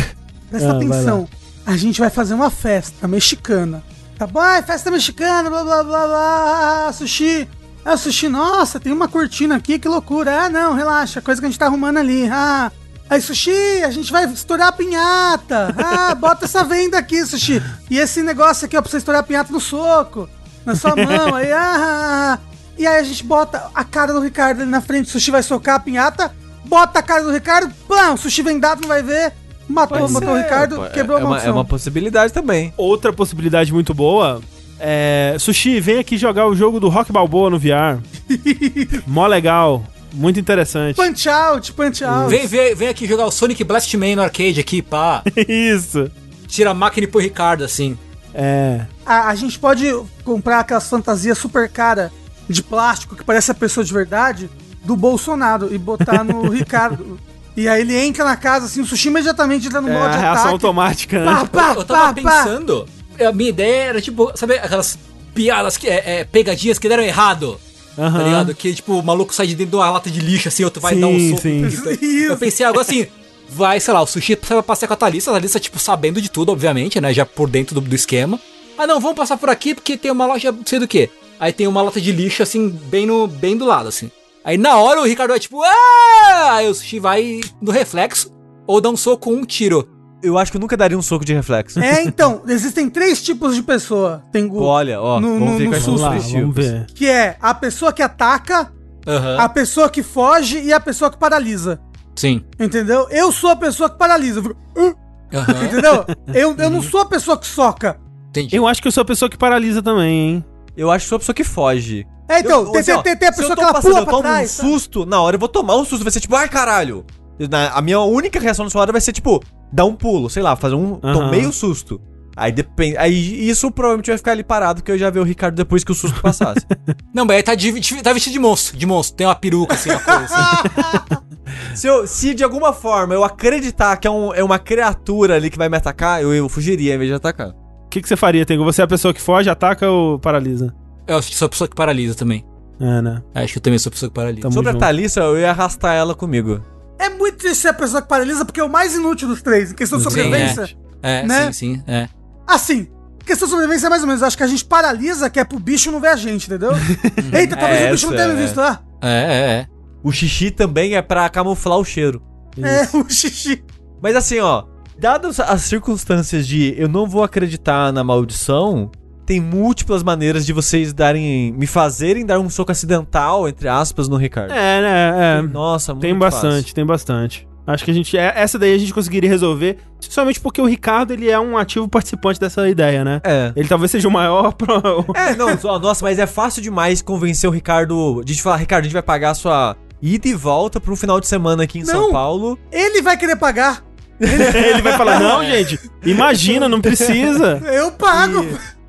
Presta 0.51 0.73
Ah, 0.73 0.77
atenção. 0.77 1.29
A 1.67 1.77
gente 1.77 2.01
vai 2.01 2.11
fazer 2.11 2.35
uma 2.35 2.51
festa 2.51 3.09
mexicana. 3.09 3.83
Tá 4.19 4.27
bom? 4.27 4.41
Ah, 4.41 4.63
festa 4.63 4.91
mexicana, 4.91 5.49
blá 5.51 5.65
blá 5.65 5.83
blá 5.83 6.07
blá. 6.07 6.87
Ah, 6.89 6.93
sushi. 6.93 7.49
Ah, 7.85 7.97
sushi, 7.97 8.29
nossa, 8.29 8.79
tem 8.81 8.93
uma 8.93 9.09
cortina 9.09 9.57
aqui, 9.57 9.79
que 9.79 9.89
loucura. 9.89 10.45
Ah, 10.45 10.49
não, 10.49 10.75
relaxa, 10.75 11.21
coisa 11.21 11.41
que 11.41 11.47
a 11.47 11.51
gente 11.51 11.59
tá 11.59 11.67
arrumando 11.67 11.99
ali. 11.99 12.29
Ah. 12.31 12.71
Aí, 13.11 13.21
sushi, 13.21 13.83
a 13.85 13.91
gente 13.91 14.11
vai 14.11 14.25
estourar 14.25 14.69
a 14.69 14.73
pinhata. 14.73 15.75
Ah, 15.77 16.15
bota 16.17 16.47
essa 16.47 16.65
venda 16.65 16.97
aqui, 16.99 17.25
sushi. 17.27 17.63
E 17.91 17.99
esse 17.99 18.23
negócio 18.23 18.65
aqui, 18.67 18.77
ó, 18.77 18.83
pra 18.83 18.91
você 18.91 18.97
estourar 18.99 19.21
a 19.21 19.25
pinhata 19.25 19.53
no 19.53 19.61
soco, 19.61 20.29
na 20.65 20.75
sua 20.75 20.95
mão. 20.97 21.35
Aí, 21.35 21.53
ah, 21.53 22.39
ah. 22.39 22.39
E 22.79 22.87
aí 22.87 22.99
a 22.99 23.03
gente 23.03 23.23
bota 23.25 23.71
a 23.75 23.85
cara 23.85 24.13
do 24.13 24.21
Ricardo 24.21 24.63
ali 24.63 24.71
na 24.71 24.81
frente, 24.81 25.07
o 25.07 25.11
sushi 25.11 25.31
vai 25.31 25.43
socar 25.43 25.77
a 25.77 25.81
pinhata, 25.81 26.35
bota 26.65 26.99
a 26.99 27.03
cara 27.03 27.23
do 27.23 27.31
Ricardo, 27.31 27.73
pão, 27.87 28.15
o 28.15 28.19
sushi 28.19 28.43
vendado 28.43 28.81
não 28.81 28.89
vai 28.89 29.03
ver. 29.03 29.33
Matou, 29.69 29.99
Pode 29.99 30.13
matou 30.13 30.31
o 30.31 30.37
ser, 30.37 30.43
Ricardo, 30.43 30.77
pô, 30.77 30.87
quebrou 30.91 31.17
é, 31.17 31.21
a 31.21 31.25
uma, 31.25 31.31
maldição. 31.31 31.51
é 31.51 31.55
uma 31.55 31.65
possibilidade 31.65 32.33
também. 32.33 32.73
Outra 32.77 33.13
possibilidade 33.13 33.73
muito 33.73 33.95
boa 33.95 34.41
é. 34.79 35.37
Sushi, 35.39 35.81
vem 35.81 35.99
aqui 35.99 36.19
jogar 36.19 36.47
o 36.47 36.55
jogo 36.55 36.79
do 36.79 36.89
Rock 36.89 37.11
Balboa 37.13 37.51
no 37.51 37.59
VR. 37.59 38.01
Mó 39.07 39.27
legal. 39.27 39.85
Muito 40.13 40.39
interessante. 40.39 40.95
Punch 40.95 41.29
out, 41.29 41.73
punch 41.73 42.05
out. 42.05 42.31
Vem, 42.31 42.47
vem, 42.47 42.75
vem 42.75 42.89
aqui 42.89 43.07
jogar 43.07 43.27
o 43.27 43.31
Sonic 43.33 43.65
Blast 43.65 43.93
Man 43.97 44.17
no 44.17 44.23
arcade 44.23 44.61
aqui, 44.61 44.81
pá. 44.81 45.23
Isso. 45.49 46.11
Tira 46.47 46.71
a 46.71 46.75
máquina 46.75 47.05
e 47.05 47.11
põe 47.11 47.23
o 47.23 47.25
Ricardo, 47.25 47.65
assim. 47.65 47.99
É. 48.33 48.83
A, 49.05 49.29
a 49.29 49.35
gente 49.35 49.59
pode 49.59 49.93
comprar 50.23 50.61
aquelas 50.61 50.89
fantasias 50.89 51.37
super 51.39 51.69
cara 51.69 52.13
de 52.49 52.63
plástico 52.63 53.17
que 53.17 53.25
parece 53.25 53.51
a 53.51 53.55
pessoa 53.55 53.83
de 53.85 53.93
verdade 53.93 54.49
do 54.85 54.95
Bolsonaro 54.97 55.75
e 55.75 55.79
botar 55.79 56.23
no 56.23 56.47
Ricardo. 56.51 57.19
E 57.57 57.69
aí 57.69 57.83
ele 57.83 57.97
entra 57.97 58.25
na 58.25 58.37
casa, 58.37 58.67
assim, 58.67 58.81
o 58.81 58.87
sushi 58.87 59.09
imediatamente 59.09 59.67
entra 59.67 59.81
no 59.81 59.89
É 59.89 59.93
modo 59.93 60.11
de 60.13 60.19
reação 60.19 60.33
ataque. 60.33 60.53
automática, 60.53 61.19
né? 61.25 61.25
Pá, 61.27 61.47
pá, 61.47 61.75
eu 61.77 61.85
tava 61.85 62.13
pá, 62.15 62.23
pá. 62.23 62.45
pensando, 62.45 62.87
a 63.21 63.33
minha 63.33 63.51
ideia 63.51 63.83
era 63.91 64.01
tipo, 64.01 64.33
sabe 64.37 64.55
aquelas 64.59 64.99
piadas, 65.35 65.77
que, 65.77 65.87
é, 65.89 66.03
é, 66.21 66.25
pegadinhas 66.25 66.79
que 66.79 66.89
deram 66.89 67.03
errado. 67.05 67.61
Tá 67.95 68.03
Aham. 68.07 68.23
ligado? 68.25 68.55
Que 68.57 68.75
tipo, 68.75 68.95
o 68.99 69.03
maluco 69.05 69.33
sai 69.33 69.47
de 69.47 69.55
dentro 69.55 69.71
de 69.71 69.77
uma 69.77 69.89
lata 69.89 70.11
de 70.11 70.19
lixo 70.21 70.49
assim, 70.49 70.65
outro 70.65 70.81
vai 70.83 70.95
Sim, 70.95 71.01
dar 71.01 71.07
um 71.07 71.29
soco. 71.31 71.43
sim. 71.43 71.65
Isso. 72.03 72.33
Eu 72.33 72.37
pensei 72.37 72.67
algo 72.67 72.81
assim, 72.81 73.07
vai, 73.49 73.79
sei 73.79 73.95
lá, 73.95 74.03
o 74.03 74.07
sushi 74.07 74.37
vai 74.49 74.63
passear 74.63 74.89
com 74.89 74.95
a 74.95 74.97
Thalissa, 74.97 75.31
a 75.31 75.35
Thalissa, 75.35 75.61
tipo, 75.61 75.79
sabendo 75.79 76.21
de 76.21 76.29
tudo, 76.29 76.51
obviamente, 76.51 77.01
né? 77.01 77.15
Já 77.15 77.25
por 77.25 77.49
dentro 77.49 77.73
do, 77.77 77.81
do 77.81 77.95
esquema. 77.95 78.41
Ah, 78.77 78.85
não, 78.85 78.99
vamos 78.99 79.17
passar 79.17 79.37
por 79.37 79.49
aqui 79.49 79.77
porque 79.77 79.97
tem 79.97 80.11
uma 80.11 80.27
loja, 80.27 80.51
não 80.51 80.67
sei 80.67 80.81
do 80.81 80.89
que. 80.89 81.09
Aí 81.39 81.53
tem 81.53 81.69
uma 81.69 81.83
lata 81.83 82.01
de 82.01 82.11
lixo, 82.11 82.43
assim, 82.43 82.69
bem, 82.69 83.07
no, 83.07 83.29
bem 83.29 83.57
do 83.57 83.65
lado, 83.65 83.89
assim. 83.89 84.11
Aí 84.45 84.59
na 84.59 84.77
hora 84.77 85.01
o 85.01 85.05
Ricardo 85.07 85.33
é 85.35 85.39
tipo, 85.39 85.63
ah! 85.63 86.55
Aí 86.57 86.69
o 86.69 86.75
sushi 86.75 86.99
vai 87.01 87.41
no 87.63 87.73
reflexo 87.73 88.31
ou 88.67 88.81
dá 88.81 88.91
um 88.91 88.97
soco 88.97 89.25
com 89.31 89.35
um 89.37 89.45
tiro. 89.45 89.89
Eu 90.23 90.39
acho 90.39 90.51
que 90.51 90.57
eu 90.57 90.61
nunca 90.61 90.77
daria 90.77 90.97
um 90.97 91.03
soco 91.03 91.25
de 91.25 91.35
reflexo. 91.35 91.79
É, 91.81 92.03
então, 92.03 92.43
existem 92.49 92.89
três 92.89 93.23
tipos 93.23 93.55
de 93.55 93.63
pessoa. 93.63 94.23
Tem 94.33 94.45
o, 94.47 94.63
Olha, 94.63 95.01
ó, 95.01 95.21
No- 95.21 95.35
vamos 95.39 95.51
no- 95.53 95.59
ver 95.59 95.65
no 95.65 95.71
quais 95.71 95.83
são 95.85 95.97
Vamos 95.99 96.27
os 96.27 96.55
ver. 96.55 96.87
que 96.95 97.07
é 97.09 97.37
a 97.41 97.53
pessoa 97.53 97.93
que 97.93 98.03
ataca, 98.03 98.73
Aham. 99.07 99.37
a 99.39 99.49
pessoa 99.51 99.91
que 99.91 100.03
foge 100.03 100.61
e 100.63 100.73
a 100.73 100.81
pessoa 100.81 101.11
que 101.11 101.19
paralisa. 101.19 101.79
Sim. 102.17 102.43
Entendeu? 102.59 103.07
Eu 103.11 103.31
sou 103.33 103.51
a 103.51 103.57
pessoa 103.57 103.91
que 103.91 103.99
paralisa. 103.99 104.39
eu 104.41 104.43
fico, 104.45 104.57
"Ah", 104.79 104.95
Aham. 105.37 105.65
Entendeu? 105.65 106.05
Eu, 106.33 106.55
eu 106.57 106.71
não 106.71 106.81
sou 106.81 107.01
a 107.01 107.05
pessoa 107.07 107.37
que 107.37 107.47
soca. 107.47 107.99
Entendi. 108.31 108.57
Eu 108.57 108.67
acho 108.67 108.81
que 108.81 108.89
eu 108.89 108.93
sou 108.93 109.03
a 109.03 109.05
pessoa 109.05 109.29
que 109.29 109.37
paralisa 109.37 109.83
também, 109.83 110.11
hein? 110.31 110.45
Eu 110.77 110.91
acho 110.91 111.05
que 111.05 111.09
sou 111.09 111.17
a 111.17 111.19
pessoa 111.21 111.35
que 111.35 111.45
foge. 111.45 112.07
É, 112.29 112.41
então, 112.41 112.63
Eu- 112.65 112.71
tem, 112.73 112.81
assim, 112.81 112.93
ó, 112.93 113.03
tem, 113.03 113.17
tem 113.17 113.29
a 113.29 113.31
eu 113.31 113.35
pessoa 113.37 113.51
tô 113.51 113.57
que 113.57 113.63
ela 113.63 113.73
passando, 113.75 113.91
pula 113.91 114.01
eu 114.01 114.05
pra 114.05 114.11
tomo 114.13 114.23
trás. 114.23 114.59
um 114.61 114.63
susto, 114.71 115.05
na 115.07 115.21
hora 115.21 115.37
eu 115.37 115.41
vou 115.41 115.49
tomar 115.49 115.77
um 115.77 115.85
susto, 115.85 116.03
vai 116.03 116.11
ser 116.13 116.21
tipo, 116.21 116.35
ai 116.35 116.49
caralho. 116.49 117.05
Na- 117.51 117.71
a 117.73 117.83
minha 117.83 118.01
única 118.01 118.39
reação 118.41 118.65
nessa 118.65 118.79
hora 118.79 118.93
vai 118.93 119.01
ser 119.01 119.13
tipo, 119.13 119.43
dar 119.73 119.85
um 119.85 119.95
pulo, 119.95 120.31
sei 120.31 120.43
lá, 120.43 120.57
fazer 120.57 120.75
um. 120.75 120.99
Aham. 121.03 121.13
Tomei 121.15 121.45
o 121.47 121.53
susto. 121.53 122.01
Aí 122.37 122.51
depende. 122.51 122.97
Aí 122.97 123.49
isso 123.49 123.71
provavelmente 123.71 124.09
vai 124.09 124.17
ficar 124.19 124.33
ali 124.33 124.43
parado, 124.43 124.81
porque 124.81 124.91
eu 124.91 124.99
já 124.99 125.09
vi 125.11 125.21
o 125.21 125.23
Ricardo 125.23 125.55
depois 125.55 125.85
que 125.85 125.93
o 125.93 125.95
susto 125.95 126.19
passasse. 126.23 126.67
Não, 127.15 127.25
mas 127.25 127.37
aí 127.37 127.43
tá, 127.45 127.55
de- 127.55 128.03
tá 128.03 128.13
vestido 128.13 128.33
de 128.33 128.39
monstro, 128.41 128.77
de 128.77 128.87
monstro. 128.87 129.17
Tem 129.17 129.27
uma 129.27 129.35
peruca, 129.37 129.75
assim, 129.75 129.91
uma 129.91 130.01
coisa 130.01 130.25
assim. 130.25 131.15
se, 131.77 131.87
eu- 131.87 132.07
se 132.07 132.35
de 132.35 132.43
alguma 132.43 132.73
forma 132.73 133.15
eu 133.15 133.23
acreditar 133.23 133.97
que 133.99 134.09
é, 134.09 134.11
um- 134.11 134.35
é 134.35 134.43
uma 134.43 134.59
criatura 134.59 135.37
ali 135.37 135.51
que 135.51 135.59
vai 135.59 135.69
me 135.69 135.77
atacar, 135.77 136.23
eu, 136.23 136.33
eu 136.35 136.49
fugiria 136.49 136.95
em 136.95 136.99
vez 136.99 137.11
de 137.11 137.15
atacar. 137.15 137.53
O 137.95 137.97
que, 137.97 138.03
que 138.03 138.09
você 138.09 138.17
faria, 138.17 138.45
Tengo? 138.45 138.65
Você 138.65 138.81
é 138.81 138.85
a 138.85 138.89
pessoa 138.89 139.15
que 139.15 139.21
foge, 139.21 139.49
ataca 139.49 139.89
ou 139.89 140.19
paralisa? 140.19 140.75
Eu 141.07 141.17
acho 141.17 141.31
que 141.31 141.37
sou 141.37 141.47
a 141.47 141.49
pessoa 141.49 141.69
que 141.69 141.77
paralisa 141.77 142.13
também. 142.13 142.45
É, 142.81 143.01
né? 143.01 143.23
Acho 143.33 143.53
que 143.53 143.59
eu 143.59 143.63
também 143.63 143.79
sou 143.79 143.89
a 143.89 143.93
pessoa 143.93 144.11
que 144.11 144.15
paralisa. 144.17 144.43
Tamo 144.43 144.53
Sobre 144.53 144.73
junto. 144.73 144.83
a 144.83 144.87
Thalissa, 144.89 145.21
eu 145.21 145.39
ia 145.39 145.51
arrastar 145.51 145.95
ela 145.95 146.13
comigo. 146.13 146.61
É 146.99 147.09
muito 147.09 147.37
triste 147.39 147.59
ser 147.59 147.69
a 147.69 147.73
pessoa 147.73 148.03
que 148.03 148.09
paralisa, 148.09 148.45
porque 148.45 148.59
é 148.59 148.65
o 148.65 148.69
mais 148.69 148.97
inútil 148.97 149.29
dos 149.29 149.41
três, 149.43 149.71
em 149.71 149.77
questão 149.77 149.99
de 149.99 150.03
Sim, 150.03 150.11
sobrevivência. 150.11 150.77
É, 151.05 151.25
né? 151.25 151.53
sim, 151.53 151.77
sim, 151.77 151.83
é. 151.87 152.09
Assim, 152.45 152.89
questão 153.25 153.47
de 153.47 153.53
sobrevivência 153.53 153.87
é 153.87 153.91
mais 153.91 154.03
ou 154.03 154.09
menos. 154.09 154.25
Acho 154.25 154.37
que 154.37 154.43
a 154.43 154.49
gente 154.49 154.65
paralisa, 154.65 155.31
que 155.31 155.39
é 155.39 155.45
pro 155.45 155.61
bicho 155.61 155.93
não 155.93 156.01
ver 156.01 156.09
a 156.09 156.17
gente, 156.17 156.47
entendeu? 156.49 156.73
Eita, 157.33 157.57
talvez 157.57 157.81
É 157.81 157.89
o 157.91 157.93
bicho 157.93 158.09
não 158.09 158.17
tenha 158.17 158.27
me 158.27 158.35
é. 158.35 158.43
visto 158.43 158.57
lá. 158.57 158.83
É, 159.03 159.09
é, 159.09 159.51
é. 159.61 159.67
O 160.03 160.11
xixi 160.11 160.51
também 160.51 160.97
é 160.97 161.03
pra 161.03 161.29
camuflar 161.29 161.79
o 161.79 161.85
cheiro. 161.85 162.21
É, 162.61 162.89
o 162.99 163.09
xixi. 163.09 163.65
Mas 164.03 164.17
assim, 164.17 164.41
ó, 164.41 164.65
dadas 164.99 165.41
as 165.41 165.63
circunstâncias 165.63 166.47
de 166.47 166.75
eu 166.77 166.89
não 166.89 167.07
vou 167.07 167.23
acreditar 167.23 167.93
na 167.93 168.03
maldição, 168.05 168.91
tem 169.27 169.41
múltiplas 169.41 170.03
maneiras 170.03 170.45
de 170.45 170.53
vocês 170.53 170.93
darem. 170.93 171.53
me 171.53 171.67
fazerem 171.67 172.27
dar 172.27 172.39
um 172.39 172.51
soco 172.51 172.73
acidental, 172.73 173.49
entre 173.49 173.69
aspas, 173.69 174.09
no 174.09 174.17
Ricardo. 174.17 174.53
É, 174.53 174.81
né? 174.83 175.39
É. 175.39 175.43
Nossa, 175.43 175.93
muito 175.95 176.03
Tem 176.03 176.15
bastante, 176.19 176.57
fácil. 176.63 176.75
tem 176.75 176.85
bastante. 176.87 177.49
Acho 177.67 177.83
que 177.83 177.91
a 177.91 177.95
gente. 177.95 178.15
é- 178.19 178.33
Essa 178.37 178.59
daí 178.59 178.75
a 178.75 178.79
gente 178.79 178.93
conseguiria 178.93 179.31
resolver. 179.31 179.79
Somente 179.99 180.39
porque 180.39 180.61
o 180.61 180.67
Ricardo 180.67 181.13
ele 181.15 181.31
é 181.31 181.41
um 181.41 181.57
ativo 181.57 181.89
participante 181.89 182.39
dessa 182.39 182.69
ideia, 182.69 183.03
né? 183.03 183.23
É. 183.25 183.53
Ele 183.57 183.67
talvez 183.67 183.91
seja 183.91 184.07
o 184.07 184.11
maior. 184.11 184.53
Pro... 184.55 185.07
É, 185.15 185.35
não, 185.35 185.57
só- 185.59 185.79
nossa, 185.79 186.05
mas 186.05 186.19
é 186.19 186.27
fácil 186.27 186.61
demais 186.61 187.01
convencer 187.01 187.49
o 187.49 187.53
Ricardo. 187.53 188.21
De 188.23 188.41
falar, 188.43 188.57
Ricardo, 188.57 188.83
a 188.83 188.85
gente 188.85 188.93
vai 188.93 189.03
pagar 189.03 189.31
a 189.31 189.35
sua 189.35 189.75
ida 190.03 190.29
e 190.29 190.35
volta 190.35 190.79
um 190.87 190.95
final 190.97 191.19
de 191.19 191.27
semana 191.27 191.63
aqui 191.63 191.79
em 191.79 191.85
São 191.87 192.03
Não. 192.09 192.13
Paulo. 192.13 192.59
Ele 192.71 193.01
vai 193.01 193.17
querer 193.17 193.37
pagar. 193.37 193.83
ele 194.21 194.83
vai 194.83 194.97
falar: 194.97 195.19
não, 195.21 195.45
gente, 195.45 195.79
imagina, 196.05 196.69
não 196.69 196.81
precisa. 196.81 197.61
Eu 197.73 197.93
pago. 197.93 198.45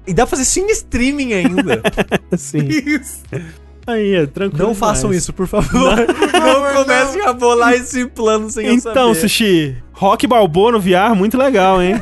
E 0.07 0.13
dá 0.13 0.23
pra 0.23 0.31
fazer 0.37 0.45
sim 0.45 0.67
streaming 0.67 1.33
ainda. 1.33 1.81
Sim. 2.37 2.67
Isso. 2.67 3.23
Aí, 3.87 4.13
é 4.13 4.25
tranquilo. 4.27 4.67
não 4.67 4.75
façam 4.75 5.09
demais. 5.09 5.23
isso, 5.23 5.33
por 5.33 5.47
favor. 5.47 5.95
Não, 5.97 6.73
comecem 6.83 7.21
a 7.23 7.33
bolar 7.33 7.73
esse 7.73 8.05
plano 8.07 8.49
sem 8.51 8.67
eu 8.67 8.73
Então, 8.75 9.13
saber. 9.13 9.15
Sushi, 9.15 9.75
Rock 9.93 10.27
Balboa 10.27 10.73
no 10.73 10.79
VR, 10.79 11.15
muito 11.15 11.37
legal, 11.37 11.81
hein? 11.81 11.95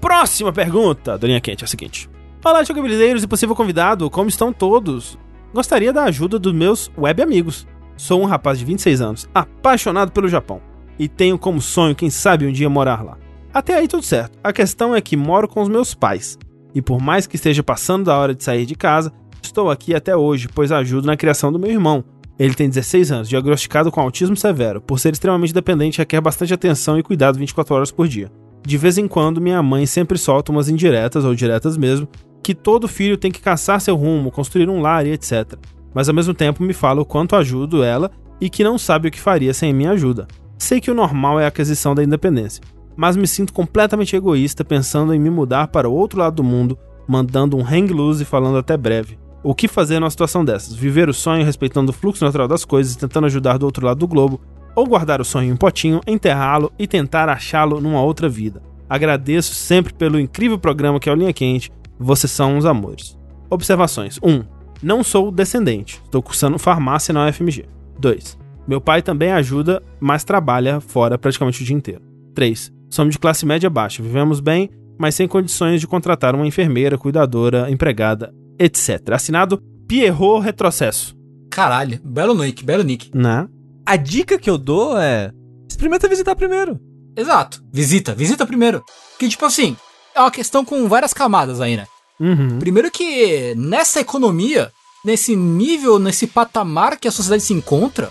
Próxima 0.00 0.52
pergunta, 0.52 1.16
Dorinha 1.18 1.40
Quente, 1.40 1.64
é 1.64 1.66
a 1.66 1.68
seguinte. 1.68 2.08
Olá, 2.44 2.62
jogabilideiros 2.64 3.22
e 3.22 3.26
possível 3.26 3.54
convidado, 3.54 4.08
como 4.10 4.28
estão 4.28 4.52
todos? 4.52 5.18
Gostaria 5.52 5.92
da 5.92 6.04
ajuda 6.04 6.38
dos 6.38 6.52
meus 6.52 6.90
web 6.96 7.22
amigos. 7.22 7.66
Sou 7.96 8.22
um 8.22 8.24
rapaz 8.26 8.58
de 8.58 8.64
26 8.64 9.00
anos, 9.02 9.28
apaixonado 9.34 10.10
pelo 10.12 10.28
Japão, 10.28 10.60
e 11.00 11.08
tenho 11.08 11.38
como 11.38 11.62
sonho, 11.62 11.94
quem 11.94 12.10
sabe, 12.10 12.46
um 12.46 12.52
dia 12.52 12.68
morar 12.68 13.02
lá. 13.02 13.16
Até 13.54 13.74
aí 13.74 13.88
tudo 13.88 14.02
certo. 14.02 14.38
A 14.44 14.52
questão 14.52 14.94
é 14.94 15.00
que 15.00 15.16
moro 15.16 15.48
com 15.48 15.62
os 15.62 15.68
meus 15.68 15.94
pais, 15.94 16.38
e 16.74 16.82
por 16.82 17.00
mais 17.00 17.26
que 17.26 17.36
esteja 17.36 17.62
passando 17.62 18.04
da 18.04 18.18
hora 18.18 18.34
de 18.34 18.44
sair 18.44 18.66
de 18.66 18.74
casa, 18.74 19.10
estou 19.42 19.70
aqui 19.70 19.94
até 19.94 20.14
hoje, 20.14 20.46
pois 20.54 20.70
ajudo 20.70 21.06
na 21.06 21.16
criação 21.16 21.50
do 21.50 21.58
meu 21.58 21.70
irmão, 21.70 22.04
ele 22.38 22.52
tem 22.52 22.68
16 22.68 23.12
anos, 23.12 23.28
diagnosticado 23.30 23.90
com 23.90 23.98
autismo 23.98 24.36
severo. 24.36 24.78
Por 24.78 25.00
ser 25.00 25.14
extremamente 25.14 25.54
dependente, 25.54 25.96
requer 25.96 26.20
bastante 26.20 26.52
atenção 26.52 26.98
e 26.98 27.02
cuidado 27.02 27.38
24 27.38 27.74
horas 27.74 27.90
por 27.90 28.06
dia. 28.06 28.30
De 28.62 28.76
vez 28.76 28.98
em 28.98 29.08
quando, 29.08 29.40
minha 29.40 29.62
mãe 29.62 29.86
sempre 29.86 30.18
solta 30.18 30.52
umas 30.52 30.68
indiretas, 30.68 31.24
ou 31.24 31.34
diretas 31.34 31.78
mesmo, 31.78 32.06
que 32.42 32.54
todo 32.54 32.86
filho 32.86 33.16
tem 33.16 33.32
que 33.32 33.40
caçar 33.40 33.80
seu 33.80 33.96
rumo, 33.96 34.30
construir 34.30 34.68
um 34.68 34.82
lar 34.82 35.06
e 35.06 35.12
etc. 35.12 35.54
Mas 35.94 36.10
ao 36.10 36.14
mesmo 36.14 36.34
tempo 36.34 36.62
me 36.62 36.74
fala 36.74 37.00
o 37.00 37.06
quanto 37.06 37.36
ajudo 37.36 37.82
ela 37.82 38.10
e 38.38 38.50
que 38.50 38.62
não 38.62 38.76
sabe 38.76 39.08
o 39.08 39.10
que 39.10 39.20
faria 39.20 39.54
sem 39.54 39.72
minha 39.72 39.92
ajuda. 39.92 40.28
Sei 40.60 40.78
que 40.78 40.90
o 40.90 40.94
normal 40.94 41.40
é 41.40 41.46
a 41.46 41.48
aquisição 41.48 41.94
da 41.94 42.04
independência, 42.04 42.62
mas 42.94 43.16
me 43.16 43.26
sinto 43.26 43.50
completamente 43.50 44.14
egoísta 44.14 44.62
pensando 44.62 45.14
em 45.14 45.18
me 45.18 45.30
mudar 45.30 45.68
para 45.68 45.88
o 45.88 45.92
outro 45.92 46.18
lado 46.18 46.36
do 46.36 46.44
mundo, 46.44 46.78
mandando 47.08 47.56
um 47.56 47.66
hang 47.66 47.90
loose 47.90 48.22
e 48.22 48.26
falando 48.26 48.58
até 48.58 48.76
breve. 48.76 49.18
O 49.42 49.54
que 49.54 49.66
fazer 49.66 49.98
numa 49.98 50.10
situação 50.10 50.44
dessas? 50.44 50.74
Viver 50.74 51.08
o 51.08 51.14
sonho 51.14 51.46
respeitando 51.46 51.90
o 51.90 51.94
fluxo 51.94 52.22
natural 52.26 52.46
das 52.46 52.62
coisas 52.62 52.92
e 52.92 52.98
tentando 52.98 53.26
ajudar 53.26 53.56
do 53.56 53.64
outro 53.64 53.86
lado 53.86 54.00
do 54.00 54.06
globo, 54.06 54.38
ou 54.76 54.86
guardar 54.86 55.18
o 55.18 55.24
sonho 55.24 55.48
em 55.48 55.52
um 55.52 55.56
potinho, 55.56 56.02
enterrá-lo 56.06 56.70
e 56.78 56.86
tentar 56.86 57.30
achá-lo 57.30 57.80
numa 57.80 58.02
outra 58.02 58.28
vida. 58.28 58.62
Agradeço 58.86 59.54
sempre 59.54 59.94
pelo 59.94 60.20
incrível 60.20 60.58
programa 60.58 61.00
que 61.00 61.08
é 61.08 61.12
o 61.12 61.16
Linha 61.16 61.32
Quente, 61.32 61.72
vocês 61.98 62.30
são 62.30 62.58
uns 62.58 62.66
amores. 62.66 63.18
Observações: 63.48 64.20
1. 64.22 64.44
Não 64.82 65.02
sou 65.02 65.32
descendente, 65.32 66.02
estou 66.04 66.22
cursando 66.22 66.58
farmácia 66.58 67.14
na 67.14 67.26
UFMG. 67.26 67.64
2. 67.98 68.49
Meu 68.66 68.80
pai 68.80 69.02
também 69.02 69.32
ajuda, 69.32 69.82
mas 69.98 70.24
trabalha 70.24 70.80
fora 70.80 71.18
praticamente 71.18 71.62
o 71.62 71.64
dia 71.64 71.76
inteiro. 71.76 72.02
3. 72.34 72.72
Somos 72.88 73.14
de 73.14 73.18
classe 73.18 73.46
média 73.46 73.70
baixa, 73.70 74.02
vivemos 74.02 74.40
bem, 74.40 74.70
mas 74.98 75.14
sem 75.14 75.26
condições 75.26 75.80
de 75.80 75.86
contratar 75.86 76.34
uma 76.34 76.46
enfermeira, 76.46 76.98
cuidadora, 76.98 77.70
empregada, 77.70 78.32
etc. 78.58 79.10
Assinado 79.12 79.62
Pierrot 79.88 80.44
Retrocesso. 80.44 81.16
Caralho, 81.50 82.00
belo 82.04 82.34
nick, 82.34 82.64
belo 82.64 82.84
nick. 82.84 83.10
Né? 83.14 83.48
A 83.84 83.96
dica 83.96 84.38
que 84.38 84.48
eu 84.48 84.56
dou 84.56 84.96
é. 84.98 85.32
Experimenta 85.68 86.08
visitar 86.08 86.36
primeiro. 86.36 86.78
Exato. 87.16 87.62
Visita, 87.72 88.14
visita 88.14 88.46
primeiro. 88.46 88.84
Que 89.18 89.28
tipo 89.28 89.44
assim, 89.44 89.76
é 90.14 90.20
uma 90.20 90.30
questão 90.30 90.64
com 90.64 90.88
várias 90.88 91.12
camadas 91.12 91.60
aí, 91.60 91.76
né? 91.76 91.86
Uhum. 92.20 92.58
Primeiro 92.58 92.90
que 92.90 93.54
nessa 93.56 94.00
economia, 94.00 94.70
nesse 95.04 95.34
nível, 95.34 95.98
nesse 95.98 96.26
patamar 96.26 96.98
que 96.98 97.08
a 97.08 97.12
sociedade 97.12 97.42
se 97.42 97.54
encontra, 97.54 98.10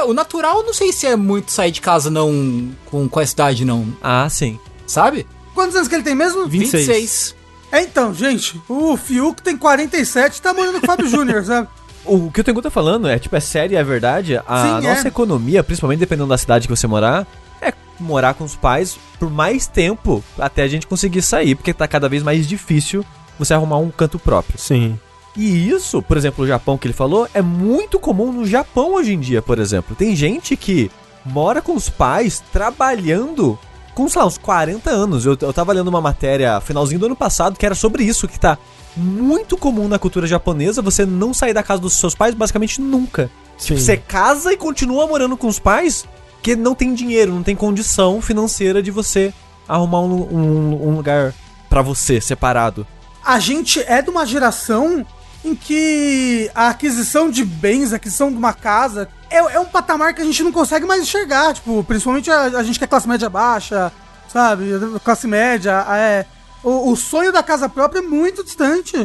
é, 0.00 0.04
o 0.04 0.12
natural 0.14 0.62
não 0.64 0.72
sei 0.74 0.92
se 0.92 1.06
é 1.06 1.16
muito 1.16 1.52
sair 1.52 1.70
de 1.70 1.80
casa 1.80 2.10
não 2.10 2.70
com, 2.86 3.08
com 3.08 3.20
a 3.20 3.26
cidade 3.26 3.64
não, 3.64 3.86
Ah, 4.02 4.28
sim. 4.28 4.58
sabe? 4.86 5.26
Quantos 5.54 5.76
anos 5.76 5.88
que 5.88 5.94
ele 5.94 6.02
tem 6.04 6.14
mesmo? 6.14 6.46
26. 6.46 7.34
É, 7.72 7.82
então, 7.82 8.12
gente, 8.14 8.60
o 8.68 8.96
Fiuk 8.96 9.42
tem 9.42 9.56
47 9.56 10.36
e 10.38 10.42
tá 10.42 10.52
morando 10.52 10.78
com 10.80 10.84
o 10.84 10.86
Fábio 10.86 11.06
Júnior, 11.10 11.44
sabe? 11.44 11.68
O 12.04 12.30
que 12.30 12.40
o 12.40 12.44
Tengu 12.44 12.62
tá 12.62 12.70
falando 12.70 13.06
é, 13.08 13.18
tipo, 13.18 13.36
é 13.36 13.40
sério 13.40 13.74
e 13.74 13.76
é 13.76 13.84
verdade. 13.84 14.40
A 14.46 14.80
Sim, 14.80 14.86
nossa 14.88 15.06
é. 15.06 15.08
economia, 15.08 15.62
principalmente 15.62 15.98
dependendo 16.00 16.28
da 16.30 16.38
cidade 16.38 16.66
que 16.66 16.74
você 16.74 16.86
morar, 16.86 17.26
é 17.60 17.72
morar 18.00 18.34
com 18.34 18.42
os 18.44 18.56
pais 18.56 18.98
por 19.18 19.30
mais 19.30 19.66
tempo 19.66 20.24
até 20.38 20.62
a 20.62 20.68
gente 20.68 20.86
conseguir 20.86 21.20
sair, 21.22 21.54
porque 21.54 21.74
tá 21.74 21.86
cada 21.86 22.08
vez 22.08 22.22
mais 22.22 22.48
difícil 22.48 23.04
você 23.38 23.52
arrumar 23.54 23.76
um 23.78 23.90
canto 23.90 24.18
próprio. 24.18 24.58
Sim. 24.58 24.98
E 25.36 25.68
isso, 25.68 26.02
por 26.02 26.16
exemplo, 26.16 26.44
o 26.44 26.48
Japão 26.48 26.76
que 26.76 26.86
ele 26.86 26.94
falou, 26.94 27.28
é 27.32 27.40
muito 27.40 27.98
comum 27.98 28.32
no 28.32 28.46
Japão 28.46 28.94
hoje 28.94 29.14
em 29.14 29.20
dia, 29.20 29.40
por 29.40 29.58
exemplo. 29.58 29.94
Tem 29.96 30.14
gente 30.16 30.56
que 30.56 30.90
mora 31.24 31.62
com 31.62 31.74
os 31.74 31.88
pais 31.88 32.42
trabalhando 32.52 33.58
com, 33.94 34.08
sei 34.08 34.20
lá, 34.20 34.26
uns 34.26 34.38
40 34.38 34.90
anos. 34.90 35.26
Eu, 35.26 35.36
eu 35.40 35.52
tava 35.52 35.72
lendo 35.72 35.88
uma 35.88 36.00
matéria 36.00 36.60
finalzinho 36.60 36.98
do 37.00 37.06
ano 37.06 37.16
passado 37.16 37.56
que 37.58 37.66
era 37.66 37.74
sobre 37.74 38.02
isso, 38.04 38.26
que 38.26 38.38
tá 38.40 38.58
muito 38.96 39.56
comum 39.56 39.86
na 39.86 39.98
cultura 39.98 40.26
japonesa 40.26 40.82
você 40.82 41.06
não 41.06 41.32
sair 41.32 41.52
da 41.54 41.62
casa 41.62 41.80
dos 41.80 41.92
seus 41.94 42.14
pais 42.14 42.34
basicamente 42.34 42.80
nunca. 42.80 43.30
Sim. 43.56 43.76
Você 43.76 43.96
casa 43.96 44.52
e 44.52 44.56
continua 44.56 45.06
morando 45.06 45.36
com 45.36 45.46
os 45.46 45.58
pais 45.60 46.04
que 46.42 46.56
não 46.56 46.74
tem 46.74 46.92
dinheiro, 46.94 47.32
não 47.34 47.42
tem 47.42 47.54
condição 47.54 48.20
financeira 48.22 48.82
de 48.82 48.90
você 48.90 49.32
arrumar 49.68 50.00
um, 50.00 50.22
um- 50.22 50.88
um 50.88 50.96
lugar 50.96 51.34
pra 51.68 51.82
você 51.82 52.20
separado. 52.20 52.86
A 53.24 53.38
gente 53.38 53.80
é 53.80 54.00
de 54.02 54.08
uma 54.10 54.24
geração 54.26 55.04
em 55.44 55.54
que 55.54 56.50
a 56.54 56.68
aquisição 56.68 57.30
de 57.30 57.44
bens, 57.44 57.92
a 57.92 57.96
aquisição 57.96 58.30
de 58.30 58.36
uma 58.36 58.52
casa, 58.52 59.08
é, 59.30 59.38
é 59.38 59.60
um 59.60 59.64
patamar 59.64 60.14
que 60.14 60.20
a 60.20 60.24
gente 60.24 60.42
não 60.42 60.52
consegue 60.52 60.86
mais 60.86 61.02
enxergar. 61.02 61.54
Tipo, 61.54 61.82
principalmente 61.84 62.30
a, 62.30 62.42
a 62.42 62.62
gente 62.62 62.78
que 62.78 62.84
é 62.84 62.88
classe 62.88 63.08
média 63.08 63.28
baixa, 63.28 63.92
sabe? 64.28 64.66
Classe 65.02 65.26
média, 65.26 65.84
é. 65.90 66.26
O, 66.62 66.92
o 66.92 66.96
sonho 66.96 67.32
da 67.32 67.42
casa 67.42 67.68
própria 67.68 68.00
é 68.00 68.02
muito 68.02 68.44
distante. 68.44 68.96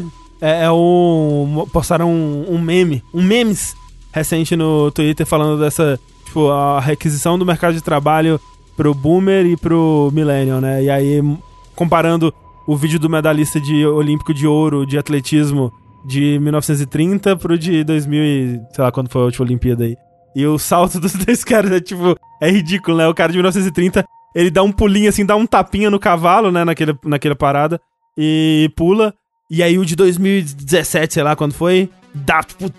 É, 0.42 0.66
é 0.66 0.72
o. 0.72 1.68
Postaram 1.72 2.12
um, 2.12 2.46
um 2.50 2.60
meme, 2.60 3.04
um 3.14 3.24
memes 3.24 3.76
recente 4.12 4.56
no 4.56 4.92
Twitter 4.92 5.26
falando 5.26 5.60
dessa. 5.60 6.00
Tipo, 6.26 6.50
a 6.50 6.82
requisição 6.82 7.40
do 7.40 7.46
mercado 7.46 7.76
de 7.76 7.82
trabalho 7.82 8.42
pro 8.76 8.94
boomer 8.94 9.46
e 9.46 9.56
pro 9.56 10.12
millennial, 10.14 10.60
né? 10.60 10.84
E 10.84 10.90
aí, 10.90 11.24
comparando 11.76 12.34
o 12.68 12.76
vídeo 12.76 13.00
do 13.00 13.10
medalhista 13.10 13.62
de 13.62 13.86
olímpico 13.86 14.34
de 14.34 14.46
ouro 14.46 14.86
de 14.86 14.98
atletismo 14.98 15.72
de 16.06 16.40
1930 16.40 17.36
pro 17.38 17.58
de 17.58 17.84
2000 17.84 18.24
e, 18.24 18.62
sei 18.72 18.84
lá, 18.84 18.92
quando 18.92 19.10
foi 19.10 19.22
a 19.22 19.26
última 19.26 19.46
Olimpíada 19.46 19.84
aí. 19.84 19.98
E 20.36 20.46
o 20.46 20.58
salto 20.60 21.00
dos 21.02 21.14
dois 21.14 21.44
caras 21.44 21.72
é 21.72 21.80
tipo, 21.80 22.16
é 22.42 22.50
ridículo, 22.50 22.98
né? 22.98 23.08
O 23.08 23.14
cara 23.14 23.32
de 23.32 23.38
1930, 23.38 24.06
ele 24.36 24.52
dá 24.52 24.62
um 24.62 24.72
pulinho 24.72 25.10
assim, 25.10 25.26
dá 25.26 25.36
um 25.36 25.46
tapinha 25.46 25.90
no 25.90 26.00
cavalo, 26.00 26.52
né, 26.52 26.64
naquele, 26.64 26.98
naquela 27.06 27.36
parada 27.36 27.80
e 28.18 28.72
pula. 28.76 29.14
E 29.50 29.62
aí 29.62 29.78
o 29.78 29.86
de 29.86 29.96
2017, 29.96 31.14
sei 31.14 31.24
lá 31.24 31.36
quando 31.36 31.54
foi, 31.54 31.90
dá 32.14 32.42
tipo 32.42 32.72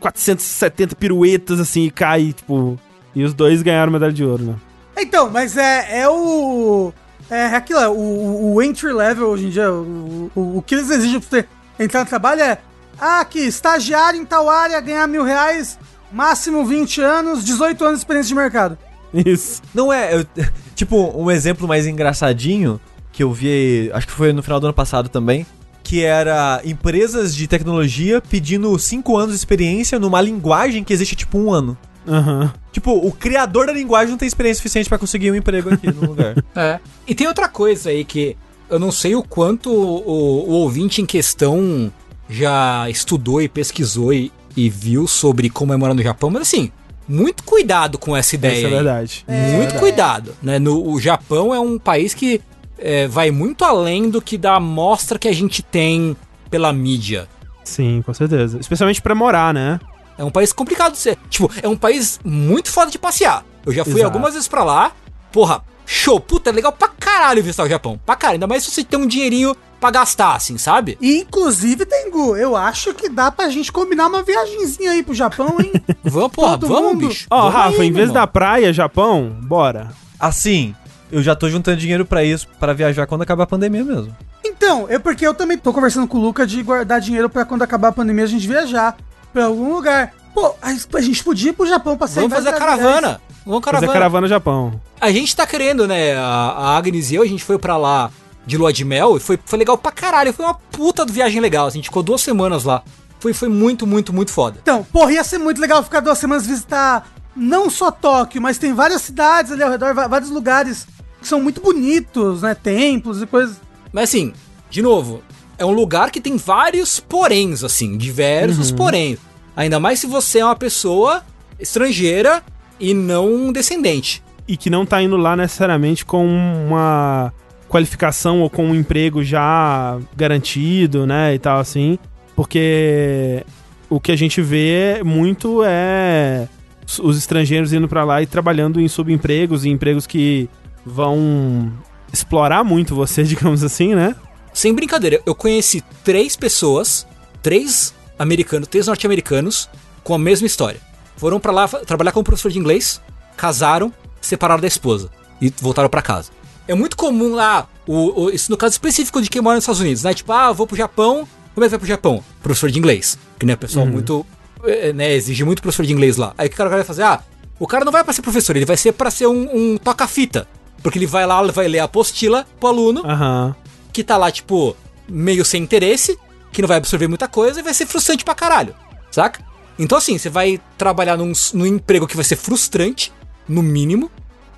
470 0.00 0.96
piruetas 0.96 1.60
assim 1.60 1.84
e 1.84 1.90
cai, 1.90 2.32
tipo, 2.32 2.78
e 3.14 3.22
os 3.22 3.34
dois 3.34 3.62
ganharam 3.62 3.92
medalha 3.92 4.12
de 4.12 4.24
ouro, 4.24 4.42
né? 4.42 4.54
Então, 4.98 5.30
mas 5.30 5.56
é, 5.56 6.00
é 6.00 6.08
o. 6.08 6.92
É 7.30 7.46
aquilo, 7.46 7.78
é, 7.78 7.88
o, 7.88 8.54
o 8.54 8.62
entry 8.62 8.92
level 8.92 9.28
hoje 9.28 9.46
em 9.46 9.50
dia, 9.50 9.72
o, 9.72 10.30
o, 10.34 10.58
o 10.58 10.62
que 10.62 10.74
eles 10.74 10.90
exigem 10.90 11.20
pra 11.20 11.28
você 11.28 11.48
entrar 11.78 12.00
no 12.00 12.06
trabalho 12.06 12.40
é. 12.42 12.58
Ah, 13.00 13.20
aqui, 13.20 13.40
estagiário 13.40 14.20
em 14.20 14.24
tal 14.24 14.48
área, 14.48 14.80
ganhar 14.80 15.06
mil 15.08 15.24
reais, 15.24 15.78
máximo 16.12 16.64
20 16.64 17.00
anos, 17.00 17.44
18 17.44 17.82
anos 17.84 17.98
de 17.98 18.04
experiência 18.04 18.28
de 18.28 18.34
mercado. 18.34 18.78
Isso. 19.12 19.60
Não 19.74 19.92
é, 19.92 20.14
eu- 20.14 20.26
tipo, 20.74 21.12
um 21.18 21.30
exemplo 21.30 21.66
mais 21.66 21.86
engraçadinho 21.86 22.80
que 23.12 23.22
eu 23.22 23.32
vi, 23.32 23.90
acho 23.92 24.06
que 24.06 24.12
foi 24.12 24.32
no 24.32 24.42
final 24.42 24.58
do 24.60 24.66
ano 24.66 24.74
passado 24.74 25.08
também, 25.08 25.46
que 25.82 26.02
era 26.04 26.60
empresas 26.64 27.34
de 27.34 27.46
tecnologia 27.46 28.22
pedindo 28.22 28.78
5 28.78 29.16
anos 29.16 29.30
de 29.32 29.38
experiência 29.38 29.98
numa 29.98 30.20
linguagem 30.20 30.82
que 30.84 30.92
existe 30.92 31.14
tipo 31.16 31.38
um 31.38 31.52
ano. 31.52 31.76
Aham. 32.08 32.52
Tipo, 32.72 32.92
o 32.92 33.12
criador 33.12 33.66
da 33.66 33.72
linguagem 33.72 34.10
não 34.10 34.18
tem 34.18 34.26
experiência 34.26 34.58
suficiente 34.60 34.88
pra 34.88 34.96
conseguir 34.98 35.30
um 35.30 35.34
emprego 35.34 35.72
aqui 35.74 35.92
no 35.92 36.00
lugar. 36.08 36.34
É. 36.56 36.78
E 37.06 37.14
tem 37.14 37.26
outra 37.26 37.48
coisa 37.48 37.90
aí 37.90 38.04
que 38.04 38.36
eu 38.72 38.78
não 38.78 38.90
sei 38.90 39.14
o 39.14 39.22
quanto 39.22 39.70
o, 39.70 40.48
o 40.48 40.52
ouvinte 40.52 41.02
em 41.02 41.06
questão 41.06 41.92
já 42.28 42.88
estudou 42.88 43.42
e 43.42 43.48
pesquisou 43.48 44.14
e, 44.14 44.32
e 44.56 44.70
viu 44.70 45.06
sobre 45.06 45.50
como 45.50 45.74
é 45.74 45.76
morar 45.76 45.92
no 45.92 46.02
Japão, 46.02 46.30
mas 46.30 46.42
assim, 46.42 46.72
muito 47.06 47.42
cuidado 47.44 47.98
com 47.98 48.16
essa 48.16 48.34
ideia. 48.34 48.54
Isso 48.54 48.64
é 48.64 48.68
aí. 48.68 48.74
verdade. 48.74 49.24
Muito 49.28 49.74
cuidado, 49.74 50.34
né? 50.42 50.58
No, 50.58 50.90
o 50.90 50.98
Japão 50.98 51.54
é 51.54 51.60
um 51.60 51.78
país 51.78 52.14
que 52.14 52.40
é, 52.78 53.06
vai 53.06 53.30
muito 53.30 53.62
além 53.62 54.08
do 54.08 54.22
que 54.22 54.38
da 54.38 54.54
amostra 54.54 55.18
que 55.18 55.28
a 55.28 55.34
gente 55.34 55.62
tem 55.62 56.16
pela 56.50 56.72
mídia. 56.72 57.28
Sim, 57.64 58.02
com 58.04 58.14
certeza. 58.14 58.58
Especialmente 58.58 59.02
pra 59.02 59.14
morar, 59.14 59.52
né? 59.52 59.78
É 60.16 60.24
um 60.24 60.30
país 60.30 60.50
complicado 60.52 60.92
de 60.92 60.98
ser. 60.98 61.18
Tipo, 61.28 61.50
é 61.62 61.68
um 61.68 61.76
país 61.76 62.18
muito 62.24 62.70
foda 62.70 62.90
de 62.90 62.98
passear. 62.98 63.44
Eu 63.66 63.72
já 63.72 63.84
fui 63.84 63.94
Exato. 63.94 64.06
algumas 64.06 64.32
vezes 64.32 64.48
pra 64.48 64.64
lá. 64.64 64.92
Porra, 65.30 65.62
show, 65.86 66.18
puta, 66.20 66.50
é 66.50 66.52
legal 66.52 66.72
pra 66.72 66.88
caralho 66.88 67.42
visitar 67.42 67.64
o 67.64 67.68
Japão. 67.68 68.00
Pra 68.04 68.16
caralho, 68.16 68.36
ainda 68.36 68.46
mais 68.46 68.64
se 68.64 68.70
você 68.70 68.84
tem 68.84 68.98
um 68.98 69.06
dinheirinho 69.06 69.56
pra 69.80 69.90
gastar, 69.90 70.36
assim, 70.36 70.56
sabe? 70.58 70.96
Inclusive, 71.00 71.84
Tengu, 71.84 72.36
eu 72.36 72.56
acho 72.56 72.94
que 72.94 73.08
dá 73.08 73.30
pra 73.32 73.48
gente 73.48 73.72
combinar 73.72 74.06
uma 74.06 74.22
viagenzinha 74.22 74.92
aí 74.92 75.02
pro 75.02 75.14
Japão, 75.14 75.56
hein? 75.60 75.72
Vamos, 76.04 76.30
porra, 76.32 76.58
Todo 76.58 76.68
vamos, 76.68 76.92
mundo. 76.92 77.08
bicho. 77.08 77.26
Ó, 77.30 77.42
Vamos 77.42 77.54
Rafa, 77.54 77.82
aí, 77.82 77.88
em 77.88 77.92
vez 77.92 78.08
irmão. 78.08 78.14
da 78.14 78.26
praia, 78.26 78.72
Japão, 78.72 79.36
bora. 79.42 79.90
Assim, 80.20 80.74
eu 81.10 81.22
já 81.22 81.34
tô 81.34 81.48
juntando 81.50 81.76
dinheiro 81.78 82.04
pra 82.06 82.22
isso, 82.24 82.46
pra 82.60 82.72
viajar 82.72 83.06
quando 83.06 83.22
acabar 83.22 83.42
a 83.44 83.46
pandemia 83.46 83.84
mesmo. 83.84 84.16
Então, 84.44 84.86
é 84.88 84.98
porque 84.98 85.26
eu 85.26 85.34
também 85.34 85.58
tô 85.58 85.72
conversando 85.72 86.06
com 86.06 86.16
o 86.18 86.20
Luca 86.20 86.46
de 86.46 86.62
guardar 86.62 87.00
dinheiro 87.00 87.28
pra 87.28 87.44
quando 87.44 87.62
acabar 87.62 87.88
a 87.88 87.92
pandemia 87.92 88.24
a 88.24 88.28
gente 88.28 88.46
viajar 88.46 88.96
pra 89.32 89.46
algum 89.46 89.74
lugar. 89.74 90.12
Pô, 90.34 90.54
a 90.62 91.00
gente 91.00 91.22
podia 91.24 91.50
ir 91.50 91.52
pro 91.52 91.66
Japão 91.66 91.96
passear 91.96 92.22
Vamos 92.22 92.32
em 92.38 92.42
fazer 92.42 92.56
a 92.56 92.58
vários 92.76 93.18
lugares. 93.46 93.60
caravana. 93.60 93.60
Vamos 93.60 93.64
Fazer 93.64 93.86
caravana. 93.86 93.92
caravana 93.92 94.28
Japão. 94.28 94.80
A 95.00 95.10
gente 95.10 95.34
tá 95.34 95.46
querendo, 95.46 95.86
né? 95.86 96.14
A, 96.16 96.76
Agnes 96.76 97.10
e 97.10 97.16
eu, 97.16 97.22
a 97.22 97.26
gente 97.26 97.44
foi 97.44 97.58
pra 97.58 97.76
lá 97.76 98.10
de 98.46 98.56
lua 98.56 98.72
de 98.72 98.84
mel 98.84 99.16
e 99.16 99.20
foi, 99.20 99.38
foi 99.44 99.58
legal 99.58 99.76
pra 99.78 99.92
caralho. 99.92 100.32
Foi 100.32 100.44
uma 100.44 100.54
puta 100.54 101.04
viagem 101.04 101.40
legal. 101.40 101.66
assim, 101.66 101.78
A 101.78 101.80
gente 101.80 101.88
ficou 101.88 102.02
duas 102.02 102.20
semanas 102.20 102.64
lá. 102.64 102.82
Foi, 103.20 103.32
foi 103.32 103.48
muito, 103.48 103.86
muito, 103.86 104.12
muito 104.12 104.32
foda. 104.32 104.58
Então, 104.60 104.84
porra, 104.84 105.12
ia 105.12 105.24
ser 105.24 105.38
muito 105.38 105.60
legal 105.60 105.82
ficar 105.82 106.00
duas 106.00 106.18
semanas 106.18 106.46
visitar 106.46 107.08
não 107.34 107.70
só 107.70 107.90
Tóquio, 107.90 108.42
mas 108.42 108.58
tem 108.58 108.74
várias 108.74 109.02
cidades 109.02 109.52
ali 109.52 109.62
ao 109.62 109.70
redor, 109.70 109.94
vários 109.94 110.28
lugares 110.30 110.86
que 111.20 111.26
são 111.26 111.40
muito 111.40 111.60
bonitos, 111.60 112.42
né? 112.42 112.54
Templos 112.54 113.22
e 113.22 113.26
coisas. 113.26 113.56
Mas 113.92 114.10
assim, 114.10 114.32
de 114.68 114.82
novo, 114.82 115.22
é 115.56 115.64
um 115.64 115.70
lugar 115.70 116.10
que 116.10 116.20
tem 116.20 116.36
vários 116.36 116.98
poréns, 116.98 117.62
assim, 117.62 117.96
diversos 117.96 118.72
poréns. 118.72 119.18
Ainda 119.56 119.78
mais 119.78 120.00
se 120.00 120.06
você 120.06 120.40
é 120.40 120.44
uma 120.44 120.56
pessoa 120.56 121.22
estrangeira 121.60 122.42
e 122.82 122.92
não 122.92 123.32
um 123.32 123.52
descendente. 123.52 124.22
E 124.46 124.56
que 124.56 124.68
não 124.68 124.84
tá 124.84 125.00
indo 125.00 125.16
lá 125.16 125.36
necessariamente 125.36 126.04
com 126.04 126.26
uma 126.26 127.32
qualificação 127.68 128.40
ou 128.42 128.50
com 128.50 128.66
um 128.66 128.74
emprego 128.74 129.22
já 129.22 129.98
garantido, 130.16 131.06
né? 131.06 131.34
E 131.34 131.38
tal 131.38 131.60
assim. 131.60 131.98
Porque 132.36 133.44
o 133.88 134.00
que 134.00 134.10
a 134.10 134.16
gente 134.16 134.42
vê 134.42 135.00
muito 135.04 135.62
é 135.64 136.48
os- 136.86 136.98
os 136.98 137.16
estrangeiros 137.18 137.72
indo 137.72 137.88
pra 137.88 138.04
lá 138.04 138.20
e 138.20 138.26
trabalhando 138.26 138.80
em 138.80 138.88
subempregos 138.88 139.64
e 139.64 139.68
empregos 139.70 140.06
que 140.06 140.50
vão 140.84 141.72
explorar 142.12 142.64
muito 142.64 142.94
você, 142.94 143.22
digamos 143.24 143.62
assim, 143.62 143.94
né? 143.94 144.14
Sem 144.52 144.74
brincadeira, 144.74 145.20
eu 145.24 145.34
conheci 145.34 145.82
três 146.04 146.36
pessoas, 146.36 147.06
três 147.42 147.94
americanos, 148.18 148.68
três 148.68 148.86
norte-americanos, 148.86 149.68
com 150.04 150.14
a 150.14 150.18
mesma 150.18 150.46
história. 150.46 150.80
Foram 151.16 151.38
pra 151.40 151.52
lá 151.52 151.68
trabalhar 151.68 152.12
como 152.12 152.24
professor 152.24 152.50
de 152.50 152.58
inglês, 152.58 153.00
casaram, 153.36 153.92
separaram 154.20 154.60
da 154.60 154.66
esposa 154.68 155.10
e 155.40 155.52
voltaram 155.60 155.88
pra 155.88 156.02
casa. 156.02 156.30
É 156.68 156.74
muito 156.74 156.96
comum 156.96 157.34
lá, 157.34 157.66
o, 157.86 158.24
o- 158.24 158.30
isso 158.30 158.50
no 158.50 158.56
caso 158.56 158.72
específico 158.72 159.20
de 159.20 159.28
quem 159.28 159.42
mora 159.42 159.56
nos 159.56 159.64
Estados 159.64 159.80
Unidos, 159.80 160.02
né? 160.02 160.14
Tipo, 160.14 160.32
ah, 160.32 160.52
vou 160.52 160.66
pro 160.66 160.76
Japão, 160.76 161.26
como 161.54 161.64
é 161.64 161.66
que 161.66 161.70
vai 161.70 161.78
pro 161.78 161.88
Japão? 161.88 162.22
Professor 162.42 162.70
de 162.70 162.78
inglês. 162.78 163.18
Que 163.38 163.44
né, 163.46 163.56
pessoal 163.56 163.84
muito, 163.86 164.24
eh, 164.64 164.92
né, 164.92 165.12
exige 165.12 165.44
muito 165.44 165.60
professor 165.62 165.84
de 165.84 165.92
inglês 165.92 166.16
lá. 166.16 166.32
Aí 166.38 166.46
o 166.46 166.50
que 166.50 166.54
o 166.54 166.58
cara 166.58 166.70
vai 166.70 166.84
fazer? 166.84 167.02
Ah, 167.02 167.20
o 167.58 167.66
cara 167.66 167.84
não 167.84 167.92
vai 167.92 168.04
pra 168.04 168.12
ser 168.12 168.22
professor, 168.22 168.56
ele 168.56 168.64
vai 168.64 168.76
ser 168.76 168.92
pra 168.92 169.10
ser 169.10 169.26
um, 169.26 169.72
um 169.74 169.76
toca-fita. 169.76 170.46
Porque 170.82 170.98
ele 170.98 171.06
vai 171.06 171.24
lá, 171.26 171.40
vai 171.50 171.68
ler 171.68 171.78
a 171.80 171.84
apostila 171.84 172.44
pro 172.58 172.68
aluno, 172.68 173.02
Aham. 173.06 173.54
que 173.92 174.02
tá 174.02 174.16
lá, 174.16 174.30
tipo, 174.32 174.76
meio 175.08 175.44
sem 175.44 175.62
interesse, 175.62 176.18
que 176.52 176.60
não 176.62 176.68
vai 176.68 176.76
absorver 176.78 177.06
muita 177.08 177.28
coisa 177.28 177.60
e 177.60 177.62
vai 177.62 177.72
ser 177.74 177.86
frustrante 177.86 178.24
pra 178.24 178.34
caralho, 178.34 178.74
saca? 179.10 179.44
Então, 179.78 179.98
assim, 179.98 180.18
você 180.18 180.28
vai 180.28 180.60
trabalhar 180.76 181.16
num, 181.16 181.32
num 181.54 181.66
emprego 181.66 182.06
que 182.06 182.16
vai 182.16 182.24
ser 182.24 182.36
frustrante, 182.36 183.12
no 183.48 183.62
mínimo, 183.62 184.10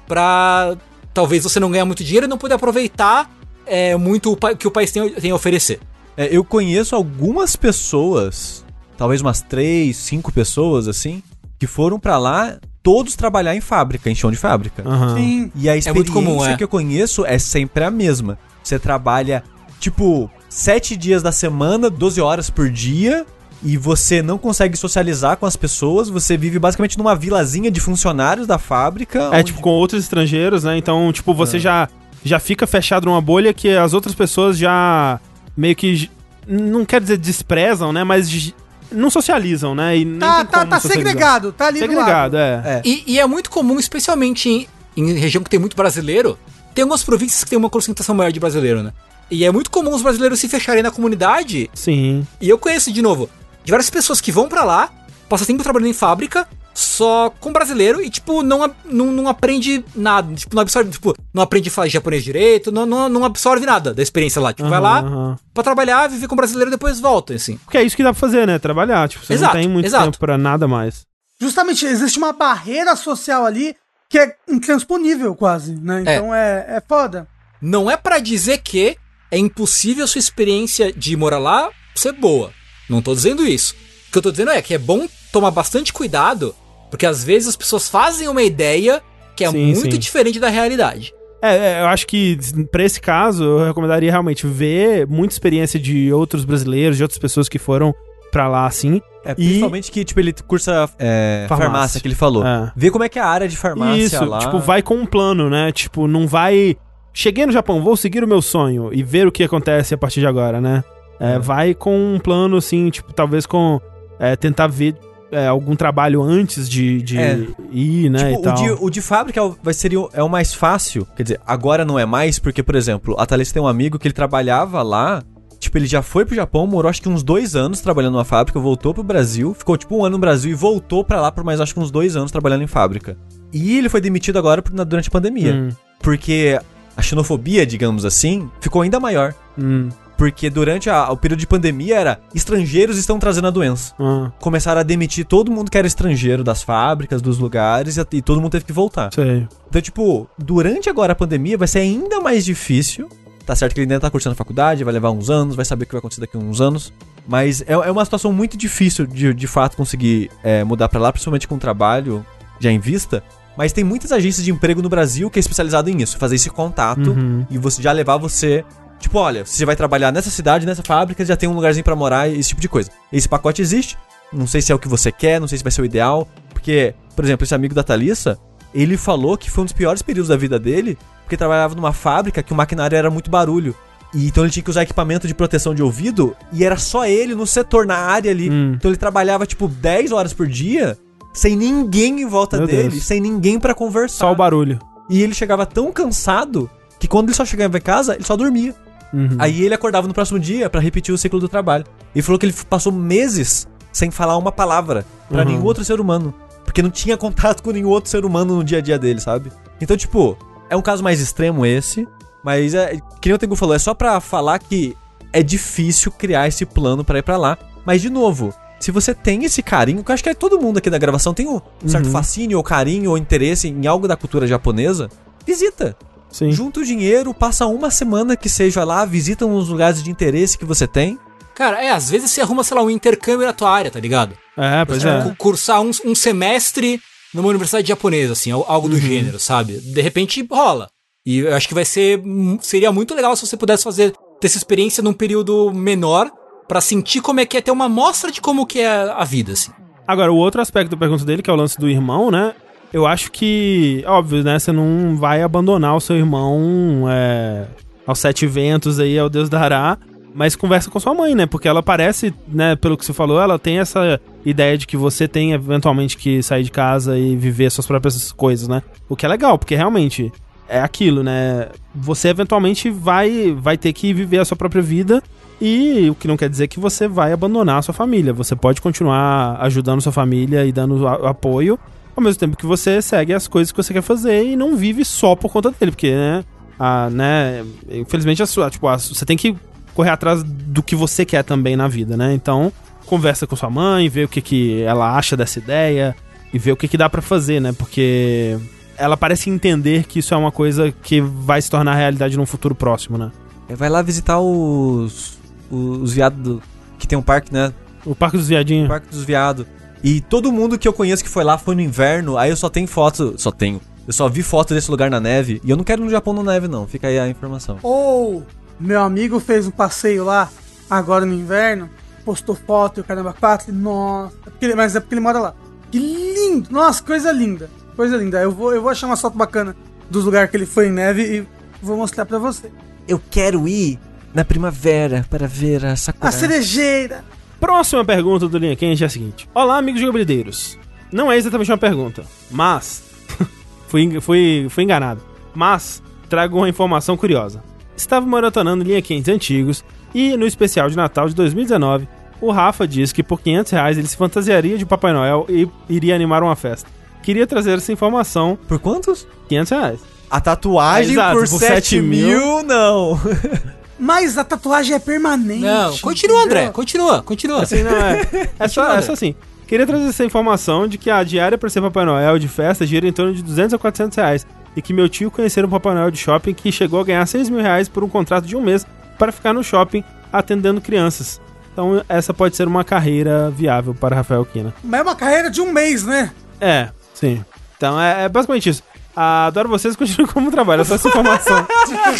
pra 0.06 0.76
talvez 1.12 1.44
você 1.44 1.60
não 1.60 1.70
ganhar 1.70 1.84
muito 1.84 2.04
dinheiro 2.04 2.26
e 2.26 2.28
não 2.28 2.36
poder 2.36 2.54
aproveitar 2.54 3.30
é, 3.66 3.96
muito 3.96 4.32
o 4.32 4.56
que 4.56 4.66
o 4.66 4.70
país 4.70 4.90
tem, 4.90 5.08
tem 5.10 5.30
a 5.30 5.34
oferecer. 5.34 5.80
É, 6.16 6.28
eu 6.30 6.44
conheço 6.44 6.94
algumas 6.94 7.56
pessoas, 7.56 8.64
talvez 8.96 9.20
umas 9.20 9.40
três, 9.40 9.96
cinco 9.96 10.32
pessoas 10.32 10.88
assim, 10.88 11.22
que 11.58 11.66
foram 11.66 11.98
pra 11.98 12.18
lá 12.18 12.58
todos 12.82 13.16
trabalhar 13.16 13.56
em 13.56 13.60
fábrica, 13.60 14.10
em 14.10 14.14
chão 14.14 14.30
de 14.30 14.36
fábrica. 14.36 14.82
Aham. 14.86 15.16
Sim. 15.16 15.52
E 15.54 15.68
a 15.68 15.72
muito 15.72 15.86
experiência 15.86 16.12
comum, 16.12 16.44
é. 16.44 16.56
que 16.56 16.64
eu 16.64 16.68
conheço 16.68 17.24
é 17.24 17.38
sempre 17.38 17.82
a 17.82 17.90
mesma. 17.90 18.38
Você 18.62 18.78
trabalha, 18.78 19.42
tipo, 19.80 20.30
sete 20.48 20.96
dias 20.96 21.22
da 21.22 21.32
semana, 21.32 21.88
12 21.88 22.20
horas 22.20 22.50
por 22.50 22.68
dia, 22.68 23.24
e 23.62 23.76
você 23.76 24.20
não 24.22 24.36
consegue 24.38 24.76
socializar 24.76 25.36
com 25.36 25.46
as 25.46 25.56
pessoas, 25.56 26.08
você 26.08 26.36
vive 26.36 26.58
basicamente 26.58 26.98
numa 26.98 27.14
vilazinha 27.16 27.70
de 27.70 27.80
funcionários 27.80 28.46
da 28.46 28.58
fábrica. 28.58 29.18
É, 29.18 29.28
onde- 29.38 29.44
tipo, 29.44 29.60
com 29.60 29.70
outros 29.70 30.02
estrangeiros, 30.02 30.64
né? 30.64 30.76
Então, 30.76 31.10
tipo, 31.12 31.32
você 31.34 31.58
já, 31.58 31.88
já 32.24 32.38
fica 32.38 32.66
fechado 32.66 33.06
numa 33.06 33.20
bolha 33.20 33.54
que 33.54 33.70
as 33.70 33.92
outras 33.94 34.14
pessoas 34.14 34.58
já 34.58 35.18
meio 35.56 35.74
que. 35.76 36.10
Não 36.46 36.84
quer 36.84 37.00
dizer 37.00 37.16
desprezam, 37.16 37.90
né? 37.92 38.04
Mas 38.04 38.52
não 38.92 39.08
socializam, 39.08 39.74
né? 39.74 39.96
E 39.96 40.04
Tá, 40.18 40.44
tá, 40.44 40.58
como 40.58 40.70
tá 40.70 40.80
socializar. 40.80 41.10
segregado, 41.12 41.52
tá 41.52 41.66
ali 41.68 41.78
do 41.78 41.86
Segregado, 41.86 42.36
lado. 42.36 42.36
é. 42.36 42.62
É. 42.66 42.82
E, 42.84 43.02
e 43.06 43.18
é 43.18 43.26
muito 43.26 43.48
comum, 43.50 43.78
especialmente 43.78 44.48
em, 44.48 44.66
em 44.94 45.14
região 45.14 45.42
que 45.42 45.48
tem 45.48 45.58
muito 45.58 45.74
brasileiro, 45.74 46.38
tem 46.74 46.82
algumas 46.82 47.02
províncias 47.02 47.42
que 47.44 47.48
tem 47.50 47.58
uma 47.58 47.70
concentração 47.70 48.14
maior 48.14 48.30
de 48.30 48.38
brasileiro, 48.38 48.82
né? 48.82 48.92
E 49.30 49.42
é 49.44 49.50
muito 49.50 49.70
comum 49.70 49.94
os 49.94 50.02
brasileiros 50.02 50.38
se 50.38 50.48
fecharem 50.50 50.82
na 50.82 50.90
comunidade 50.90 51.70
Sim. 51.72 52.26
E 52.38 52.46
eu 52.48 52.58
conheço, 52.58 52.92
de 52.92 53.00
novo, 53.00 53.30
diversas 53.64 53.90
pessoas 53.90 54.20
que 54.20 54.30
vão 54.30 54.48
pra 54.48 54.62
lá, 54.64 54.90
passam 55.28 55.46
tempo 55.46 55.62
trabalhando 55.62 55.88
em 55.90 55.94
fábrica, 55.94 56.46
só 56.74 57.30
com 57.40 57.52
brasileiro 57.52 58.02
e, 58.02 58.10
tipo, 58.10 58.42
não, 58.42 58.68
não, 58.84 59.06
não 59.12 59.28
aprende 59.28 59.84
nada. 59.94 60.34
Tipo, 60.34 60.54
não 60.56 60.62
absorve, 60.62 60.90
tipo, 60.90 61.14
não 61.32 61.42
aprende 61.42 61.68
a 61.68 61.72
falar 61.72 61.88
japonês 61.88 62.24
direito, 62.24 62.72
não, 62.72 62.84
não, 62.84 63.08
não 63.08 63.24
absorve 63.24 63.64
nada 63.64 63.94
da 63.94 64.02
experiência 64.02 64.42
lá. 64.42 64.52
Tipo, 64.52 64.68
vai 64.68 64.78
Aham, 64.78 64.82
lá 64.82 64.98
aham. 65.00 65.36
pra 65.52 65.62
trabalhar, 65.62 66.08
viver 66.08 66.26
com 66.26 66.34
brasileiro 66.36 66.70
e 66.70 66.72
depois 66.72 66.98
volta, 67.00 67.32
assim. 67.34 67.56
Porque 67.58 67.78
é 67.78 67.82
isso 67.82 67.96
que 67.96 68.02
dá 68.02 68.12
pra 68.12 68.18
fazer, 68.20 68.46
né? 68.46 68.58
Trabalhar. 68.58 69.08
Tipo, 69.08 69.24
você 69.24 69.34
Exato, 69.34 69.54
não 69.54 69.60
tem 69.62 69.70
muito 69.70 69.86
exato. 69.86 70.04
tempo 70.06 70.18
pra 70.18 70.36
nada 70.36 70.66
mais. 70.66 71.02
Justamente, 71.40 71.86
existe 71.86 72.18
uma 72.18 72.32
barreira 72.32 72.96
social 72.96 73.46
ali 73.46 73.76
que 74.08 74.18
é 74.18 74.34
intransponível 74.48 75.34
quase, 75.34 75.74
né? 75.80 76.02
Então 76.02 76.34
é, 76.34 76.76
é 76.76 76.82
foda. 76.86 77.26
Não 77.62 77.90
é 77.90 77.96
pra 77.96 78.18
dizer 78.18 78.58
que 78.58 78.96
é 79.30 79.38
impossível 79.38 80.04
a 80.04 80.06
sua 80.08 80.18
experiência 80.18 80.92
de 80.92 81.16
morar 81.16 81.38
lá 81.38 81.70
ser 81.94 82.12
boa. 82.12 82.52
Não 82.88 83.00
tô 83.02 83.14
dizendo 83.14 83.46
isso. 83.46 83.74
O 84.08 84.12
que 84.12 84.18
eu 84.18 84.22
tô 84.22 84.30
dizendo 84.30 84.50
é 84.50 84.60
que 84.62 84.74
é 84.74 84.78
bom 84.78 85.06
tomar 85.32 85.50
bastante 85.50 85.92
cuidado, 85.92 86.54
porque 86.90 87.06
às 87.06 87.24
vezes 87.24 87.48
as 87.48 87.56
pessoas 87.56 87.88
fazem 87.88 88.28
uma 88.28 88.42
ideia 88.42 89.02
que 89.36 89.44
é 89.44 89.50
Sim, 89.50 89.72
muito 89.74 89.92
sim. 89.92 89.98
diferente 89.98 90.38
da 90.38 90.48
realidade. 90.48 91.12
É, 91.42 91.56
é, 91.56 91.80
eu 91.82 91.86
acho 91.86 92.06
que 92.06 92.38
pra 92.70 92.84
esse 92.84 93.00
caso 93.00 93.44
eu 93.44 93.66
recomendaria 93.66 94.10
realmente 94.10 94.46
ver 94.46 95.06
muita 95.06 95.34
experiência 95.34 95.78
de 95.78 96.12
outros 96.12 96.44
brasileiros, 96.44 96.96
de 96.96 97.02
outras 97.02 97.18
pessoas 97.18 97.48
que 97.48 97.58
foram 97.58 97.92
pra 98.30 98.48
lá 98.48 98.66
assim. 98.66 99.00
É, 99.24 99.32
E- 99.32 99.34
principalmente 99.34 99.90
que, 99.90 100.04
tipo, 100.04 100.20
ele 100.20 100.32
cursa 100.46 100.88
é, 100.98 101.46
Farmácia. 101.48 101.70
farmácia. 101.72 102.00
que 102.00 102.06
ele 102.08 102.14
falou. 102.14 102.46
É. 102.46 102.72
Vê 102.76 102.90
como 102.90 103.04
é 103.04 103.08
que 103.08 103.18
é 103.18 103.22
a 103.22 103.26
área 103.26 103.48
de 103.48 103.56
farmácia 103.56 104.02
Isso, 104.02 104.24
lá. 104.24 104.38
tipo, 104.38 104.58
vai 104.58 104.80
com 104.82 104.94
um 104.96 105.04
plano, 105.06 105.50
né? 105.50 105.70
Tipo, 105.72 106.06
não 106.06 106.26
vai. 106.26 106.76
Cheguei 107.12 107.44
no 107.46 107.52
Japão, 107.52 107.82
vou 107.82 107.96
seguir 107.96 108.24
o 108.24 108.28
meu 108.28 108.40
sonho 108.42 108.90
e 108.92 109.02
ver 109.02 109.26
o 109.26 109.32
que 109.32 109.44
acontece 109.44 109.94
a 109.94 109.98
partir 109.98 110.20
de 110.20 110.26
agora, 110.26 110.60
né? 110.60 110.82
É, 111.20 111.38
Vai 111.38 111.74
com 111.74 112.14
um 112.14 112.18
plano, 112.18 112.56
assim, 112.56 112.90
tipo, 112.90 113.12
talvez 113.12 113.46
com. 113.46 113.80
é, 114.18 114.36
tentar 114.36 114.66
ver 114.66 114.96
é, 115.32 115.46
algum 115.48 115.74
trabalho 115.74 116.22
antes 116.22 116.68
de, 116.68 117.02
de 117.02 117.18
É. 117.18 117.38
ir, 117.72 118.08
né? 118.08 118.36
Tipo, 118.36 118.48
e 118.48 118.50
o 118.50 118.54
de, 118.54 118.84
o 118.84 118.90
de 118.90 119.00
fábrica 119.02 119.40
é 119.40 119.42
o- 119.42 119.56
vai 119.62 119.74
ser 119.74 119.96
o, 119.96 120.08
é 120.12 120.22
o 120.22 120.28
mais 120.28 120.54
fácil. 120.54 121.06
Quer 121.16 121.22
dizer, 121.24 121.40
agora 121.46 121.84
não 121.84 121.98
é 121.98 122.06
mais, 122.06 122.38
porque, 122.38 122.62
por 122.62 122.76
exemplo, 122.76 123.16
a 123.18 123.26
Thalys 123.26 123.50
tem 123.50 123.60
um 123.60 123.66
amigo 123.66 123.98
que 123.98 124.06
ele 124.06 124.14
trabalhava 124.14 124.80
lá. 124.82 125.22
Tipo, 125.58 125.78
ele 125.78 125.86
já 125.86 126.02
foi 126.02 126.24
pro 126.26 126.34
Japão, 126.36 126.66
morou 126.66 126.88
acho 126.90 127.00
que 127.02 127.08
uns 127.08 127.22
dois 127.22 127.56
anos 127.56 127.80
trabalhando 127.80 128.12
numa 128.12 128.24
fábrica, 128.24 128.60
voltou 128.60 128.92
pro 128.94 129.02
Brasil, 129.02 129.54
ficou 129.54 129.76
tipo 129.78 129.96
um 129.96 130.04
ano 130.04 130.16
no 130.16 130.20
Brasil 130.20 130.50
e 130.52 130.54
voltou 130.54 131.02
pra 131.02 131.20
lá 131.20 131.32
por 131.32 131.42
mais 131.42 131.58
acho 131.60 131.72
que 131.74 131.80
uns 131.80 131.90
dois 131.90 132.14
anos 132.16 132.30
trabalhando 132.30 132.62
em 132.62 132.66
fábrica. 132.68 133.16
E 133.52 133.78
ele 133.78 133.88
foi 133.88 134.00
demitido 134.00 134.38
agora 134.38 134.62
durante 134.86 135.08
a 135.08 135.10
pandemia. 135.12 135.54
Hum, 135.54 135.68
Porque 136.00 136.60
a 136.96 137.00
xenofobia, 137.02 137.64
digamos 137.66 138.04
assim, 138.04 138.48
ficou 138.60 138.82
ainda 138.82 139.00
maior. 139.00 139.34
hum, 139.58 139.88
Porque 140.16 140.48
durante 140.48 140.88
a- 140.88 141.10
o 141.10 141.16
período 141.16 141.40
de 141.40 141.46
pandemia 141.46 141.96
era 141.98 142.20
estrangeiros 142.34 142.96
estão 142.98 143.18
trazendo 143.18 143.48
a 143.48 143.50
doença. 143.50 143.92
ah, 143.98 144.30
Começaram 144.40 144.80
a 144.80 144.84
demitir 144.84 145.24
todo 145.24 145.50
mundo 145.50 145.70
que 145.70 145.76
era 145.78 145.86
estrangeiro 145.86 146.44
das 146.44 146.62
fábricas, 146.62 147.20
dos 147.20 147.38
lugares, 147.38 147.96
e, 147.96 148.06
e 148.12 148.22
todo 148.22 148.40
mundo 148.40 148.52
teve 148.52 148.64
que 148.64 148.72
voltar. 148.72 149.10
sei. 149.12 149.46
Então, 149.68 149.82
tipo, 149.82 150.28
durante 150.38 150.88
agora 150.88 151.12
a 151.12 151.16
pandemia 151.16 151.58
vai 151.58 151.66
ser 151.66 151.80
ainda 151.80 152.20
mais 152.20 152.44
difícil. 152.44 153.08
Tá 153.44 153.54
certo 153.56 153.74
que 153.74 153.80
ele 153.80 153.92
ainda 153.92 154.00
tá 154.00 154.10
cursando 154.10 154.32
a 154.32 154.36
faculdade, 154.36 154.84
vai 154.84 154.92
levar 154.94 155.10
uns 155.10 155.28
anos, 155.28 155.54
vai 155.56 155.64
saber 155.64 155.82
o 155.84 155.86
que 155.86 155.92
vai 155.92 155.98
acontecer 155.98 156.20
daqui 156.20 156.36
a 156.36 156.40
uns 156.40 156.60
anos. 156.60 156.92
Mas 157.26 157.60
é, 157.62 157.72
é 157.72 157.90
uma 157.90 158.04
situação 158.04 158.32
muito 158.32 158.56
difícil 158.56 159.06
de, 159.06 159.34
de 159.34 159.46
fato 159.46 159.76
conseguir 159.76 160.30
é, 160.42 160.62
mudar 160.64 160.88
pra 160.88 161.00
lá, 161.00 161.10
principalmente 161.12 161.48
com 161.48 161.56
o 161.56 161.58
trabalho 161.58 162.24
já 162.60 162.70
em 162.70 162.78
vista. 162.78 163.22
Mas 163.56 163.72
tem 163.72 163.84
muitas 163.84 164.12
agências 164.12 164.44
de 164.44 164.50
emprego 164.50 164.80
no 164.80 164.88
Brasil 164.88 165.28
que 165.30 165.38
é 165.38 165.40
especializado 165.40 165.90
em 165.90 166.00
isso, 166.02 166.16
fazer 166.18 166.36
esse 166.36 166.48
contato 166.50 167.10
Uhum. 167.10 167.46
e 167.50 167.58
você 167.58 167.82
já 167.82 167.92
levar 167.92 168.16
você. 168.16 168.64
Tipo, 169.04 169.18
olha, 169.18 169.44
você 169.44 169.66
vai 169.66 169.76
trabalhar 169.76 170.10
nessa 170.10 170.30
cidade, 170.30 170.64
nessa 170.64 170.82
fábrica, 170.82 171.22
já 171.26 171.36
tem 171.36 171.46
um 171.46 171.52
lugarzinho 171.52 171.84
pra 171.84 171.94
morar, 171.94 172.26
esse 172.26 172.48
tipo 172.48 172.60
de 172.62 172.70
coisa. 172.70 172.90
Esse 173.12 173.28
pacote 173.28 173.60
existe. 173.60 173.98
Não 174.32 174.46
sei 174.46 174.62
se 174.62 174.72
é 174.72 174.74
o 174.74 174.78
que 174.78 174.88
você 174.88 175.12
quer, 175.12 175.38
não 175.38 175.46
sei 175.46 175.58
se 175.58 175.62
vai 175.62 175.70
ser 175.70 175.82
o 175.82 175.84
ideal. 175.84 176.26
Porque, 176.54 176.94
por 177.14 177.22
exemplo, 177.22 177.44
esse 177.44 177.54
amigo 177.54 177.74
da 177.74 177.82
Thalissa, 177.82 178.38
ele 178.74 178.96
falou 178.96 179.36
que 179.36 179.50
foi 179.50 179.60
um 179.60 179.66
dos 179.66 179.74
piores 179.74 180.00
períodos 180.00 180.30
da 180.30 180.38
vida 180.38 180.58
dele, 180.58 180.96
porque 181.22 181.36
trabalhava 181.36 181.74
numa 181.74 181.92
fábrica 181.92 182.42
que 182.42 182.50
o 182.50 182.56
maquinário 182.56 182.96
era 182.96 183.10
muito 183.10 183.30
barulho. 183.30 183.76
E 184.14 184.26
então 184.26 184.42
ele 184.42 184.50
tinha 184.50 184.62
que 184.62 184.70
usar 184.70 184.84
equipamento 184.84 185.28
de 185.28 185.34
proteção 185.34 185.74
de 185.74 185.82
ouvido 185.82 186.34
e 186.50 186.64
era 186.64 186.78
só 186.78 187.04
ele 187.04 187.34
no 187.34 187.46
setor, 187.46 187.86
na 187.86 187.98
área 187.98 188.30
ali. 188.30 188.48
Hum. 188.48 188.72
Então 188.74 188.90
ele 188.90 188.96
trabalhava 188.96 189.44
tipo 189.44 189.68
10 189.68 190.12
horas 190.12 190.32
por 190.32 190.46
dia, 190.46 190.96
sem 191.34 191.54
ninguém 191.54 192.22
em 192.22 192.26
volta 192.26 192.56
Meu 192.56 192.66
dele, 192.66 192.88
Deus. 192.88 193.04
sem 193.04 193.20
ninguém 193.20 193.60
pra 193.60 193.74
conversar. 193.74 194.16
Só 194.16 194.32
o 194.32 194.34
barulho. 194.34 194.78
E 195.10 195.22
ele 195.22 195.34
chegava 195.34 195.66
tão 195.66 195.92
cansado 195.92 196.70
que 196.98 197.06
quando 197.06 197.28
ele 197.28 197.36
só 197.36 197.44
chegava 197.44 197.76
em 197.76 197.82
casa, 197.82 198.14
ele 198.14 198.24
só 198.24 198.34
dormia. 198.34 198.74
Uhum. 199.14 199.36
Aí 199.38 199.62
ele 199.62 199.74
acordava 199.74 200.08
no 200.08 200.12
próximo 200.14 200.38
dia 200.38 200.68
pra 200.68 200.80
repetir 200.80 201.14
o 201.14 201.18
ciclo 201.18 201.38
do 201.38 201.48
trabalho. 201.48 201.84
E 202.14 202.20
falou 202.20 202.38
que 202.38 202.46
ele 202.46 202.54
passou 202.68 202.92
meses 202.92 203.66
sem 203.92 204.10
falar 204.10 204.36
uma 204.36 204.50
palavra 204.50 205.06
pra 205.28 205.42
Uhum. 205.42 205.48
nenhum 205.48 205.64
outro 205.64 205.84
ser 205.84 206.00
humano. 206.00 206.34
Porque 206.64 206.82
não 206.82 206.90
tinha 206.90 207.16
contato 207.18 207.62
com 207.62 207.70
nenhum 207.70 207.88
outro 207.88 208.10
ser 208.10 208.24
humano 208.24 208.56
no 208.56 208.64
dia 208.64 208.78
a 208.78 208.80
dia 208.80 208.98
dele, 208.98 209.20
sabe? 209.20 209.52
Então, 209.80 209.96
tipo, 209.96 210.36
é 210.68 210.76
um 210.76 210.82
caso 210.82 211.02
mais 211.02 211.20
extremo 211.20 211.64
esse. 211.64 212.06
Mas, 212.42 212.74
é, 212.74 212.96
que 213.20 213.28
nem 213.28 213.34
o 213.34 213.38
Tengu 213.38 213.54
falou, 213.56 213.74
é 213.74 213.78
só 213.78 213.94
pra 213.94 214.20
falar 214.20 214.58
que 214.58 214.96
é 215.32 215.42
difícil 215.42 216.12
criar 216.12 216.46
esse 216.48 216.66
plano 216.66 217.02
pra 217.04 217.18
ir 217.18 217.22
pra 217.22 217.36
lá. 217.36 217.56
Mas, 217.86 218.02
de 218.02 218.10
novo, 218.10 218.52
se 218.80 218.90
você 218.90 219.14
tem 219.14 219.44
esse 219.44 219.62
carinho, 219.62 220.02
que 220.04 220.10
eu 220.10 220.14
acho 220.14 220.22
que 220.22 220.28
é 220.28 220.34
todo 220.34 220.60
mundo 220.60 220.78
aqui 220.78 220.90
da 220.90 220.98
gravação 220.98 221.32
tem 221.32 221.46
um 221.48 221.60
certo 221.86 222.06
Uhum. 222.06 222.12
fascínio, 222.12 222.58
ou 222.58 222.64
carinho, 222.64 223.10
ou 223.10 223.16
interesse 223.18 223.68
em 223.68 223.86
algo 223.86 224.06
da 224.08 224.16
cultura 224.16 224.46
japonesa, 224.46 225.08
visita. 225.46 225.96
Sim. 226.34 226.50
Junta 226.50 226.80
o 226.80 226.84
dinheiro, 226.84 227.32
passa 227.32 227.64
uma 227.66 227.90
semana 227.92 228.36
que 228.36 228.48
seja 228.48 228.82
lá, 228.82 229.04
visita 229.04 229.46
uns 229.46 229.68
lugares 229.68 230.02
de 230.02 230.10
interesse 230.10 230.58
que 230.58 230.64
você 230.64 230.84
tem. 230.86 231.16
Cara, 231.54 231.80
é, 231.80 231.90
às 231.92 232.10
vezes 232.10 232.32
você 232.32 232.40
arruma, 232.40 232.64
sei 232.64 232.76
lá, 232.76 232.82
um 232.82 232.90
intercâmbio 232.90 233.46
na 233.46 233.52
tua 233.52 233.70
área, 233.70 233.88
tá 233.90 234.00
ligado? 234.00 234.36
É, 234.56 234.84
pois 234.84 235.00
Você 235.02 235.08
é. 235.08 235.22
cu- 235.22 235.36
cursar 235.36 235.80
um, 235.80 235.90
um 236.04 236.14
semestre 236.14 237.00
numa 237.32 237.48
universidade 237.48 237.86
japonesa, 237.86 238.32
assim, 238.32 238.50
al- 238.50 238.64
algo 238.66 238.88
Uhum. 238.88 238.94
do 238.94 238.98
gênero, 239.00 239.38
sabe? 239.38 239.74
De 239.78 240.00
repente 240.00 240.44
rola. 240.50 240.88
E 241.24 241.38
eu 241.38 241.54
acho 241.54 241.68
que 241.68 241.74
vai 241.74 241.84
ser. 241.84 242.20
Seria 242.60 242.90
muito 242.90 243.14
legal 243.14 243.36
se 243.36 243.46
você 243.46 243.56
pudesse 243.56 243.84
fazer 243.84 244.12
ter 244.40 244.48
essa 244.48 244.58
experiência 244.58 245.02
num 245.02 245.12
período 245.12 245.72
menor 245.72 246.28
pra 246.66 246.80
sentir 246.80 247.20
como 247.20 247.38
é 247.40 247.46
que 247.46 247.56
é 247.56 247.60
ter 247.60 247.70
uma 247.70 247.84
amostra 247.84 248.30
de 248.32 248.40
como 248.40 248.66
que 248.66 248.80
é 248.80 248.88
a 248.88 249.24
vida, 249.24 249.52
assim. 249.52 249.70
Agora, 250.06 250.32
o 250.32 250.36
outro 250.36 250.60
aspecto 250.60 250.90
da 250.90 250.96
pergunta 250.96 251.24
dele, 251.24 251.42
que 251.42 251.48
é 251.48 251.52
o 251.52 251.56
lance 251.56 251.78
do 251.78 251.88
irmão, 251.88 252.30
né? 252.30 252.54
Eu 252.94 253.08
acho 253.08 253.32
que, 253.32 254.04
óbvio, 254.06 254.44
né? 254.44 254.56
Você 254.56 254.70
não 254.70 255.16
vai 255.16 255.42
abandonar 255.42 255.96
o 255.96 256.00
seu 256.00 256.14
irmão 256.14 257.06
é, 257.10 257.66
aos 258.06 258.20
sete 258.20 258.46
ventos 258.46 259.00
aí, 259.00 259.18
ao 259.18 259.28
Deus 259.28 259.48
dará. 259.48 259.98
Mas 260.32 260.54
conversa 260.54 260.88
com 260.92 261.00
sua 261.00 261.12
mãe, 261.12 261.34
né? 261.34 261.44
Porque 261.44 261.66
ela 261.66 261.82
parece, 261.82 262.32
né, 262.46 262.76
pelo 262.76 262.96
que 262.96 263.04
você 263.04 263.12
falou, 263.12 263.40
ela 263.40 263.58
tem 263.58 263.80
essa 263.80 264.20
ideia 264.46 264.78
de 264.78 264.86
que 264.86 264.96
você 264.96 265.26
tem 265.26 265.50
eventualmente 265.54 266.16
que 266.16 266.40
sair 266.40 266.62
de 266.62 266.70
casa 266.70 267.18
e 267.18 267.34
viver 267.34 267.68
suas 267.72 267.84
próprias 267.84 268.30
coisas, 268.30 268.68
né? 268.68 268.80
O 269.08 269.16
que 269.16 269.26
é 269.26 269.28
legal, 269.28 269.58
porque 269.58 269.74
realmente 269.74 270.32
é 270.68 270.80
aquilo, 270.80 271.24
né? 271.24 271.70
Você 271.92 272.28
eventualmente 272.28 272.90
vai, 272.90 273.56
vai 273.58 273.76
ter 273.76 273.92
que 273.92 274.14
viver 274.14 274.38
a 274.38 274.44
sua 274.44 274.56
própria 274.56 274.82
vida 274.82 275.20
e 275.60 276.08
o 276.10 276.14
que 276.14 276.28
não 276.28 276.36
quer 276.36 276.48
dizer 276.48 276.68
que 276.68 276.78
você 276.78 277.08
vai 277.08 277.32
abandonar 277.32 277.78
a 277.78 277.82
sua 277.82 277.94
família. 277.94 278.32
Você 278.32 278.54
pode 278.54 278.80
continuar 278.80 279.56
ajudando 279.62 280.00
sua 280.00 280.12
família 280.12 280.64
e 280.64 280.70
dando 280.70 281.08
apoio, 281.08 281.76
ao 282.16 282.22
mesmo 282.22 282.38
tempo 282.38 282.56
que 282.56 282.66
você 282.66 283.00
segue 283.02 283.32
as 283.32 283.46
coisas 283.48 283.70
que 283.72 283.76
você 283.76 283.92
quer 283.92 284.02
fazer 284.02 284.44
e 284.44 284.56
não 284.56 284.76
vive 284.76 285.04
só 285.04 285.34
por 285.34 285.50
conta 285.52 285.70
dele, 285.70 285.90
porque, 285.92 286.10
né? 286.14 286.44
A, 286.78 287.08
né 287.10 287.64
infelizmente, 287.90 288.42
a 288.42 288.46
sua, 288.46 288.70
tipo, 288.70 288.86
a- 288.88 288.98
você 288.98 289.24
tem 289.24 289.36
que 289.36 289.54
correr 289.94 290.10
atrás 290.10 290.42
do 290.42 290.82
que 290.82 290.96
você 290.96 291.24
quer 291.24 291.42
também 291.44 291.76
na 291.76 291.86
vida, 291.88 292.16
né? 292.16 292.32
Então, 292.34 292.72
conversa 293.06 293.46
com 293.46 293.54
sua 293.56 293.70
mãe, 293.70 294.08
vê 294.08 294.24
o 294.24 294.28
que, 294.28 294.40
que 294.40 294.82
ela 294.82 295.16
acha 295.16 295.36
dessa 295.36 295.58
ideia 295.58 296.16
e 296.52 296.58
vê 296.58 296.72
o 296.72 296.76
que, 296.76 296.88
que 296.88 296.96
dá 296.96 297.08
pra 297.08 297.22
fazer, 297.22 297.60
né? 297.60 297.72
Porque 297.72 298.58
ela 298.96 299.16
parece 299.16 299.50
entender 299.50 300.04
que 300.04 300.18
isso 300.20 300.34
é 300.34 300.36
uma 300.36 300.50
coisa 300.52 300.92
que 301.02 301.20
vai 301.20 301.60
se 301.62 301.70
tornar 301.70 301.94
realidade 301.94 302.36
num 302.36 302.46
futuro 302.46 302.74
próximo, 302.74 303.16
né? 303.18 303.30
É, 303.68 303.74
Vai 303.76 303.88
lá 303.88 304.02
visitar 304.02 304.38
os. 304.40 305.38
os 305.70 306.12
viados 306.12 306.38
do- 306.42 306.62
que 306.98 307.06
tem 307.06 307.16
um 307.18 307.22
parque, 307.22 307.52
né? 307.52 307.72
O 308.06 308.14
Parque 308.14 308.36
dos 308.36 308.48
Viadinhos. 308.48 308.86
O 308.86 308.88
Parque 308.88 309.08
dos 309.08 309.24
Viados. 309.24 309.66
E 310.04 310.20
todo 310.20 310.52
mundo 310.52 310.78
que 310.78 310.86
eu 310.86 310.92
conheço 310.92 311.24
que 311.24 311.30
foi 311.30 311.42
lá 311.42 311.56
foi 311.58 311.74
no 311.74 311.80
inverno, 311.80 312.36
aí 312.36 312.50
eu 312.50 312.56
só 312.56 312.68
tenho 312.68 312.86
foto. 312.86 313.34
Só 313.38 313.50
tenho. 313.50 313.80
Eu 314.06 314.12
só 314.12 314.28
vi 314.28 314.42
foto 314.42 314.74
desse 314.74 314.90
lugar 314.90 315.10
na 315.10 315.18
neve. 315.18 315.60
E 315.64 315.70
eu 315.70 315.76
não 315.78 315.82
quero 315.82 316.02
ir 316.02 316.04
no 316.04 316.10
Japão 316.10 316.34
na 316.34 316.42
neve, 316.42 316.68
não. 316.68 316.86
Fica 316.86 317.08
aí 317.08 317.18
a 317.18 317.26
informação. 317.26 317.78
Ou 317.82 318.44
meu 318.78 319.00
amigo 319.00 319.40
fez 319.40 319.66
um 319.66 319.70
passeio 319.70 320.22
lá, 320.24 320.50
agora 320.90 321.24
no 321.24 321.32
inverno, 321.32 321.88
postou 322.22 322.54
foto 322.54 322.98
e 322.98 323.00
o 323.00 323.04
caramba 323.04 323.32
4. 323.32 323.72
Nossa, 323.72 324.34
é 324.46 324.50
porque 324.50 324.64
ele- 324.66 324.74
mas 324.74 324.94
é 324.94 325.00
porque 325.00 325.14
ele 325.14 325.22
mora 325.22 325.38
lá. 325.38 325.54
Que 325.90 325.98
lindo! 325.98 326.68
Nossa, 326.70 327.02
coisa 327.02 327.32
linda. 327.32 327.70
Coisa 327.96 328.16
linda. 328.18 328.42
Eu 328.42 328.52
vou, 328.52 328.74
eu 328.74 328.82
vou 328.82 328.90
achar 328.90 329.06
uma 329.06 329.16
foto 329.16 329.38
bacana 329.38 329.74
dos 330.10 330.24
lugares 330.24 330.50
que 330.50 330.56
ele 330.58 330.66
foi 330.66 330.88
em 330.88 330.92
neve 330.92 331.22
e 331.22 331.46
vou 331.82 331.96
mostrar 331.96 332.26
pra 332.26 332.38
você. 332.38 332.70
Eu 333.08 333.18
quero 333.30 333.66
ir 333.66 333.98
na 334.34 334.44
primavera 334.44 335.24
para 335.30 335.46
ver 335.46 335.86
a 335.86 335.96
Sakura. 335.96 336.28
A 336.28 336.32
cerejeira! 336.32 337.24
Próxima 337.64 338.04
pergunta 338.04 338.46
do 338.46 338.58
Linha 338.58 338.76
Quente 338.76 339.02
é 339.02 339.06
a 339.06 339.08
seguinte: 339.08 339.48
Olá, 339.54 339.78
amigos 339.78 339.98
jogabilideiros. 339.98 340.78
Não 341.10 341.32
é 341.32 341.38
exatamente 341.38 341.70
uma 341.70 341.78
pergunta, 341.78 342.22
mas. 342.50 343.02
fui, 343.88 344.20
fui, 344.20 344.66
fui 344.68 344.84
enganado. 344.84 345.22
Mas 345.54 346.02
trago 346.28 346.58
uma 346.58 346.68
informação 346.68 347.16
curiosa. 347.16 347.64
Estava 347.96 348.26
maratonando 348.26 348.84
Linha 348.84 349.00
Quentes 349.00 349.32
antigos 349.32 349.82
e 350.14 350.36
no 350.36 350.46
especial 350.46 350.90
de 350.90 350.96
Natal 350.96 351.26
de 351.26 351.34
2019, 351.34 352.06
o 352.38 352.50
Rafa 352.50 352.86
disse 352.86 353.14
que 353.14 353.22
por 353.22 353.40
500 353.40 353.72
reais 353.72 353.96
ele 353.96 354.08
se 354.08 354.16
fantasiaria 354.18 354.76
de 354.76 354.84
Papai 354.84 355.14
Noel 355.14 355.46
e 355.48 355.66
iria 355.88 356.14
animar 356.14 356.42
uma 356.42 356.54
festa. 356.54 356.90
Queria 357.22 357.46
trazer 357.46 357.78
essa 357.78 357.90
informação. 357.90 358.58
Por 358.68 358.78
quantos? 358.78 359.26
500 359.48 359.70
reais. 359.70 360.00
A 360.30 360.38
tatuagem 360.38 361.12
Exato, 361.12 361.38
por 361.38 361.48
por 361.48 361.58
7 361.60 361.72
7 361.72 362.02
mil, 362.02 362.62
não. 362.62 363.18
Mas 363.98 364.36
a 364.36 364.44
tatuagem 364.44 364.94
é 364.94 364.98
permanente. 364.98 365.60
Não, 365.60 365.96
continua, 365.98 366.40
entendeu? 366.40 366.58
André, 366.58 366.72
continua, 366.72 367.22
continua. 367.22 367.62
Assim, 367.62 367.82
não 367.82 367.96
é. 367.96 368.50
É 368.58 368.68
só, 368.68 368.92
é 368.92 369.02
só 369.02 369.12
assim. 369.12 369.34
Queria 369.66 369.86
trazer 369.86 370.06
essa 370.08 370.24
informação 370.24 370.86
de 370.86 370.98
que 370.98 371.10
a 371.10 371.22
diária 371.24 371.56
para 371.56 371.68
ser 371.70 371.80
Papai 371.80 372.04
Noel 372.04 372.38
de 372.38 372.48
festa 372.48 372.86
gira 372.86 373.06
em 373.06 373.12
torno 373.12 373.32
de 373.32 373.42
200 373.42 373.74
a 373.74 373.78
400 373.78 374.16
reais. 374.16 374.46
E 374.76 374.82
que 374.82 374.92
meu 374.92 375.08
tio 375.08 375.30
conheceu 375.30 375.66
um 375.66 375.70
Papai 375.70 375.94
Noel 375.94 376.10
de 376.10 376.18
shopping 376.18 376.52
que 376.52 376.70
chegou 376.70 377.00
a 377.00 377.04
ganhar 377.04 377.24
6 377.24 377.48
mil 377.48 377.60
reais 377.60 377.88
por 377.88 378.04
um 378.04 378.08
contrato 378.08 378.44
de 378.44 378.56
um 378.56 378.60
mês 378.60 378.86
para 379.18 379.32
ficar 379.32 379.52
no 379.52 379.62
shopping 379.62 380.02
atendendo 380.32 380.80
crianças. 380.80 381.40
Então 381.72 382.04
essa 382.08 382.34
pode 382.34 382.56
ser 382.56 382.68
uma 382.68 382.84
carreira 382.84 383.50
viável 383.50 383.94
para 383.94 384.16
Rafael 384.16 384.44
Kina. 384.44 384.74
Mas 384.82 385.00
é 385.00 385.02
uma 385.02 385.16
carreira 385.16 385.50
de 385.50 385.60
um 385.60 385.72
mês, 385.72 386.04
né? 386.04 386.32
É, 386.60 386.88
sim. 387.14 387.44
Então 387.76 388.00
é, 388.00 388.24
é 388.24 388.28
basicamente 388.28 388.68
isso. 388.68 388.82
Ah, 389.16 389.46
adoro 389.46 389.68
vocês, 389.68 389.94
continuem 389.96 390.32
como 390.32 390.50
trabalho. 390.50 390.84
Só 390.84 390.96
essa 390.96 391.08
informação. 391.08 391.66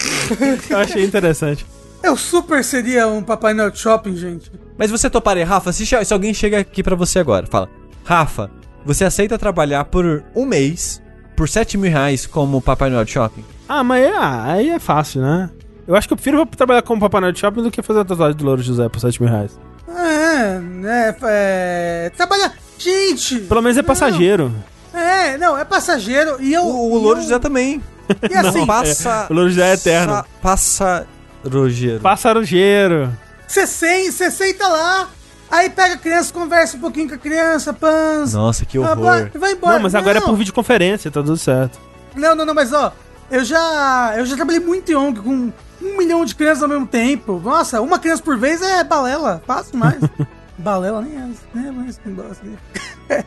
Eu 0.70 0.78
achei 0.78 1.04
interessante. 1.04 1.66
Eu 2.02 2.16
super 2.16 2.62
seria 2.62 3.08
um 3.08 3.22
Papai 3.22 3.54
Noel 3.54 3.70
de 3.70 3.78
shopping, 3.78 4.16
gente. 4.16 4.52
Mas 4.76 4.90
você 4.90 5.08
toparia, 5.08 5.46
Rafa, 5.46 5.72
se, 5.72 5.86
se 5.86 6.12
alguém 6.12 6.34
chega 6.34 6.58
aqui 6.58 6.82
pra 6.82 6.94
você 6.94 7.18
agora, 7.18 7.46
fala, 7.46 7.68
Rafa, 8.04 8.50
você 8.84 9.04
aceita 9.04 9.38
trabalhar 9.38 9.86
por 9.86 10.22
um 10.34 10.44
mês, 10.44 11.02
por 11.34 11.48
7 11.48 11.78
mil 11.78 11.90
reais 11.90 12.26
como 12.26 12.60
Papai 12.60 12.90
Noel 12.90 13.04
de 13.04 13.12
Shopping? 13.12 13.44
Ah, 13.68 13.82
mas 13.82 14.04
é, 14.04 14.12
aí 14.16 14.68
é 14.68 14.78
fácil, 14.78 15.22
né? 15.22 15.48
Eu 15.86 15.96
acho 15.96 16.06
que 16.06 16.12
eu 16.12 16.16
prefiro 16.16 16.44
trabalhar 16.46 16.82
como 16.82 17.00
Papai 17.00 17.20
Noel 17.20 17.32
de 17.32 17.40
shopping 17.40 17.62
do 17.62 17.70
que 17.70 17.82
fazer 17.82 18.00
a 18.00 18.04
tatuagem 18.04 18.36
do 18.36 18.44
Louro 18.44 18.62
José 18.62 18.88
por 18.88 19.00
7 19.00 19.22
mil 19.22 19.30
reais. 19.30 19.58
É, 19.88 20.60
é, 20.86 21.16
é. 21.22 22.10
Trabalhar. 22.16 22.52
Gente! 22.78 23.40
Pelo 23.40 23.62
menos 23.62 23.78
é 23.78 23.82
passageiro. 23.82 24.52
É, 24.94 25.36
não, 25.38 25.58
é 25.58 25.64
passageiro 25.64 26.36
e 26.40 26.52
eu. 26.54 26.62
O, 26.64 26.92
o 26.92 26.98
Louro 26.98 27.18
eu- 27.18 27.22
José 27.22 27.38
também. 27.38 27.82
E 28.30 28.34
assim, 28.36 28.66
passa... 28.66 29.26
O 29.30 29.34
Louro 29.34 29.48
José 29.48 29.70
é 29.70 29.74
eterno. 29.74 30.12
Sa- 30.12 30.26
Passa... 30.42 31.06
Rogeiro. 31.50 32.00
Passarogeiro. 32.00 33.10
você 33.46 33.66
sen- 33.66 34.10
você 34.10 34.30
senta 34.30 34.66
lá, 34.68 35.08
aí 35.50 35.68
pega 35.70 35.94
a 35.94 35.98
criança, 35.98 36.32
conversa 36.32 36.76
um 36.76 36.80
pouquinho 36.80 37.08
com 37.08 37.14
a 37.14 37.18
criança, 37.18 37.72
panza. 37.72 38.36
Nossa, 38.38 38.64
que 38.64 38.78
horror. 38.78 38.96
vai- 38.96 39.24
vai 39.30 39.52
embora. 39.52 39.74
Não, 39.74 39.82
mas 39.82 39.94
agora 39.94 40.18
é 40.18 40.20
por 40.20 40.34
videoconferência, 40.36 41.10
tá 41.10 41.20
tudo 41.22 41.36
certo. 41.36 41.78
Não, 42.14 42.34
não, 42.34 42.44
não, 42.46 42.54
mas 42.54 42.72
ó, 42.72 42.92
eu 43.30 43.44
já. 43.44 44.14
Eu 44.16 44.24
já 44.26 44.36
trabalhei 44.36 44.60
muito 44.60 44.90
em 44.90 44.94
ONG 44.94 45.20
com 45.20 45.52
um 45.82 45.96
milhão 45.98 46.24
de 46.24 46.34
crianças 46.34 46.62
ao 46.62 46.68
mesmo 46.68 46.86
tempo. 46.86 47.40
Nossa, 47.44 47.80
uma 47.82 47.98
criança 47.98 48.22
por 48.22 48.38
vez 48.38 48.62
é 48.62 48.82
balela. 48.84 49.42
Fácil 49.46 49.76
mais. 49.78 49.98
balela 50.56 51.02
nem 51.02 51.14
é, 51.16 51.26
né? 51.58 51.74
Mas 51.76 51.98
que 51.98 52.08
gosta. 52.10 52.46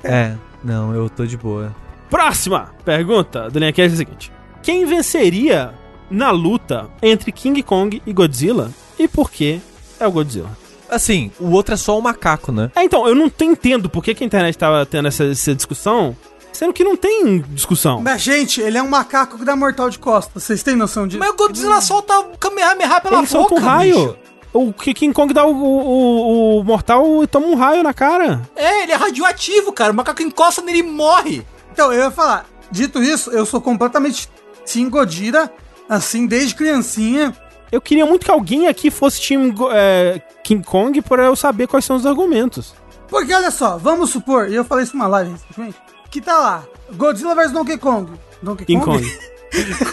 É, 0.03 0.33
não, 0.63 0.93
eu 0.93 1.09
tô 1.09 1.25
de 1.25 1.37
boa. 1.37 1.75
Próxima 2.09 2.71
pergunta 2.85 3.49
do 3.49 3.59
Linha 3.59 3.73
é 3.75 3.81
a 3.85 3.89
seguinte: 3.89 4.31
Quem 4.63 4.85
venceria 4.85 5.73
na 6.09 6.31
luta 6.31 6.89
entre 7.01 7.31
King 7.31 7.61
Kong 7.63 8.01
e 8.05 8.13
Godzilla 8.13 8.71
e 8.97 9.07
por 9.07 9.29
que 9.29 9.59
é 9.99 10.07
o 10.07 10.11
Godzilla? 10.11 10.49
Assim, 10.89 11.31
o 11.37 11.51
outro 11.51 11.73
é 11.73 11.77
só 11.77 11.97
um 11.97 12.01
macaco, 12.01 12.51
né? 12.51 12.71
É, 12.73 12.81
então, 12.83 13.05
eu 13.07 13.13
não 13.13 13.29
tô- 13.29 13.43
entendo 13.43 13.89
por 13.89 14.01
que, 14.01 14.15
que 14.15 14.23
a 14.23 14.27
internet 14.27 14.57
tava 14.57 14.85
tendo 14.85 15.07
essa, 15.09 15.25
essa 15.25 15.53
discussão, 15.53 16.15
Sendo 16.53 16.73
que 16.73 16.83
não 16.83 16.95
tem 16.97 17.39
discussão. 17.49 18.01
Mas, 18.01 18.19
gente, 18.23 18.59
ele 18.61 18.79
é 18.79 18.81
um 18.81 18.87
macaco 18.89 19.37
que 19.37 19.45
dá 19.45 19.55
mortal 19.55 19.91
de 19.91 19.99
costas. 19.99 20.41
Vocês 20.41 20.63
têm 20.63 20.75
noção 20.75 21.05
disso? 21.05 21.19
Mas 21.19 21.29
o 21.29 21.35
Godzilla 21.35 21.79
solta 21.81 22.17
o 22.19 22.35
Kamehameha 22.39 22.99
pela 22.99 23.19
Ele 23.19 23.27
solta 23.27 23.53
um 23.53 23.57
boca, 23.57 23.69
raio. 23.69 23.93
bicho. 23.93 24.17
O 24.53 24.73
que- 24.73 24.93
King 24.93 25.13
Kong 25.13 25.33
dá 25.33 25.45
o, 25.45 25.51
o, 25.53 26.59
o 26.59 26.63
mortal 26.63 27.23
e 27.23 27.27
toma 27.27 27.47
um 27.47 27.55
raio 27.55 27.83
na 27.83 27.93
cara. 27.93 28.41
É, 28.55 28.83
ele 28.83 28.91
é 28.91 28.95
radioativo, 28.95 29.71
cara. 29.71 29.91
O 29.91 29.95
macaco 29.95 30.21
encosta 30.23 30.61
nele 30.61 30.79
e 30.79 30.83
morre. 30.83 31.45
Então, 31.71 31.93
eu 31.93 32.03
ia 32.05 32.11
falar, 32.11 32.45
dito 32.71 33.01
isso, 33.03 33.29
eu 33.31 33.45
sou 33.45 33.61
completamente 33.61 34.29
Team 34.65 34.89
Godira, 34.89 35.51
assim, 35.87 36.25
desde 36.25 36.55
criancinha. 36.55 37.35
Eu 37.71 37.81
queria 37.81 38.05
muito 38.05 38.25
que 38.25 38.31
alguém 38.31 38.67
aqui 38.67 38.89
fosse 38.89 39.19
time 39.21 39.51
Go- 39.51 39.69
é, 39.71 40.21
King 40.43 40.63
Kong 40.65 41.01
pra 41.01 41.25
eu 41.25 41.35
saber 41.35 41.67
quais 41.67 41.85
são 41.85 41.95
os 41.95 42.05
argumentos. 42.05 42.73
Porque 43.09 43.33
olha 43.33 43.51
só, 43.51 43.77
vamos 43.77 44.09
supor, 44.09 44.49
e 44.49 44.55
eu 44.55 44.65
falei 44.65 44.83
isso 44.85 44.95
numa 44.97 45.07
live 45.07 45.31
recentemente, 45.31 45.77
que 46.09 46.19
tá 46.19 46.37
lá, 46.39 46.63
Godzilla 46.93 47.35
vs 47.35 47.51
Donkey 47.51 47.77
Kong. 47.77 48.11
Donkey 48.41 48.65
King 48.65 48.83
Kong. 48.83 49.01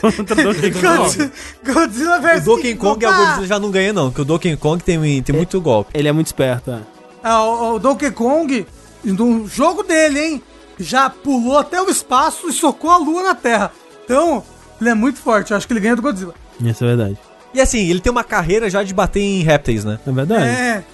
Contra 0.00 0.34
Donkey 0.42 0.70
Kong. 0.74 1.30
Godzilla, 1.64 2.18
Godzilla 2.18 2.36
O 2.36 2.40
Donkey 2.40 2.74
Kong 2.74 3.04
é 3.04 3.08
o 3.08 3.12
Ah, 3.12 3.16
Godzilla 3.16 3.46
já 3.46 3.58
não 3.58 3.70
ganha, 3.70 3.92
não, 3.92 4.08
porque 4.10 4.22
o 4.22 4.24
Donkey 4.24 4.56
Kong 4.56 4.82
tem, 4.82 5.22
tem 5.22 5.34
muito 5.34 5.60
golpe. 5.60 5.90
Ele 5.94 6.08
é 6.08 6.12
muito 6.12 6.26
esperto, 6.26 6.70
é. 6.70 6.80
Ah, 7.22 7.42
o, 7.44 7.74
o 7.74 7.78
Donkey 7.78 8.10
Kong, 8.10 8.66
no 9.04 9.46
jogo 9.48 9.82
dele, 9.82 10.20
hein, 10.20 10.42
já 10.78 11.08
pulou 11.08 11.58
até 11.58 11.80
o 11.80 11.88
espaço 11.88 12.48
e 12.48 12.52
socou 12.52 12.90
a 12.90 12.98
lua 12.98 13.22
na 13.22 13.34
Terra. 13.34 13.70
Então, 14.04 14.42
ele 14.80 14.90
é 14.90 14.94
muito 14.94 15.18
forte, 15.20 15.52
eu 15.52 15.56
acho 15.56 15.66
que 15.66 15.72
ele 15.72 15.80
ganha 15.80 15.96
do 15.96 16.02
Godzilla. 16.02 16.34
Isso 16.60 16.84
é 16.84 16.88
verdade. 16.88 17.18
E 17.54 17.60
assim, 17.60 17.88
ele 17.88 18.00
tem 18.00 18.10
uma 18.10 18.24
carreira 18.24 18.68
já 18.68 18.82
de 18.82 18.92
bater 18.92 19.20
em 19.20 19.42
répteis, 19.42 19.84
né? 19.84 19.98
É 20.06 20.10
verdade. 20.10 20.44
É. 20.44 20.84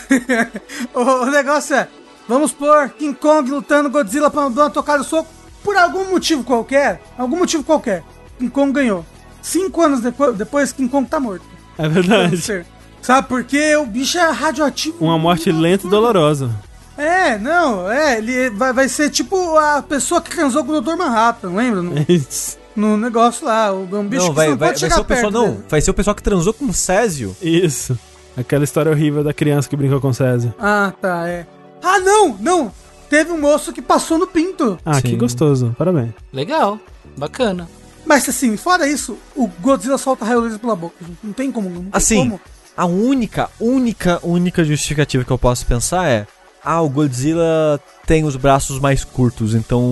o, 0.94 1.00
o 1.00 1.26
negócio 1.26 1.74
é, 1.74 1.88
vamos 2.28 2.52
pôr 2.52 2.90
King 2.90 3.14
Kong 3.18 3.50
lutando 3.50 3.88
Godzilla 3.90 4.30
pra 4.30 4.48
dar 4.50 4.64
uma 4.64 4.70
tocada 4.70 5.02
de 5.02 5.08
soco. 5.08 5.28
Por 5.62 5.76
algum 5.76 6.10
motivo 6.10 6.42
qualquer, 6.44 7.02
algum 7.18 7.36
motivo 7.36 7.62
qualquer, 7.62 8.02
King 8.38 8.50
Kong 8.50 8.72
ganhou. 8.72 9.04
Cinco 9.42 9.82
anos 9.82 10.00
depois, 10.00 10.36
depois 10.36 10.72
King 10.72 10.88
Kong 10.88 11.08
tá 11.08 11.20
morto. 11.20 11.44
É 11.78 11.88
verdade. 11.88 12.66
Sabe, 13.00 13.28
porque 13.28 13.76
o 13.76 13.86
bicho 13.86 14.18
é 14.18 14.30
radioativo. 14.30 14.96
Uma 15.00 15.18
morte 15.18 15.50
lenta 15.50 15.86
e 15.86 15.90
dolorosa. 15.90 16.50
É, 16.98 17.38
não, 17.38 17.90
é, 17.90 18.18
ele 18.18 18.50
vai, 18.50 18.74
vai 18.74 18.88
ser 18.88 19.08
tipo 19.08 19.56
a 19.56 19.80
pessoa 19.80 20.20
que 20.20 20.30
transou 20.30 20.62
com 20.62 20.72
o 20.72 20.80
Dr. 20.82 20.96
Manhattan, 20.96 21.50
lembra? 21.50 21.80
No, 21.80 21.94
Isso. 22.06 22.58
no 22.76 22.96
negócio 22.98 23.46
lá, 23.46 23.72
o 23.72 23.84
um 23.84 24.06
bicho 24.06 24.24
não, 24.24 24.30
que 24.30 24.36
vai, 24.36 24.48
não 24.48 24.56
vai, 24.56 24.68
pode 24.68 24.80
vai 24.80 24.90
chegar 24.90 24.94
ser 24.96 25.00
o 25.00 25.04
pessoal, 25.04 25.32
perto 25.32 25.46
não, 25.46 25.54
dele. 25.54 25.64
vai 25.68 25.80
ser 25.80 25.90
o 25.90 25.94
pessoal 25.94 26.14
que 26.14 26.22
transou 26.22 26.52
com 26.52 26.66
o 26.66 26.74
Césio. 26.74 27.34
Isso. 27.40 27.98
Aquela 28.36 28.64
história 28.64 28.92
horrível 28.92 29.24
da 29.24 29.32
criança 29.32 29.68
que 29.68 29.76
brincou 29.76 29.98
com 29.98 30.08
o 30.08 30.14
César. 30.14 30.54
Ah, 30.58 30.92
tá, 31.00 31.26
é. 31.26 31.46
Ah, 31.82 31.98
não, 32.00 32.36
não, 32.38 32.72
teve 33.10 33.30
um 33.32 33.38
moço 33.40 33.72
que 33.72 33.82
passou 33.82 34.16
no 34.18 34.26
pinto. 34.26 34.78
Ah, 34.86 35.02
que 35.02 35.08
Sim. 35.10 35.18
gostoso. 35.18 35.74
Parabéns. 35.76 36.12
Legal. 36.32 36.78
Bacana. 37.16 37.68
Mas 38.06 38.26
assim, 38.28 38.56
fora 38.56 38.88
isso, 38.88 39.18
o 39.36 39.46
Godzilla 39.60 39.98
solta 39.98 40.24
raio 40.24 40.40
laser 40.40 40.58
pela 40.58 40.74
boca. 40.74 40.94
Não 41.22 41.32
tem 41.34 41.52
como, 41.52 41.68
não 41.68 41.82
tem 41.82 41.90
Assim, 41.92 42.16
como. 42.20 42.40
a 42.76 42.86
única, 42.86 43.50
única, 43.60 44.18
única 44.22 44.64
justificativa 44.64 45.22
que 45.24 45.30
eu 45.30 45.36
posso 45.38 45.66
pensar 45.66 46.08
é: 46.08 46.26
ah, 46.64 46.80
o 46.80 46.88
Godzilla 46.88 47.78
tem 48.06 48.24
os 48.24 48.36
braços 48.36 48.80
mais 48.80 49.04
curtos, 49.04 49.54
então 49.54 49.82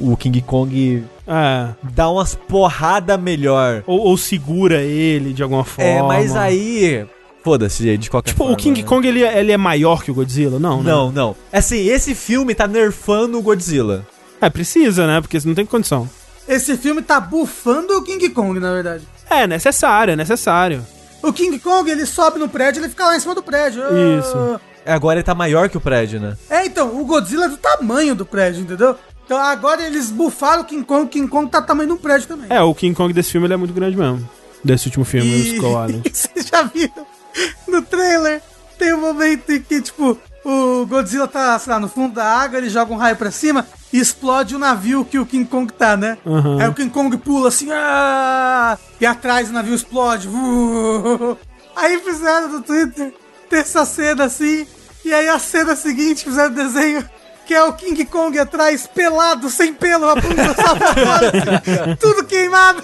o 0.00 0.16
King 0.18 0.40
Kong 0.42 1.04
É. 1.26 1.68
dá 1.92 2.08
umas 2.08 2.34
porrada 2.36 3.16
melhor. 3.18 3.82
Ou, 3.86 3.98
ou 3.98 4.16
segura 4.16 4.80
ele 4.82 5.32
de 5.32 5.42
alguma 5.42 5.64
forma. 5.64 5.90
É, 5.90 6.02
mas 6.02 6.36
aí. 6.36 7.04
Foda-se, 7.46 7.96
de 7.96 8.10
qualquer 8.10 8.30
Tipo, 8.30 8.38
forma. 8.38 8.54
o 8.54 8.56
King 8.56 8.82
né? 8.82 8.88
Kong 8.88 9.06
ele, 9.06 9.22
é- 9.22 9.38
ele 9.38 9.52
é 9.52 9.56
maior 9.56 10.02
que 10.02 10.10
o 10.10 10.14
Godzilla? 10.14 10.58
Não, 10.58 10.82
né? 10.82 10.90
Não, 10.90 11.12
não. 11.12 11.36
Assim, 11.52 11.86
esse 11.86 12.12
filme 12.12 12.56
tá 12.56 12.66
nerfando 12.66 13.38
o 13.38 13.42
Godzilla. 13.42 14.04
É, 14.40 14.50
precisa, 14.50 15.06
né? 15.06 15.20
Porque 15.20 15.38
não 15.44 15.54
tem 15.54 15.64
condição. 15.64 16.10
Esse 16.48 16.76
filme 16.76 17.02
tá 17.02 17.20
bufando 17.20 17.96
o 17.98 18.02
King 18.02 18.28
Kong, 18.30 18.58
na 18.58 18.72
verdade. 18.72 19.04
É 19.30 19.46
necessário, 19.46 20.10
é 20.12 20.16
necessário. 20.16 20.84
O 21.22 21.32
King 21.32 21.56
Kong, 21.60 21.88
ele 21.88 22.04
sobe 22.04 22.40
no 22.40 22.48
prédio, 22.48 22.80
ele 22.80 22.88
fica 22.88 23.06
lá 23.06 23.16
em 23.16 23.20
cima 23.20 23.32
do 23.36 23.42
prédio. 23.44 23.82
Isso. 24.18 24.60
Agora 24.84 25.20
ele 25.20 25.24
tá 25.24 25.34
maior 25.34 25.68
que 25.68 25.76
o 25.76 25.80
prédio, 25.80 26.18
né? 26.18 26.36
É, 26.50 26.66
então, 26.66 27.00
o 27.00 27.04
Godzilla 27.04 27.44
é 27.44 27.48
do 27.48 27.56
tamanho 27.56 28.16
do 28.16 28.26
prédio, 28.26 28.62
entendeu? 28.62 28.96
Então 29.24 29.38
agora 29.38 29.84
eles 29.86 30.10
bufaram 30.10 30.62
o 30.62 30.64
King 30.64 30.84
Kong, 30.84 31.04
o 31.04 31.08
King 31.08 31.28
Kong 31.28 31.48
tá 31.48 31.60
do 31.60 31.66
tamanho 31.66 31.88
do 31.90 31.96
prédio 31.96 32.26
também. 32.26 32.46
É, 32.50 32.60
o 32.60 32.74
King 32.74 32.94
Kong 32.94 33.12
desse 33.12 33.30
filme 33.30 33.46
ele 33.46 33.54
é 33.54 33.56
muito 33.56 33.72
grande 33.72 33.96
mesmo. 33.96 34.28
Desse 34.64 34.86
último 34.86 35.04
filme, 35.04 35.32
o 35.32 35.38
Skull 35.54 35.84
Island. 35.86 36.02
Vocês 36.12 36.46
já 36.48 36.62
viram? 36.64 37.06
No 37.66 37.82
trailer, 37.82 38.42
tem 38.78 38.94
um 38.94 39.00
momento 39.00 39.50
em 39.50 39.60
que, 39.60 39.80
tipo, 39.80 40.18
o 40.44 40.86
Godzilla 40.86 41.26
tá, 41.26 41.58
sei 41.58 41.72
lá, 41.72 41.80
no 41.80 41.88
fundo 41.88 42.14
da 42.14 42.24
água, 42.24 42.58
ele 42.58 42.70
joga 42.70 42.92
um 42.92 42.96
raio 42.96 43.16
pra 43.16 43.30
cima 43.30 43.66
e 43.92 43.98
explode 43.98 44.54
o 44.54 44.58
navio 44.58 45.04
que 45.04 45.18
o 45.18 45.26
King 45.26 45.44
Kong 45.44 45.72
tá, 45.72 45.96
né? 45.96 46.18
Uhum. 46.24 46.60
Aí 46.60 46.68
o 46.68 46.74
King 46.74 46.90
Kong 46.90 47.16
pula 47.18 47.48
assim, 47.48 47.68
ah! 47.72 48.78
e 49.00 49.06
atrás 49.06 49.50
o 49.50 49.52
navio 49.52 49.74
explode. 49.74 50.28
Aí 51.74 51.98
fizeram 51.98 52.48
no 52.48 52.62
Twitter 52.62 53.12
ter 53.50 53.58
essa 53.58 53.84
cena 53.84 54.24
assim, 54.24 54.66
e 55.04 55.12
aí 55.12 55.28
a 55.28 55.38
cena 55.38 55.76
seguinte 55.76 56.24
fizeram 56.24 56.52
desenho 56.52 57.04
que 57.46 57.54
é 57.54 57.62
o 57.62 57.72
King 57.72 58.04
Kong 58.06 58.36
atrás, 58.38 58.88
pelado, 58.88 59.48
sem 59.48 59.72
pelo, 59.72 60.08
a 60.10 60.16
bunda 60.16 60.54
só 60.54 60.74
pra 60.74 60.94
fora, 60.94 61.96
tudo 62.00 62.24
queimado. 62.24 62.82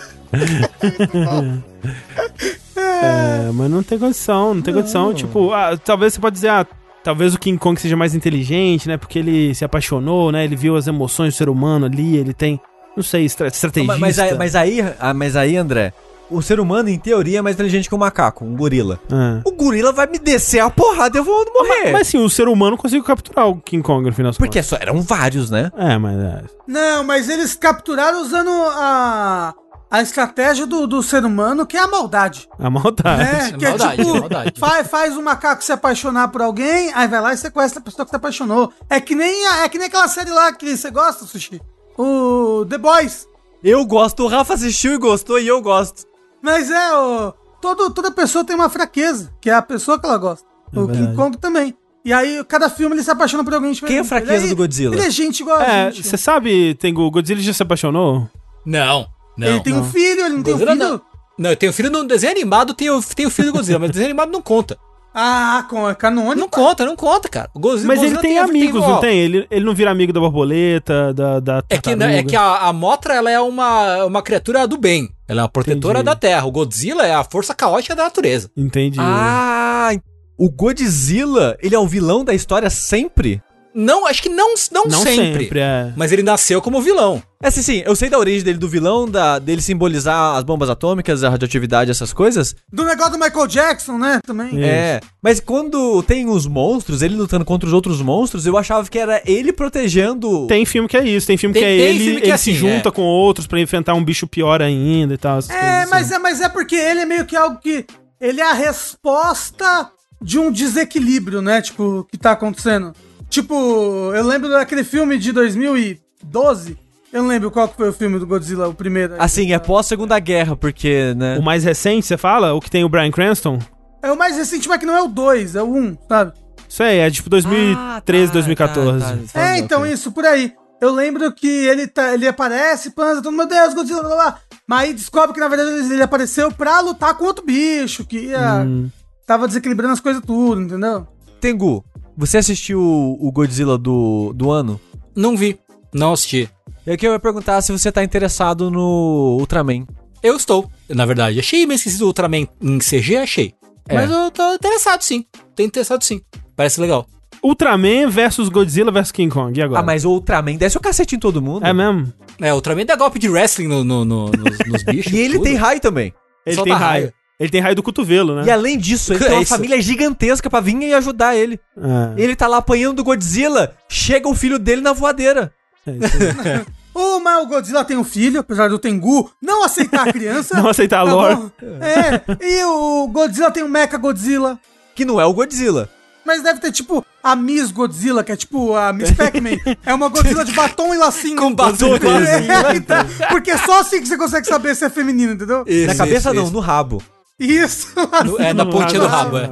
É, 2.76 3.51
mas 3.53 3.70
não 3.70 3.83
tem 3.83 3.99
condição, 3.99 4.55
não 4.55 4.62
tem 4.62 4.72
condição. 4.72 5.12
Tipo, 5.12 5.53
ah, 5.53 5.76
talvez 5.76 6.14
você 6.14 6.20
pode 6.20 6.35
dizer, 6.35 6.49
ah, 6.49 6.66
talvez 7.03 7.35
o 7.35 7.39
King 7.39 7.59
Kong 7.59 7.78
seja 7.80 7.97
mais 7.97 8.14
inteligente, 8.14 8.89
né? 8.89 8.97
Porque 8.97 9.18
ele 9.18 9.55
se 9.55 9.64
apaixonou, 9.64 10.33
né? 10.33 10.45
Ele 10.45 10.57
viu 10.57 10.76
as 10.76 10.87
emoções 10.87 11.35
do 11.35 11.37
ser 11.37 11.49
humano 11.49 11.87
ali, 11.87 12.16
ele 12.16 12.33
tem, 12.33 12.61
não 12.97 13.03
sei, 13.03 13.24
estra 13.24 13.49
estrategista. 13.49 13.99
Mas, 13.99 14.16
mas 14.16 14.18
aí, 14.18 14.35
mas, 14.39 14.57
aí, 14.57 14.95
ah, 14.99 15.14
mas 15.14 15.37
aí, 15.37 15.57
André, 15.57 15.93
o 16.30 16.41
ser 16.41 16.59
humano, 16.61 16.89
em 16.89 16.99
teoria, 16.99 17.39
é 17.39 17.43
mais 17.43 17.55
inteligente 17.57 17.89
que 17.89 17.95
o 17.95 17.99
macaco, 17.99 18.45
um 18.45 18.57
gorila. 18.57 18.99
É. 19.11 19.43
O 19.45 19.53
gorila 19.53 19.93
vai 19.93 20.07
me 20.07 20.18
descer 20.18 20.61
a 20.61 20.70
porrada 20.70 21.16
e 21.16 21.20
eu 21.20 21.24
vou 21.24 21.45
morrer. 21.53 21.93
Mas 21.93 22.09
sim, 22.09 22.18
o 22.18 22.30
ser 22.30 22.49
humano 22.49 22.76
conseguiu 22.76 23.05
capturar 23.05 23.49
o 23.49 23.57
King 23.57 23.83
Kong 23.83 24.09
no 24.09 24.14
final 24.14 24.33
Porque 24.33 24.62
só 24.62 24.76
eram 24.80 25.03
vários, 25.03 25.51
né? 25.51 25.70
É, 25.76 25.99
mas 25.99 26.18
é. 26.18 26.43
Não, 26.66 27.05
mas 27.05 27.28
eles 27.28 27.55
capturaram 27.55 28.22
usando 28.22 28.51
a, 28.51 29.55
a 29.93 30.01
estratégia 30.01 30.66
do, 30.66 30.86
do 30.86 31.03
ser 31.03 31.22
humano, 31.24 31.66
que 31.66 31.76
é 31.76 31.80
a 31.80 31.86
maldade. 31.86 32.49
A 32.59 32.70
maldade. 32.70 33.22
Né? 33.22 33.49
é 33.49 33.53
que 33.53 33.66
maldade, 33.68 34.01
é 34.01 34.05
tipo, 34.05 34.16
é 34.16 34.20
maldade. 34.20 34.53
Faz, 34.59 34.88
faz 34.88 35.16
o 35.18 35.22
macaco 35.22 35.62
se 35.62 35.70
apaixonar 35.70 36.28
por 36.28 36.40
alguém, 36.40 36.90
aí 36.95 37.07
vai 37.07 37.20
lá 37.20 37.34
e 37.34 37.36
sequestra 37.36 37.78
a 37.78 37.82
pessoa 37.82 38.07
que 38.07 38.11
se 38.11 38.16
apaixonou. 38.16 38.72
É 38.88 38.99
que 39.01 39.14
nem, 39.14 39.47
a- 39.49 39.64
é 39.64 39.68
que 39.68 39.76
nem 39.76 39.88
aquela 39.88 40.09
série 40.09 40.30
lá 40.30 40.51
que 40.53 40.74
você 40.76 40.90
gosta, 40.90 41.26
Sushi. 41.26 41.61
O 41.99 42.64
The 42.68 42.78
Boys. 42.78 43.26
Eu 43.62 43.84
gosto, 43.84 44.24
o 44.24 44.28
Rafa 44.28 44.55
assistiu 44.55 44.95
e 44.95 44.99
gostou 44.99 45.38
e 45.38 45.47
eu 45.47 45.61
gosto. 45.61 46.05
Mas 46.40 46.70
é, 46.70 46.93
o, 46.97 47.32
todo, 47.61 47.90
toda 47.90 48.11
pessoa 48.11 48.45
tem 48.45 48.57
uma 48.57 48.70
fraqueza, 48.70 49.30
que 49.40 49.51
é 49.51 49.55
a 49.55 49.61
pessoa 49.62 49.99
que 50.01 50.07
ela 50.07 50.16
gosta. 50.16 50.47
É 50.74 50.80
o 50.80 50.86
verdade. 50.86 51.07
King 51.09 51.16
Kong 51.16 51.36
também. 51.36 51.76
E 52.05 52.12
aí, 52.12 52.43
cada 52.49 52.68
filme 52.68 52.97
ele 52.97 53.05
se 53.05 53.11
apaixona 53.11 53.45
por 53.45 53.55
alguém 53.55 53.70
diferente. 53.72 53.93
Quem 53.93 53.99
é 53.99 54.01
a 54.01 54.05
fraqueza 54.05 54.45
Ele 54.47 54.49
do 54.49 54.57
Godzilla? 54.57 54.95
Ele 54.97 55.05
é 55.05 55.11
gente 55.11 55.40
igual 55.40 55.59
a 55.61 55.64
É, 55.64 55.90
gente. 55.93 56.09
você 56.09 56.16
sabe, 56.16 56.74
tem 56.74 56.93
o 56.97 57.11
Godzilla 57.11 57.40
já 57.40 57.53
se 57.53 57.62
apaixonou? 57.62 58.28
Não, 58.66 59.07
não. 59.37 59.49
ele 59.49 59.61
tem 59.61 59.74
um 59.74 59.85
filho, 59.85 60.20
ele 60.20 60.35
não 60.37 60.43
tem 60.43 60.55
um 60.55 60.59
Godzilla 60.59 60.72
filho. 60.72 60.91
não. 60.91 61.01
Não, 61.39 61.51
eu 61.51 61.57
tenho 61.57 61.72
filho 61.72 61.91
no 61.91 62.05
desenho 62.05 62.33
animado, 62.33 62.74
tem 62.74 62.91
o, 62.91 63.03
tem 63.03 63.26
o 63.26 63.30
filho 63.30 63.49
do 63.49 63.55
Godzilla, 63.55 63.78
mas 63.78 63.89
o 63.89 63.93
desenho 63.93 64.11
animado 64.11 64.30
não 64.30 64.43
conta. 64.43 64.78
Ah, 65.14 65.66
com, 65.68 65.91
é 65.91 65.95
canônico. 65.95 66.41
Não 66.41 66.49
conta, 66.49 66.87
não 66.87 66.97
conta, 66.97 67.28
cara. 67.28 67.51
O 67.55 67.61
Godzilla, 67.61 67.89
Mas 67.89 68.03
ele 68.03 68.14
Godzilla 68.14 68.35
tem 68.35 68.39
amigos, 68.39 68.83
ó, 68.83 68.89
não 68.89 69.01
tem? 69.01 69.18
Ele, 69.18 69.47
ele 69.51 69.62
não 69.62 69.74
vira 69.74 69.91
amigo 69.91 70.11
da 70.11 70.18
borboleta, 70.18 71.12
da, 71.12 71.39
da 71.39 71.62
É 71.68 71.76
que, 71.76 71.95
né, 71.95 72.20
é 72.20 72.22
que 72.22 72.35
a, 72.35 72.68
a 72.68 72.72
Motra 72.72 73.12
ela 73.14 73.30
é 73.30 73.39
uma, 73.39 74.07
uma 74.07 74.22
criatura 74.22 74.66
do 74.66 74.78
bem. 74.78 75.11
Ela 75.28 75.41
é 75.41 75.43
uma 75.43 75.51
protetora 75.51 75.99
Entendi. 75.99 76.07
da 76.07 76.16
Terra. 76.16 76.47
O 76.47 76.51
Godzilla 76.51 77.07
é 77.07 77.14
a 77.14 77.22
força 77.24 77.55
caótica 77.55 77.95
da 77.95 78.05
natureza. 78.05 78.51
Entendi. 78.57 78.99
Ah, 78.99 79.91
o 80.39 80.51
Godzilla, 80.51 81.59
ele 81.61 81.74
é 81.74 81.78
o 81.78 81.87
vilão 81.87 82.24
da 82.24 82.33
história 82.33 82.70
sempre? 82.70 83.43
Não, 83.75 84.07
acho 84.07 84.23
que 84.23 84.29
não, 84.29 84.55
não, 84.70 84.85
não 84.85 85.01
sempre. 85.03 85.45
sempre, 85.45 85.61
é. 85.61 85.93
Mas 85.97 86.12
ele 86.12 86.23
nasceu 86.23 86.61
como 86.61 86.81
vilão. 86.83 87.23
É 87.43 87.49
assim, 87.49 87.62
sim, 87.62 87.83
eu 87.85 87.97
sei 87.97 88.09
da 88.09 88.18
origem 88.18 88.45
dele 88.45 88.59
do 88.59 88.68
vilão, 88.68 89.09
da, 89.09 89.39
dele 89.39 89.61
simbolizar 89.62 90.37
as 90.37 90.45
bombas 90.45 90.68
atômicas, 90.70 91.25
a 91.25 91.31
radioatividade, 91.31 91.91
essas 91.91 92.12
coisas. 92.12 92.55
Do 92.73 92.85
negócio 92.85 93.12
do 93.12 93.18
Michael 93.18 93.47
Jackson, 93.49 93.99
né? 93.99 94.20
Também. 94.25 94.49
Isso. 94.49 94.59
É, 94.64 95.01
mas 95.23 95.41
quando 95.41 96.03
tem 96.05 96.29
os 96.29 96.47
monstros, 96.47 97.03
ele 97.03 97.16
lutando 97.16 97.45
contra 97.45 97.66
os 97.66 97.73
outros 97.73 98.01
monstros, 98.01 98.47
eu 98.47 98.57
achava 98.57 98.89
que 98.89 98.99
era 98.99 99.20
ele 99.27 99.53
protegendo. 99.53 100.47
Tem 100.47 100.64
filme 100.64 100.89
que 100.89 100.97
é 100.97 101.05
isso, 101.05 101.27
tem 101.27 101.37
filme 101.37 101.53
Tem- 101.55 101.62
que 101.62 101.66
é 101.68 101.77
tem 101.77 101.81
ele, 101.97 102.05
filme 102.05 102.20
que 102.20 102.27
ele 102.27 102.33
é 102.33 102.37
se 102.37 102.51
assim, 102.51 102.59
junta 102.59 102.91
é. 102.91 102.93
com 102.93 103.03
outros 103.03 103.47
pra 103.47 103.59
enfrentar 103.59 103.95
um 103.95 104.05
bicho 104.05 104.27
pior 104.27 104.62
ainda 104.62 105.14
e 105.14 105.18
tal. 105.18 105.39
essas 105.39 105.51
É, 105.51 105.59
coisas 105.59 105.91
mas 105.91 106.07
assim. 106.07 106.14
é, 106.14 106.18
mas 106.18 106.41
é 106.41 106.49
porque 106.49 106.77
ele 106.77 107.01
é 107.01 107.07
meio 107.07 107.25
que 107.25 107.35
algo 107.35 107.59
que. 107.59 107.85
Ele 108.20 108.41
é 108.41 108.49
a 108.49 108.55
resposta 108.55 109.91
de 110.20 110.39
um 110.39 110.53
desequilíbrio, 110.53 111.43
né? 111.43 111.61
Tipo, 111.61 112.07
que 112.11 112.16
tá 112.16 112.31
acontecendo. 112.33 112.95
Tipo, 113.33 114.12
eu 114.14 114.26
lembro 114.26 114.51
daquele 114.51 114.85
filme 114.85 115.16
de 115.16 115.33
2012. 115.33 116.76
Eu 117.11 117.22
não 117.22 117.28
lembro 117.30 117.51
qual 117.51 117.66
que 117.66 117.76
foi 117.78 117.89
o 117.89 117.93
filme 117.93 118.18
do 118.18 118.26
Godzilla, 118.26 118.68
o 118.68 118.74
primeiro. 118.74 119.14
Assim, 119.18 119.55
é 119.55 119.59
pós 119.59 119.87
Segunda 119.87 120.18
Guerra, 120.18 120.55
porque, 120.55 121.14
né? 121.16 121.39
O 121.39 121.43
mais 121.43 121.64
recente, 121.64 122.07
você 122.07 122.18
fala? 122.18 122.53
O 122.53 122.61
que 122.61 122.70
tem 122.70 122.85
o 122.85 122.91
Brian 122.91 123.11
Cranston? 123.11 123.59
É 124.03 124.12
o 124.12 124.18
mais 124.18 124.37
recente, 124.37 124.68
mas 124.68 124.76
que 124.78 124.85
não 124.85 124.95
é 124.95 125.01
o 125.03 125.09
2, 125.09 125.57
é 125.57 125.62
o 125.62 125.74
1, 125.74 125.97
sabe? 126.07 126.33
Isso 126.68 126.83
aí, 126.83 126.99
é 126.99 127.11
tipo 127.11 127.30
2013, 127.30 127.78
Ah, 127.78 128.28
tá, 128.28 128.33
2014. 128.35 129.01
tá, 129.05 129.18
tá. 129.33 129.41
É, 129.41 129.59
então 129.59 129.80
Ok. 129.80 129.93
isso, 129.95 130.12
por 130.12 130.26
aí. 130.26 130.53
eu 130.80 130.93
lembro 130.93 131.33
que 131.33 131.47
ele, 131.47 131.87
tá, 131.87 132.12
ele 132.12 132.28
aparece, 132.28 132.91
panza, 132.91 133.22
todo 133.22 133.30
mundo, 133.33 133.49
meu 133.49 133.49
Deus, 133.49 133.72
Godzilla, 133.72 134.01
blá, 134.03 134.09
blá, 134.14 134.24
blá. 134.30 134.39
Mas 134.68 134.80
aí 134.80 134.93
descobre 134.93 135.33
que 135.33 135.41
na 135.41 135.49
verdade 135.49 135.70
ele 135.70 135.95
ele 135.95 136.03
apareceu 136.03 136.53
pra 136.53 136.80
lutar 136.80 137.16
com 137.16 137.24
outro 137.24 137.47
bicho, 137.47 138.05
que 138.05 138.18
ia, 138.26 138.62
Hum. 138.66 138.91
tava 139.26 139.47
desequilibrando 139.47 139.95
as 139.95 140.01
coisas 140.01 140.22
tudo, 140.26 140.61
entendeu? 140.61 141.07
Tengu, 141.41 141.85
você 142.17 142.39
assistiu 142.39 142.81
o, 142.81 143.31
Godzilla 143.33 143.77
do, 143.79 144.33
do 144.35 144.51
ano? 144.51 144.81
Não 145.15 145.37
vi. 145.37 145.59
Não 145.93 146.13
assisti. 146.13 146.49
E 146.87 146.91
aqui 146.93 147.07
eu 147.07 147.13
ia 147.13 147.19
perguntar 147.19 147.61
se 147.63 147.71
você 147.73 147.93
tá 147.93 148.03
interessado 148.03 148.71
no 148.71 149.37
Ultraman. 149.39 149.87
Eu 150.23 150.37
estou, 150.37 150.71
na 150.89 151.05
verdade. 151.05 151.39
Achei 151.41 151.67
meio 151.67 151.77
esquisito 151.77 152.03
o 152.03 152.07
Ultraman 152.07 152.47
em 152.61 152.79
CG, 152.79 153.17
achei. 153.17 153.55
É. 153.89 153.95
Mas 153.95 154.11
eu 154.11 154.31
tô 154.31 154.55
interessado 154.55 155.03
sim. 155.03 155.25
Tô 155.55 155.63
interessado 155.63 156.03
sim. 156.03 156.21
Parece 156.57 156.81
legal. 156.81 157.07
Ultraman 157.43 158.09
versus 158.09 158.49
Godzilla 158.49 158.93
versus 158.93 159.11
King 159.11 159.33
Kong. 159.33 159.59
E 159.59 159.63
agora? 159.63 159.81
Ah, 159.81 159.83
mas 159.83 160.05
o 160.05 160.11
Ultraman 160.11 160.55
desce 160.57 160.77
o 160.77 160.81
cacete 160.81 161.17
em 161.17 161.19
todo 161.19 161.43
mundo. 161.43 161.67
É 161.67 161.73
mesmo? 161.73 162.13
É, 162.41 162.53
o 162.53 162.57
Ultraman 162.57 162.85
dá 162.87 162.95
golpe 162.95 163.19
de 163.19 163.29
wrestling 163.29 163.67
no, 163.67 163.83
no- 163.83 164.05
no- 164.05 164.27
nos, 164.31 164.59
nos 164.69 164.85
bichos. 164.85 165.11
E 165.13 165.19
ele 165.19 165.35
tudo. 165.35 165.45
tem 165.45 165.57
raio 165.57 165.81
também. 165.81 166.15
Ele 166.47 166.55
Solta 166.57 166.71
tem 166.71 166.79
raio. 166.79 167.03
raio. 167.07 167.13
Ele 167.41 167.51
tem 167.51 167.61
raio 167.61 167.74
do 167.74 167.83
cotovelo, 167.83 168.37
né? 168.37 168.45
E 168.47 168.51
além 168.51 168.78
disso, 168.78 169.12
ele 169.12 169.22
É 169.24 169.26
tem 169.28 169.37
uma 169.37 169.43
isso. 169.43 169.55
família 169.55 169.80
gigantesca 169.80 170.49
pra 170.49 170.61
vir 170.61 170.80
e 170.80 170.95
ajudar 170.95 171.35
ele. 171.37 171.59
É. 171.76 172.22
Ele 172.22 172.37
tá 172.37 172.47
lá 172.47 172.59
apanhando 172.59 172.97
do 172.97 173.05
Godzilla, 173.05 173.74
chega 173.89 174.28
o 174.28 174.35
filho 174.35 174.59
dele 174.59 174.80
na 174.80 174.93
voadeira. 174.93 175.53
É 175.87 175.91
isso 175.91 176.16
aí. 176.49 176.64
O 176.95 177.20
mas 177.20 177.43
o 177.43 177.47
Godzilla 177.47 177.83
tem 177.87 177.97
um 177.97 178.05
filho, 178.05 178.41
apesar 178.41 178.68
do 178.68 178.78
Tengu 178.78 179.30
não 179.41 179.64
aceitar 179.64 180.07
a 180.07 180.12
criança. 180.12 180.55
Não 180.61 180.68
aceitar 180.68 181.01
a 181.01 181.07
Tá 181.07 181.11
lore. 181.11 181.37
bom? 181.37 181.51
É, 181.80 182.20
e 182.47 182.62
o 182.64 183.09
Godzilla 183.09 183.51
tem 183.51 183.62
um 183.62 183.68
Mecha 183.68 183.97
Godzilla. 183.97 184.59
Que 184.95 185.03
não 185.07 185.18
é 185.18 185.24
o 185.24 185.33
Godzilla. 185.33 185.89
Mas 186.22 186.43
deve 186.43 186.61
ter, 186.61 186.70
tipo, 186.70 187.03
a 187.24 187.35
Miss 187.35 187.70
Godzilla, 187.72 188.22
que 188.22 188.30
é 188.30 188.37
tipo 188.37 188.74
a 188.76 188.93
Miss 188.93 189.11
Pac-Man. 189.11 189.57
É 189.87 189.95
uma 189.95 190.09
Godzilla 190.11 190.45
de 190.45 190.53
batom 190.53 190.93
e 190.95 190.99
lacinho. 190.99 191.37
Com 191.39 191.55
batom 191.55 191.97
e 191.97 191.99
lacinho. 191.99 192.53
É, 192.53 192.76
então, 192.76 192.99
porque 193.30 193.57
só 193.57 193.80
assim 193.80 194.03
que 194.03 194.07
você 194.09 194.18
consegue 194.18 194.47
saber 194.47 194.76
se 194.76 194.85
é 194.85 194.91
feminino, 194.91 195.33
entendeu? 195.33 195.64
Isso, 195.66 195.87
na 195.87 195.95
cabeça 195.95 196.28
isso, 196.28 196.35
não, 196.35 196.45
isso. 196.45 196.53
no 196.53 196.61
rabo. 196.61 197.03
Isso. 197.45 197.88
No- 198.24 198.38
é, 198.40 198.53
na 198.53 198.64
pontinha 198.66 199.01
do 199.01 199.07
rabo, 199.07 199.36
é. 199.38 199.51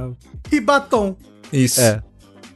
E 0.52 0.60
batom. 0.60 1.16
Isso. 1.52 1.80
É. 1.80 2.02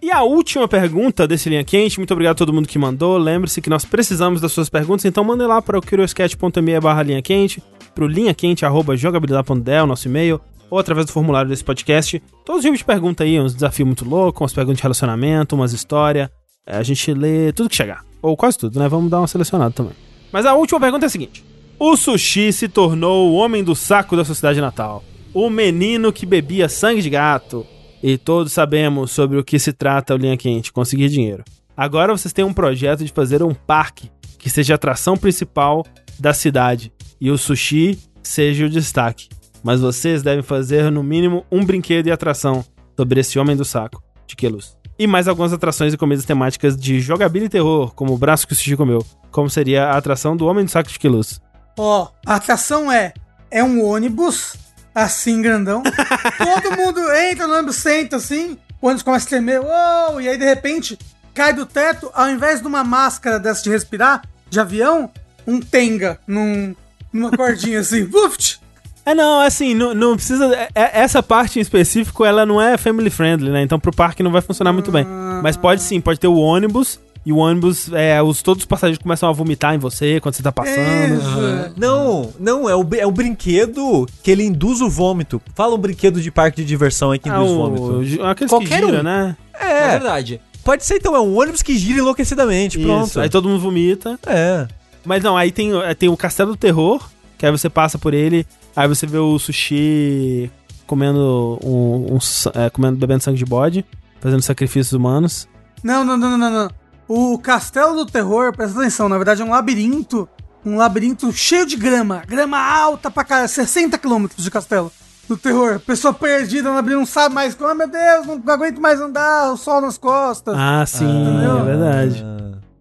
E 0.02 0.10
a 0.12 0.22
última 0.22 0.68
pergunta 0.68 1.26
desse 1.26 1.48
Linha 1.48 1.64
Quente, 1.64 1.98
muito 1.98 2.12
obrigado 2.12 2.32
a 2.34 2.36
todo 2.36 2.52
mundo 2.52 2.68
que 2.68 2.78
mandou. 2.78 3.16
Lembre-se 3.16 3.60
que 3.62 3.70
nós 3.70 3.84
precisamos 3.84 4.40
das 4.40 4.52
suas 4.52 4.68
perguntas, 4.68 5.04
então 5.06 5.24
mandem 5.24 5.46
lá 5.46 5.62
para 5.62 5.78
o 5.78 5.82
curioscat.me 5.82 6.78
barra 6.80 7.02
linha 7.02 7.22
quente, 7.22 7.62
pro 7.94 8.06
linhaquente.jogabilidade.del, 8.06 9.86
nosso 9.86 10.06
e-mail, 10.08 10.40
ou 10.70 10.78
através 10.78 11.06
do 11.06 11.12
formulário 11.12 11.48
desse 11.48 11.64
podcast. 11.64 12.22
Todos 12.44 12.60
os 12.60 12.64
tipos 12.64 12.78
de 12.80 12.84
pergunta 12.84 13.24
aí, 13.24 13.40
uns 13.40 13.54
desafios 13.54 13.86
muito 13.86 14.04
loucos, 14.04 14.40
umas 14.42 14.52
perguntas 14.52 14.76
de 14.78 14.82
relacionamento, 14.82 15.54
umas 15.56 15.72
histórias. 15.72 16.28
É, 16.66 16.76
a 16.76 16.82
gente 16.82 17.12
lê 17.14 17.52
tudo 17.52 17.68
que 17.68 17.76
chegar. 17.76 18.04
Ou 18.22 18.36
quase 18.36 18.58
tudo, 18.58 18.78
né? 18.78 18.88
Vamos 18.88 19.10
dar 19.10 19.18
uma 19.20 19.26
selecionada 19.28 19.70
também. 19.70 19.92
Mas 20.32 20.44
a 20.46 20.54
última 20.54 20.80
pergunta 20.80 21.06
é 21.06 21.08
a 21.08 21.10
seguinte. 21.10 21.44
O 21.78 21.96
sushi 21.96 22.52
se 22.52 22.68
tornou 22.68 23.30
o 23.30 23.34
homem 23.34 23.62
do 23.64 23.74
saco 23.74 24.16
da 24.16 24.24
sociedade 24.24 24.60
natal. 24.60 25.02
O 25.34 25.50
menino 25.50 26.12
que 26.12 26.24
bebia 26.24 26.68
sangue 26.68 27.02
de 27.02 27.10
gato. 27.10 27.66
E 28.00 28.16
todos 28.16 28.52
sabemos 28.52 29.10
sobre 29.10 29.36
o 29.36 29.42
que 29.42 29.58
se 29.58 29.72
trata 29.72 30.14
o 30.14 30.16
Linha 30.16 30.36
Quente, 30.36 30.72
conseguir 30.72 31.08
dinheiro. 31.08 31.42
Agora 31.76 32.16
vocês 32.16 32.32
têm 32.32 32.44
um 32.44 32.52
projeto 32.52 33.04
de 33.04 33.10
fazer 33.10 33.42
um 33.42 33.52
parque 33.52 34.12
que 34.38 34.48
seja 34.48 34.74
a 34.74 34.76
atração 34.76 35.16
principal 35.16 35.84
da 36.20 36.32
cidade 36.32 36.92
e 37.20 37.30
o 37.32 37.38
sushi 37.38 37.98
seja 38.22 38.66
o 38.66 38.70
destaque. 38.70 39.28
Mas 39.62 39.80
vocês 39.80 40.22
devem 40.22 40.42
fazer 40.42 40.88
no 40.90 41.02
mínimo 41.02 41.44
um 41.50 41.64
brinquedo 41.64 42.06
e 42.06 42.12
atração 42.12 42.64
sobre 42.96 43.18
esse 43.18 43.36
homem 43.36 43.56
do 43.56 43.64
saco 43.64 44.00
de 44.28 44.36
Queluz. 44.36 44.76
E 44.96 45.06
mais 45.06 45.26
algumas 45.26 45.52
atrações 45.52 45.92
e 45.92 45.96
comidas 45.96 46.24
temáticas 46.24 46.76
de 46.76 47.00
jogabilidade 47.00 47.56
e 47.56 47.58
terror, 47.58 47.92
como 47.94 48.14
o 48.14 48.18
braço 48.18 48.46
que 48.46 48.52
o 48.52 48.56
sushi 48.56 48.76
comeu, 48.76 49.04
como 49.32 49.50
seria 49.50 49.86
a 49.86 49.96
atração 49.96 50.36
do 50.36 50.46
homem 50.46 50.64
do 50.64 50.70
saco 50.70 50.90
de 50.90 50.98
Queluz. 50.98 51.40
Ó, 51.76 52.08
a 52.24 52.36
atração 52.36 52.92
é 52.92 53.12
é 53.50 53.62
um 53.64 53.84
ônibus 53.84 54.63
assim 54.94 55.42
grandão. 55.42 55.82
Todo 56.62 56.76
mundo 56.76 57.00
entra 57.12 57.46
no 57.46 57.54
ônibus, 57.54 57.76
senta 57.76 58.16
assim, 58.16 58.56
o 58.80 58.86
ônibus 58.86 59.02
começa 59.02 59.26
a 59.26 59.28
tremer, 59.28 59.60
uou, 59.60 60.20
e 60.20 60.28
aí 60.28 60.38
de 60.38 60.44
repente 60.44 60.98
cai 61.34 61.52
do 61.52 61.66
teto, 61.66 62.10
ao 62.14 62.30
invés 62.30 62.60
de 62.60 62.66
uma 62.66 62.84
máscara 62.84 63.38
dessa 63.40 63.62
de 63.62 63.70
respirar 63.70 64.22
de 64.48 64.60
avião, 64.60 65.10
um 65.46 65.60
tenga 65.60 66.18
num, 66.26 66.74
numa 67.12 67.30
cordinha 67.30 67.80
assim. 67.80 68.04
Vuft! 68.06 68.60
É, 69.06 69.14
não, 69.14 69.40
assim, 69.40 69.74
não, 69.74 69.92
não 69.92 70.16
precisa. 70.16 70.46
é- 70.54 70.68
é- 70.74 71.00
essa 71.02 71.22
parte 71.22 71.58
em 71.58 71.62
específico, 71.62 72.24
ela 72.24 72.46
não 72.46 72.60
é 72.60 72.78
family 72.78 73.10
friendly, 73.10 73.50
né? 73.50 73.60
Então 73.62 73.78
pro 73.78 73.94
parque 73.94 74.22
não 74.22 74.30
vai 74.32 74.40
funcionar 74.40 74.72
muito 74.72 74.90
bem. 74.90 75.04
Mas 75.42 75.58
pode 75.58 75.82
sim, 75.82 76.00
pode 76.00 76.18
ter 76.18 76.28
o 76.28 76.36
ônibus. 76.36 76.98
E 77.26 77.32
o 77.32 77.36
ônibus, 77.38 77.90
é, 77.92 78.22
os, 78.22 78.42
todos 78.42 78.62
os 78.64 78.66
passageiros 78.66 79.02
começam 79.02 79.28
a 79.28 79.32
vomitar 79.32 79.74
em 79.74 79.78
você 79.78 80.20
quando 80.20 80.34
você 80.34 80.42
tá 80.42 80.52
passando. 80.52 81.14
Isso. 81.18 81.72
Não, 81.76 82.30
não, 82.38 82.68
é 82.68 82.76
o, 82.76 82.86
é 82.98 83.06
o 83.06 83.10
brinquedo 83.10 84.06
que 84.22 84.30
ele 84.30 84.44
induz 84.44 84.80
o 84.82 84.90
vômito. 84.90 85.40
Fala 85.54 85.74
um 85.74 85.78
brinquedo 85.78 86.20
de 86.20 86.30
parque 86.30 86.58
de 86.58 86.64
diversão 86.66 87.10
aí 87.12 87.18
que 87.18 87.28
Ah, 87.30 87.36
induz 87.36 87.50
o, 87.50 87.54
vômito. 87.56 88.22
aqueles 88.24 88.50
Qualquer 88.50 88.80
que 88.80 88.86
gira, 88.86 89.00
um. 89.00 89.02
né? 89.02 89.36
É 89.58 89.66
É, 89.70 89.90
verdade. 89.92 90.40
pode 90.62 90.84
ser 90.84 90.96
então, 90.96 91.16
é 91.16 91.20
um 91.20 91.34
ônibus 91.38 91.62
que 91.62 91.78
gira 91.78 92.00
enlouquecidamente, 92.00 92.78
pronto. 92.78 93.06
Isso. 93.08 93.20
Aí 93.20 93.30
todo 93.30 93.48
mundo 93.48 93.60
vomita. 93.60 94.18
É. 94.26 94.68
Mas 95.04 95.22
não, 95.22 95.34
aí 95.36 95.50
tem, 95.50 95.74
é, 95.82 95.94
tem 95.94 96.08
o 96.10 96.16
Castelo 96.18 96.50
do 96.52 96.56
Terror, 96.58 97.08
que 97.38 97.46
aí 97.46 97.52
você 97.52 97.70
passa 97.70 97.98
por 97.98 98.12
ele, 98.12 98.46
aí 98.76 98.86
você 98.86 99.06
vê 99.06 99.16
o 99.18 99.38
sushi 99.38 100.50
comendo 100.86 101.58
um, 101.64 102.14
um 102.16 102.18
é, 102.54 102.68
comendo, 102.68 102.96
bebendo 102.98 103.22
sangue 103.22 103.38
de 103.38 103.44
bode, 103.46 103.82
fazendo 104.20 104.42
sacrifícios 104.42 104.92
humanos. 104.92 105.48
Não, 105.82 106.04
não, 106.04 106.16
não, 106.16 106.30
não, 106.30 106.38
não, 106.38 106.50
não. 106.50 106.70
O 107.06 107.38
Castelo 107.38 107.94
do 107.94 108.06
Terror, 108.06 108.54
presta 108.56 108.78
atenção, 108.78 109.08
na 109.08 109.16
verdade 109.16 109.42
é 109.42 109.44
um 109.44 109.50
labirinto. 109.50 110.28
Um 110.64 110.76
labirinto 110.76 111.30
cheio 111.32 111.66
de 111.66 111.76
grama. 111.76 112.22
Grama 112.26 112.58
alta 112.58 113.10
pra 113.10 113.24
caralho, 113.24 113.48
60 113.48 113.98
quilômetros 113.98 114.42
de 114.42 114.50
castelo. 114.50 114.90
Do 115.28 115.36
terror. 115.36 115.80
Pessoa 115.80 116.12
perdida 116.12 116.68
no 116.68 116.74
labirinto, 116.74 117.00
não 117.00 117.06
sabe 117.06 117.34
mais. 117.34 117.56
Oh, 117.60 117.74
meu 117.74 117.88
Deus, 117.88 118.26
não 118.26 118.52
aguento 118.52 118.80
mais 118.80 119.00
andar, 119.00 119.52
o 119.52 119.56
sol 119.56 119.80
nas 119.80 119.98
costas. 119.98 120.54
Ah, 120.56 120.84
sim, 120.86 121.04
entendeu? 121.04 121.58
é 121.58 121.62
verdade. 121.64 122.24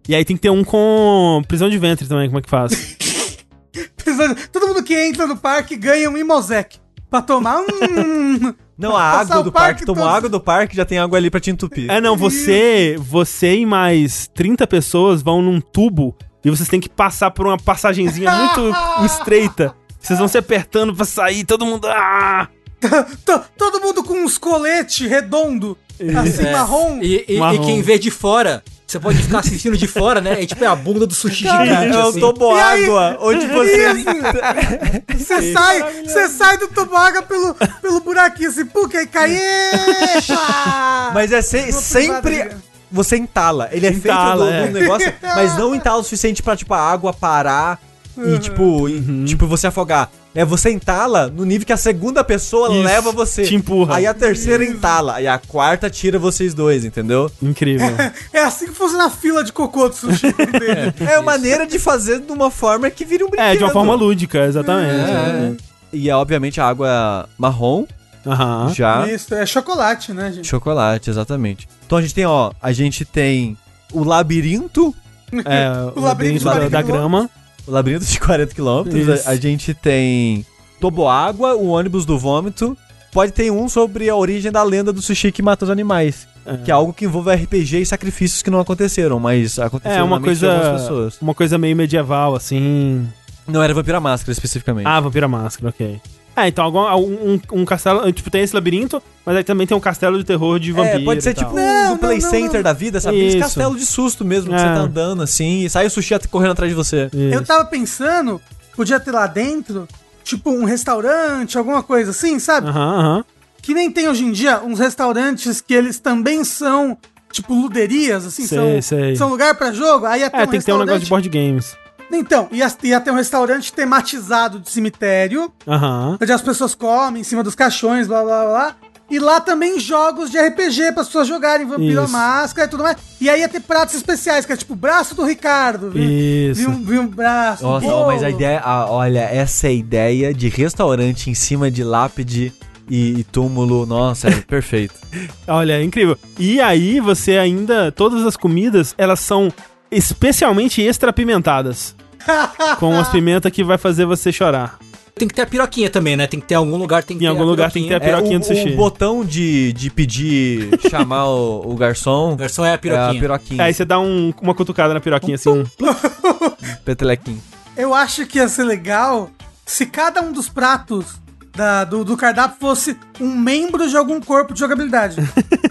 E 0.08 0.14
aí 0.14 0.24
tem 0.24 0.36
que 0.36 0.42
ter 0.42 0.50
um 0.50 0.62
com 0.64 1.42
prisão 1.48 1.68
de 1.70 1.78
ventre 1.78 2.06
também, 2.06 2.28
como 2.28 2.38
é 2.38 2.42
que 2.42 2.50
faz? 2.50 2.96
Todo 4.52 4.68
mundo 4.68 4.82
que 4.82 4.94
entra 4.94 5.26
no 5.26 5.36
parque 5.36 5.76
ganha 5.76 6.10
um 6.10 6.16
Imosec. 6.16 6.78
Pra 7.10 7.22
tomar 7.22 7.60
um. 7.60 8.54
Não, 8.76 8.96
a 8.96 9.02
água 9.02 9.42
do 9.42 9.52
parque, 9.52 9.68
parque 9.72 9.86
tomou 9.86 10.04
todo- 10.04 10.14
água 10.14 10.28
do 10.28 10.40
parque, 10.40 10.76
já 10.76 10.84
tem 10.84 10.98
água 10.98 11.16
ali 11.18 11.30
pra 11.30 11.38
te 11.40 11.50
entupir. 11.50 11.90
é, 11.90 12.00
não, 12.00 12.16
você, 12.16 12.96
você 12.98 13.56
e 13.58 13.66
mais 13.66 14.28
30 14.34 14.66
pessoas 14.66 15.22
vão 15.22 15.40
num 15.40 15.60
tubo 15.60 16.14
e 16.44 16.50
vocês 16.50 16.68
têm 16.68 16.80
que 16.80 16.88
passar 16.88 17.30
por 17.30 17.46
uma 17.46 17.56
passagenzinha 17.58 18.30
muito 18.32 18.76
estreita. 19.06 19.74
Vocês 20.00 20.18
vão 20.18 20.28
se 20.28 20.36
apertando 20.36 20.94
pra 20.94 21.04
sair, 21.04 21.44
todo 21.44 21.64
mundo. 21.64 21.86
Ah! 21.88 22.48
To- 23.24 23.42
Todo 23.56 23.80
mundo 23.80 24.04
com 24.04 24.12
uns 24.24 24.36
coletes 24.36 25.08
redondo, 25.08 25.78
assim, 26.20 26.44
É. 26.46 26.52
marrom. 26.52 26.98
E, 27.00 27.24
e- 27.28 27.38
Marrom. 27.38 27.54
e 27.54 27.58
quem 27.66 27.80
vê 27.80 27.98
de 27.98 28.10
fora, 28.10 28.62
você 28.86 29.00
pode 29.00 29.18
ficar 29.22 29.38
assistindo 29.40 29.76
de 29.76 29.86
fora, 29.88 30.20
né? 30.20 30.42
E 30.42 30.46
tipo, 30.46 30.62
é 30.62 30.66
a 30.66 30.74
bunda 30.76 31.06
do 31.06 31.14
sushi 31.14 31.44
gigante, 31.44 31.96
é 31.96 32.04
o 32.04 32.08
assim. 32.08 32.20
tobo 32.20 32.56
E 32.56 32.60
aí? 32.60 32.84
água, 32.84 33.18
onde 33.20 33.46
você... 33.46 33.88
Você 35.16 35.52
sai, 35.54 36.02
você 36.04 36.28
sai 36.28 36.58
do 36.58 36.68
toboágua 36.68 37.22
pelo, 37.22 37.54
pelo 37.80 38.00
buraquinho 38.00 38.50
assim, 38.50 38.66
puca, 38.66 38.98
aí 38.98 39.06
cai. 39.06 39.34
epa! 39.34 41.10
Mas 41.14 41.32
é 41.32 41.40
se- 41.42 41.72
sempre... 41.72 42.20
privada. 42.40 42.62
Você 42.92 43.16
entala. 43.16 43.68
Ele 43.72 43.86
é 43.86 43.90
Entala, 43.90 44.44
feito 44.46 44.66
do, 44.66 44.72
do 44.72 44.78
é. 44.78 44.80
negócio, 44.82 45.12
mas 45.34 45.56
não 45.56 45.74
entala 45.74 45.98
o 46.00 46.04
suficiente 46.04 46.42
pra, 46.42 46.56
tipo, 46.56 46.72
a 46.74 46.78
água 46.80 47.12
parar 47.12 47.80
e, 48.16 48.38
tipo, 48.38 48.88
e, 48.88 49.24
tipo, 49.24 49.46
você 49.46 49.66
afogar. 49.66 50.10
É, 50.34 50.44
você 50.44 50.70
entala 50.70 51.28
no 51.28 51.44
nível 51.44 51.64
que 51.66 51.72
a 51.72 51.76
segunda 51.76 52.24
pessoa 52.24 52.68
Isso, 52.68 52.82
leva 52.82 53.12
você. 53.12 53.44
te 53.44 53.54
empurra. 53.54 53.96
Aí 53.96 54.06
a 54.06 54.12
terceira 54.12 54.64
entala. 54.64 55.14
Aí 55.14 55.26
a 55.28 55.38
quarta 55.38 55.88
tira 55.88 56.18
vocês 56.18 56.52
dois, 56.54 56.84
entendeu? 56.84 57.30
Incrível. 57.40 57.94
É 58.32 58.40
assim 58.40 58.66
que 58.66 58.72
funciona 58.72 59.06
a 59.06 59.10
fila 59.10 59.44
de 59.44 59.52
cocô 59.52 59.88
do 59.88 59.94
sushi 59.94 60.32
dele. 60.34 60.92
É 61.00 61.14
a 61.16 61.22
maneira 61.22 61.66
de 61.66 61.78
fazer 61.78 62.20
de 62.20 62.32
uma 62.32 62.50
forma 62.50 62.90
que 62.90 63.04
vire 63.04 63.22
um 63.22 63.28
brinquedo. 63.30 63.46
É, 63.46 63.56
de 63.56 63.62
uma 63.62 63.72
forma 63.72 63.94
lúdica, 63.94 64.44
exatamente. 64.44 65.10
É. 65.10 65.52
E 65.92 66.10
é, 66.10 66.16
obviamente, 66.16 66.60
a 66.60 66.66
água 66.66 67.28
marrom, 67.38 67.86
Aham. 68.26 68.72
já. 68.74 69.06
Isso, 69.08 69.32
é 69.34 69.46
chocolate, 69.46 70.12
né, 70.12 70.32
gente? 70.32 70.48
Chocolate, 70.48 71.10
exatamente. 71.10 71.68
Então 71.86 71.98
a 71.98 72.02
gente 72.02 72.14
tem, 72.14 72.26
ó, 72.26 72.50
a 72.60 72.72
gente 72.72 73.04
tem 73.04 73.56
o 73.92 74.02
labirinto, 74.02 74.92
É, 75.44 75.70
o, 75.96 76.00
O 76.00 76.02
labirinto 76.02 76.44
labirinto 76.44 76.44
da, 76.44 76.52
40 76.52 76.70
da 76.70 76.82
grama. 76.82 77.30
O 77.66 77.70
labirinto 77.70 78.04
de 78.04 78.18
40 78.20 78.54
quilômetros. 78.54 79.26
A, 79.26 79.30
a 79.30 79.36
gente 79.36 79.72
tem 79.74 80.44
Toboágua, 80.80 81.54
o 81.54 81.68
ônibus 81.68 82.04
do 82.04 82.18
vômito. 82.18 82.76
Pode 83.12 83.32
ter 83.32 83.50
um 83.50 83.68
sobre 83.68 84.08
a 84.08 84.16
origem 84.16 84.50
da 84.50 84.62
lenda 84.62 84.92
do 84.92 85.00
sushi 85.00 85.30
que 85.30 85.40
mata 85.42 85.64
os 85.64 85.70
animais. 85.70 86.26
É. 86.44 86.56
Que 86.58 86.70
é 86.70 86.74
algo 86.74 86.92
que 86.92 87.04
envolve 87.04 87.32
RPG 87.32 87.80
e 87.80 87.86
sacrifícios 87.86 88.42
que 88.42 88.50
não 88.50 88.60
aconteceram, 88.60 89.18
mas 89.20 89.58
aconteceram 89.58 90.00
É, 90.00 90.02
uma 90.02 90.20
coisa, 90.20 90.52
algumas 90.52 90.80
pessoas. 90.82 91.18
uma 91.22 91.34
coisa 91.34 91.56
meio 91.56 91.74
medieval, 91.76 92.34
assim. 92.34 93.06
Não 93.46 93.62
era 93.62 93.72
Vampira 93.72 94.00
Máscara 94.00 94.32
especificamente. 94.32 94.86
Ah, 94.86 95.00
Vampira 95.00 95.28
Máscara, 95.28 95.68
ok. 95.70 96.00
É, 96.36 96.48
então 96.48 96.64
algum, 96.64 96.80
um, 97.12 97.40
um 97.52 97.64
castelo. 97.64 98.10
Tipo, 98.12 98.30
tem 98.30 98.42
esse 98.42 98.54
labirinto, 98.54 99.00
mas 99.24 99.36
aí 99.36 99.44
também 99.44 99.66
tem 99.66 99.76
um 99.76 99.80
castelo 99.80 100.18
de 100.18 100.24
terror 100.24 100.58
de 100.58 100.72
vampiro. 100.72 101.02
É, 101.02 101.04
pode 101.04 101.22
ser 101.22 101.30
e 101.30 101.34
tipo 101.34 101.54
Não, 101.54 101.62
um 101.62 101.88
não, 101.90 101.98
play 101.98 102.18
não, 102.20 102.30
center 102.30 102.54
não. 102.56 102.62
da 102.62 102.72
vida, 102.72 103.00
sabe? 103.00 103.16
Aqueles 103.16 103.34
Isso. 103.34 103.42
castelo 103.44 103.76
de 103.76 103.86
susto 103.86 104.24
mesmo, 104.24 104.50
que 104.50 104.56
É. 104.56 104.58
você 104.58 104.64
tá 104.64 104.80
andando 104.80 105.22
assim, 105.22 105.64
e 105.64 105.70
sai 105.70 105.86
o 105.86 105.90
sushi 105.90 106.14
correndo 106.30 106.52
atrás 106.52 106.70
de 106.70 106.74
você. 106.74 107.06
Isso. 107.12 107.16
Eu 107.34 107.44
tava 107.44 107.64
pensando, 107.66 108.40
podia 108.74 108.98
ter 108.98 109.12
lá 109.12 109.26
dentro, 109.28 109.86
tipo 110.24 110.50
um 110.50 110.64
restaurante, 110.64 111.56
alguma 111.56 111.82
coisa 111.82 112.10
assim, 112.10 112.38
sabe? 112.38 112.68
Aham, 112.68 112.98
aham. 112.98 113.24
Que 113.62 113.72
nem 113.72 113.90
tem 113.90 114.08
hoje 114.08 114.24
em 114.24 114.32
dia 114.32 114.60
uns 114.62 114.78
restaurantes 114.78 115.60
que 115.60 115.72
eles 115.72 115.98
também 115.98 116.42
são, 116.44 116.98
tipo, 117.32 117.54
luderias, 117.54 118.26
assim, 118.26 118.46
Sei, 118.46 118.58
são, 118.58 118.82
sei. 118.82 119.16
são 119.16 119.28
lugar 119.30 119.54
pra 119.54 119.72
jogo. 119.72 120.04
Aí 120.04 120.22
É, 120.22 120.26
um 120.26 120.46
tem 120.48 120.58
que 120.60 120.66
ter 120.66 120.72
um 120.72 120.78
negócio 120.80 121.00
de 121.04 121.08
board 121.08 121.28
games. 121.28 121.76
Então, 122.16 122.48
ia, 122.52 122.66
ia 122.82 123.00
ter 123.00 123.10
um 123.10 123.14
restaurante 123.16 123.72
tematizado 123.72 124.58
de 124.60 124.70
cemitério, 124.70 125.52
Aham. 125.66 126.18
onde 126.20 126.32
as 126.32 126.42
pessoas 126.42 126.74
comem 126.74 127.20
em 127.20 127.24
cima 127.24 127.42
dos 127.42 127.54
caixões, 127.54 128.06
blá 128.06 128.22
blá 128.22 128.44
blá. 128.44 128.76
E 129.10 129.18
lá 129.18 129.38
também 129.38 129.78
jogos 129.78 130.30
de 130.30 130.38
RPG 130.38 130.92
para 130.92 131.02
as 131.02 131.08
pessoas 131.08 131.28
jogarem 131.28 131.66
Vampiro 131.66 132.00
à 132.00 132.04
Isso. 132.04 132.12
Máscara 132.12 132.66
e 132.66 132.70
tudo 132.70 132.82
mais. 132.82 132.96
E 133.20 133.28
aí 133.28 133.40
ia 133.40 133.48
ter 133.48 133.60
pratos 133.60 133.94
especiais, 133.94 134.46
que 134.46 134.52
é 134.52 134.56
tipo 134.56 134.74
braço 134.74 135.14
do 135.14 135.22
Ricardo. 135.24 135.90
Vi, 135.90 136.50
Isso. 136.50 136.60
vi, 136.62 136.66
um, 136.66 136.82
vi 136.84 136.98
um 136.98 137.06
braço. 137.06 137.62
Nossa, 137.64 137.86
bolo. 137.86 138.06
mas 138.06 138.22
a 138.22 138.30
ideia, 138.30 138.60
a- 138.60 138.90
olha, 138.90 139.20
essa 139.20 139.66
é 139.66 139.70
a 139.70 139.74
ideia 139.74 140.32
de 140.32 140.48
restaurante 140.48 141.28
em 141.28 141.34
cima 141.34 141.70
de 141.70 141.84
lápide 141.84 142.50
e, 142.88 143.20
e 143.20 143.24
túmulo, 143.24 143.84
nossa, 143.84 144.28
é 144.28 144.40
perfeito. 144.40 144.94
Olha, 145.46 145.74
é 145.74 145.82
incrível. 145.82 146.16
E 146.38 146.58
aí 146.60 146.98
você 146.98 147.36
ainda. 147.36 147.92
Todas 147.92 148.24
as 148.26 148.36
comidas, 148.38 148.94
elas 148.96 149.20
são 149.20 149.52
especialmente 149.90 150.82
extra 150.82 151.10
apimentadas. 151.10 151.94
com 152.78 152.98
as 152.98 153.08
pimentas 153.08 153.50
que 153.52 153.62
vai 153.64 153.78
fazer 153.78 154.04
você 154.06 154.32
chorar. 154.32 154.78
Tem 155.16 155.28
que 155.28 155.34
ter 155.34 155.42
a 155.42 155.46
piroquinha 155.46 155.88
também, 155.88 156.16
né? 156.16 156.26
Tem 156.26 156.40
que 156.40 156.46
ter 156.46 156.56
algum 156.56 156.76
lugar, 156.76 157.04
tem 157.04 157.16
que 157.16 157.22
Em 157.24 157.26
ter 157.26 157.30
algum 157.30 157.42
a 157.44 157.46
lugar 157.46 157.70
tem 157.70 157.84
que 157.84 157.88
ter 157.88 157.94
a 157.94 158.00
piroquinha. 158.00 158.40
piroquinha 158.40 158.56
é, 158.56 158.56
do 158.56 158.60
o, 158.60 158.64
sushi. 158.64 158.74
o 158.74 158.76
botão 158.76 159.24
de, 159.24 159.72
de 159.72 159.88
pedir, 159.88 160.70
chamar 160.90 161.26
o, 161.26 161.70
o 161.70 161.76
garçom 161.76 162.32
A 162.32 162.36
versão 162.36 162.64
é 162.64 162.70
a 162.70 162.72
é 162.72 162.74
a 162.74 162.78
piroquinha. 162.78 163.20
piroquinha, 163.20 163.62
Aí 163.64 163.72
você 163.72 163.84
dá 163.84 164.00
um- 164.00 164.34
uma 164.42 164.54
cutucada 164.54 164.92
na 164.92 165.00
piroquinha 165.00 165.36
assim. 165.36 165.50
um- 165.50 165.64
petelequinho. 166.84 167.40
Eu 167.76 167.94
acho 167.94 168.26
que 168.26 168.38
ia 168.38 168.48
ser 168.48 168.64
legal 168.64 169.30
se 169.66 169.86
cada 169.86 170.20
um 170.20 170.32
dos 170.32 170.48
pratos 170.48 171.06
da- 171.54 171.84
do, 171.84 172.04
do 172.04 172.16
cardápio 172.16 172.56
fosse 172.58 172.96
um 173.20 173.34
membro 173.36 173.88
de 173.88 173.96
algum 173.96 174.20
corpo 174.20 174.52
de 174.52 174.58
jogabilidade. 174.60 175.16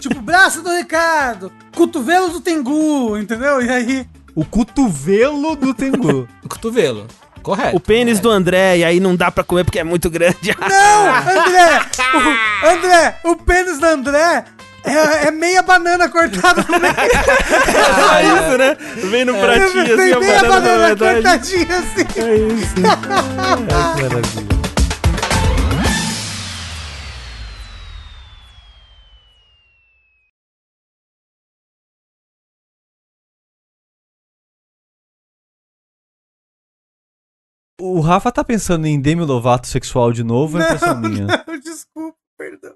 tipo, 0.00 0.20
braço 0.22 0.62
do 0.62 0.70
Ricardo, 0.74 1.52
cotovelo 1.76 2.30
do 2.30 2.40
Tengu, 2.40 3.18
entendeu? 3.18 3.60
E 3.62 3.68
aí. 3.68 4.06
O 4.34 4.44
cotovelo 4.44 5.54
do 5.54 5.72
Tengu. 5.72 6.28
O 6.42 6.48
cotovelo. 6.48 7.06
Correto. 7.42 7.76
o 7.76 7.80
pênis 7.80 8.20
do 8.20 8.30
André, 8.30 8.78
e 8.78 8.84
aí 8.84 8.98
não 8.98 9.14
dá 9.14 9.30
pra 9.30 9.44
comer 9.44 9.64
porque 9.64 9.78
é 9.78 9.84
muito 9.84 10.08
grande. 10.08 10.56
Não, 10.58 11.14
André! 11.14 11.86
O, 12.14 12.66
André, 12.72 13.16
o 13.22 13.36
pênis 13.36 13.78
do 13.78 13.84
André 13.84 14.44
é, 14.82 15.28
é 15.28 15.30
meia 15.30 15.60
banana 15.60 16.08
cortada 16.08 16.64
no 16.66 16.80
meio. 16.80 16.94
é 16.96 18.22
isso, 18.22 18.58
né? 18.58 18.76
Vem 19.10 19.26
no 19.26 19.34
pratinho 19.34 19.82
assim, 19.82 19.96
Tem 19.96 20.12
a 20.14 20.20
meia 20.20 20.40
banana 20.40 20.88
na 20.88 20.94
banana 20.94 20.96
cortadinha 20.96 21.78
assim. 21.78 22.20
É 22.20 22.34
isso. 22.34 22.74
Ai, 23.70 23.94
que 23.94 24.02
maravilha. 24.02 24.53
O 37.86 38.00
Rafa 38.00 38.32
tá 38.32 38.42
pensando 38.42 38.86
em 38.86 38.98
Demi 38.98 39.26
Lovato 39.26 39.66
sexual 39.66 40.10
de 40.10 40.24
novo, 40.24 40.58
é 40.58 40.64
impressão 40.64 40.98
minha. 40.98 41.26
Não, 41.46 41.58
desculpa, 41.58 42.16
perdão. 42.34 42.74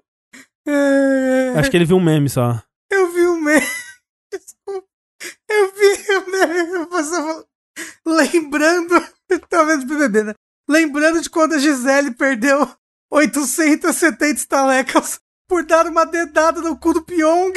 É, 0.67 1.55
Acho 1.57 1.71
que 1.71 1.79
ele 1.79 1.87
viu 1.87 1.97
um 1.97 2.05
meme 2.05 2.29
só. 2.29 2.63
Eu 2.91 3.11
vi 3.11 3.23
o 3.23 3.41
meme. 3.41 3.67
Desculpa. 4.31 4.87
Eu 5.49 5.73
vi 5.73 6.15
o 6.15 6.31
meme. 6.31 6.73
Eu 6.75 6.87
passava 6.89 7.43
lembrando. 8.07 9.03
Talvez 9.49 9.81
do 9.83 9.87
BBB, 9.87 10.25
né? 10.25 10.35
Lembrando 10.69 11.23
de 11.23 11.31
quando 11.31 11.55
a 11.55 11.59
Gisele 11.59 12.11
perdeu 12.11 12.71
870 13.11 14.27
estalecas 14.27 15.21
por 15.49 15.65
dar 15.65 15.87
uma 15.87 16.05
dedada 16.05 16.61
no 16.61 16.77
cu 16.77 16.93
do 16.93 17.03
Pyong. 17.03 17.55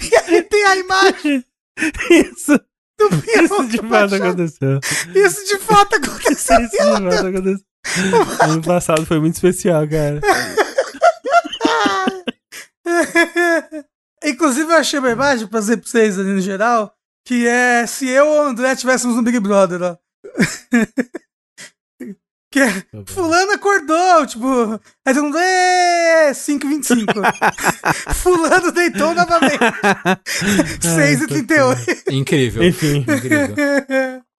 e 0.00 0.16
aí 0.16 0.42
tem 0.44 0.64
a 0.66 0.76
imagem 0.76 1.44
Isso. 2.10 2.60
Isso 3.42 3.66
de 3.68 3.78
fato 3.88 4.14
aconteceu. 4.14 4.80
Isso 5.14 5.44
de 5.46 5.58
fato 5.58 5.96
aconteceu. 5.96 6.60
Isso 6.60 6.70
de 6.70 6.78
fato 6.78 7.26
aconteceu. 7.26 7.64
Ano 8.42 8.62
passado 8.62 9.06
foi 9.06 9.18
muito 9.20 9.34
especial, 9.34 9.86
cara. 9.88 10.20
Inclusive, 14.24 14.70
eu 14.70 14.76
achei 14.76 14.98
uma 14.98 15.10
imagem 15.10 15.46
pra 15.46 15.60
dizer 15.60 15.78
pra 15.78 15.88
vocês 15.88 16.18
ali 16.18 16.30
no 16.30 16.40
geral, 16.40 16.92
que 17.26 17.46
é 17.46 17.86
se 17.86 18.06
eu 18.08 18.26
ou 18.26 18.44
o 18.44 18.48
André 18.48 18.76
tivéssemos 18.76 19.16
um 19.16 19.22
Big 19.22 19.40
Brother, 19.40 19.82
ó. 19.82 19.96
Que 22.50 22.58
é, 22.58 22.84
fulano 23.06 23.52
acordou, 23.52 24.26
tipo, 24.26 24.80
aí 25.06 25.14
todo 25.14 25.24
mundo, 25.24 25.38
"Ê, 25.38 26.32
5h25. 26.34 27.12
fulano 28.14 28.72
deitou 28.72 29.14
novamente. 29.14 29.58
6h38. 30.82 32.12
Incrível. 32.12 32.62
Enfim. 32.64 32.98
Incrível. 32.98 33.54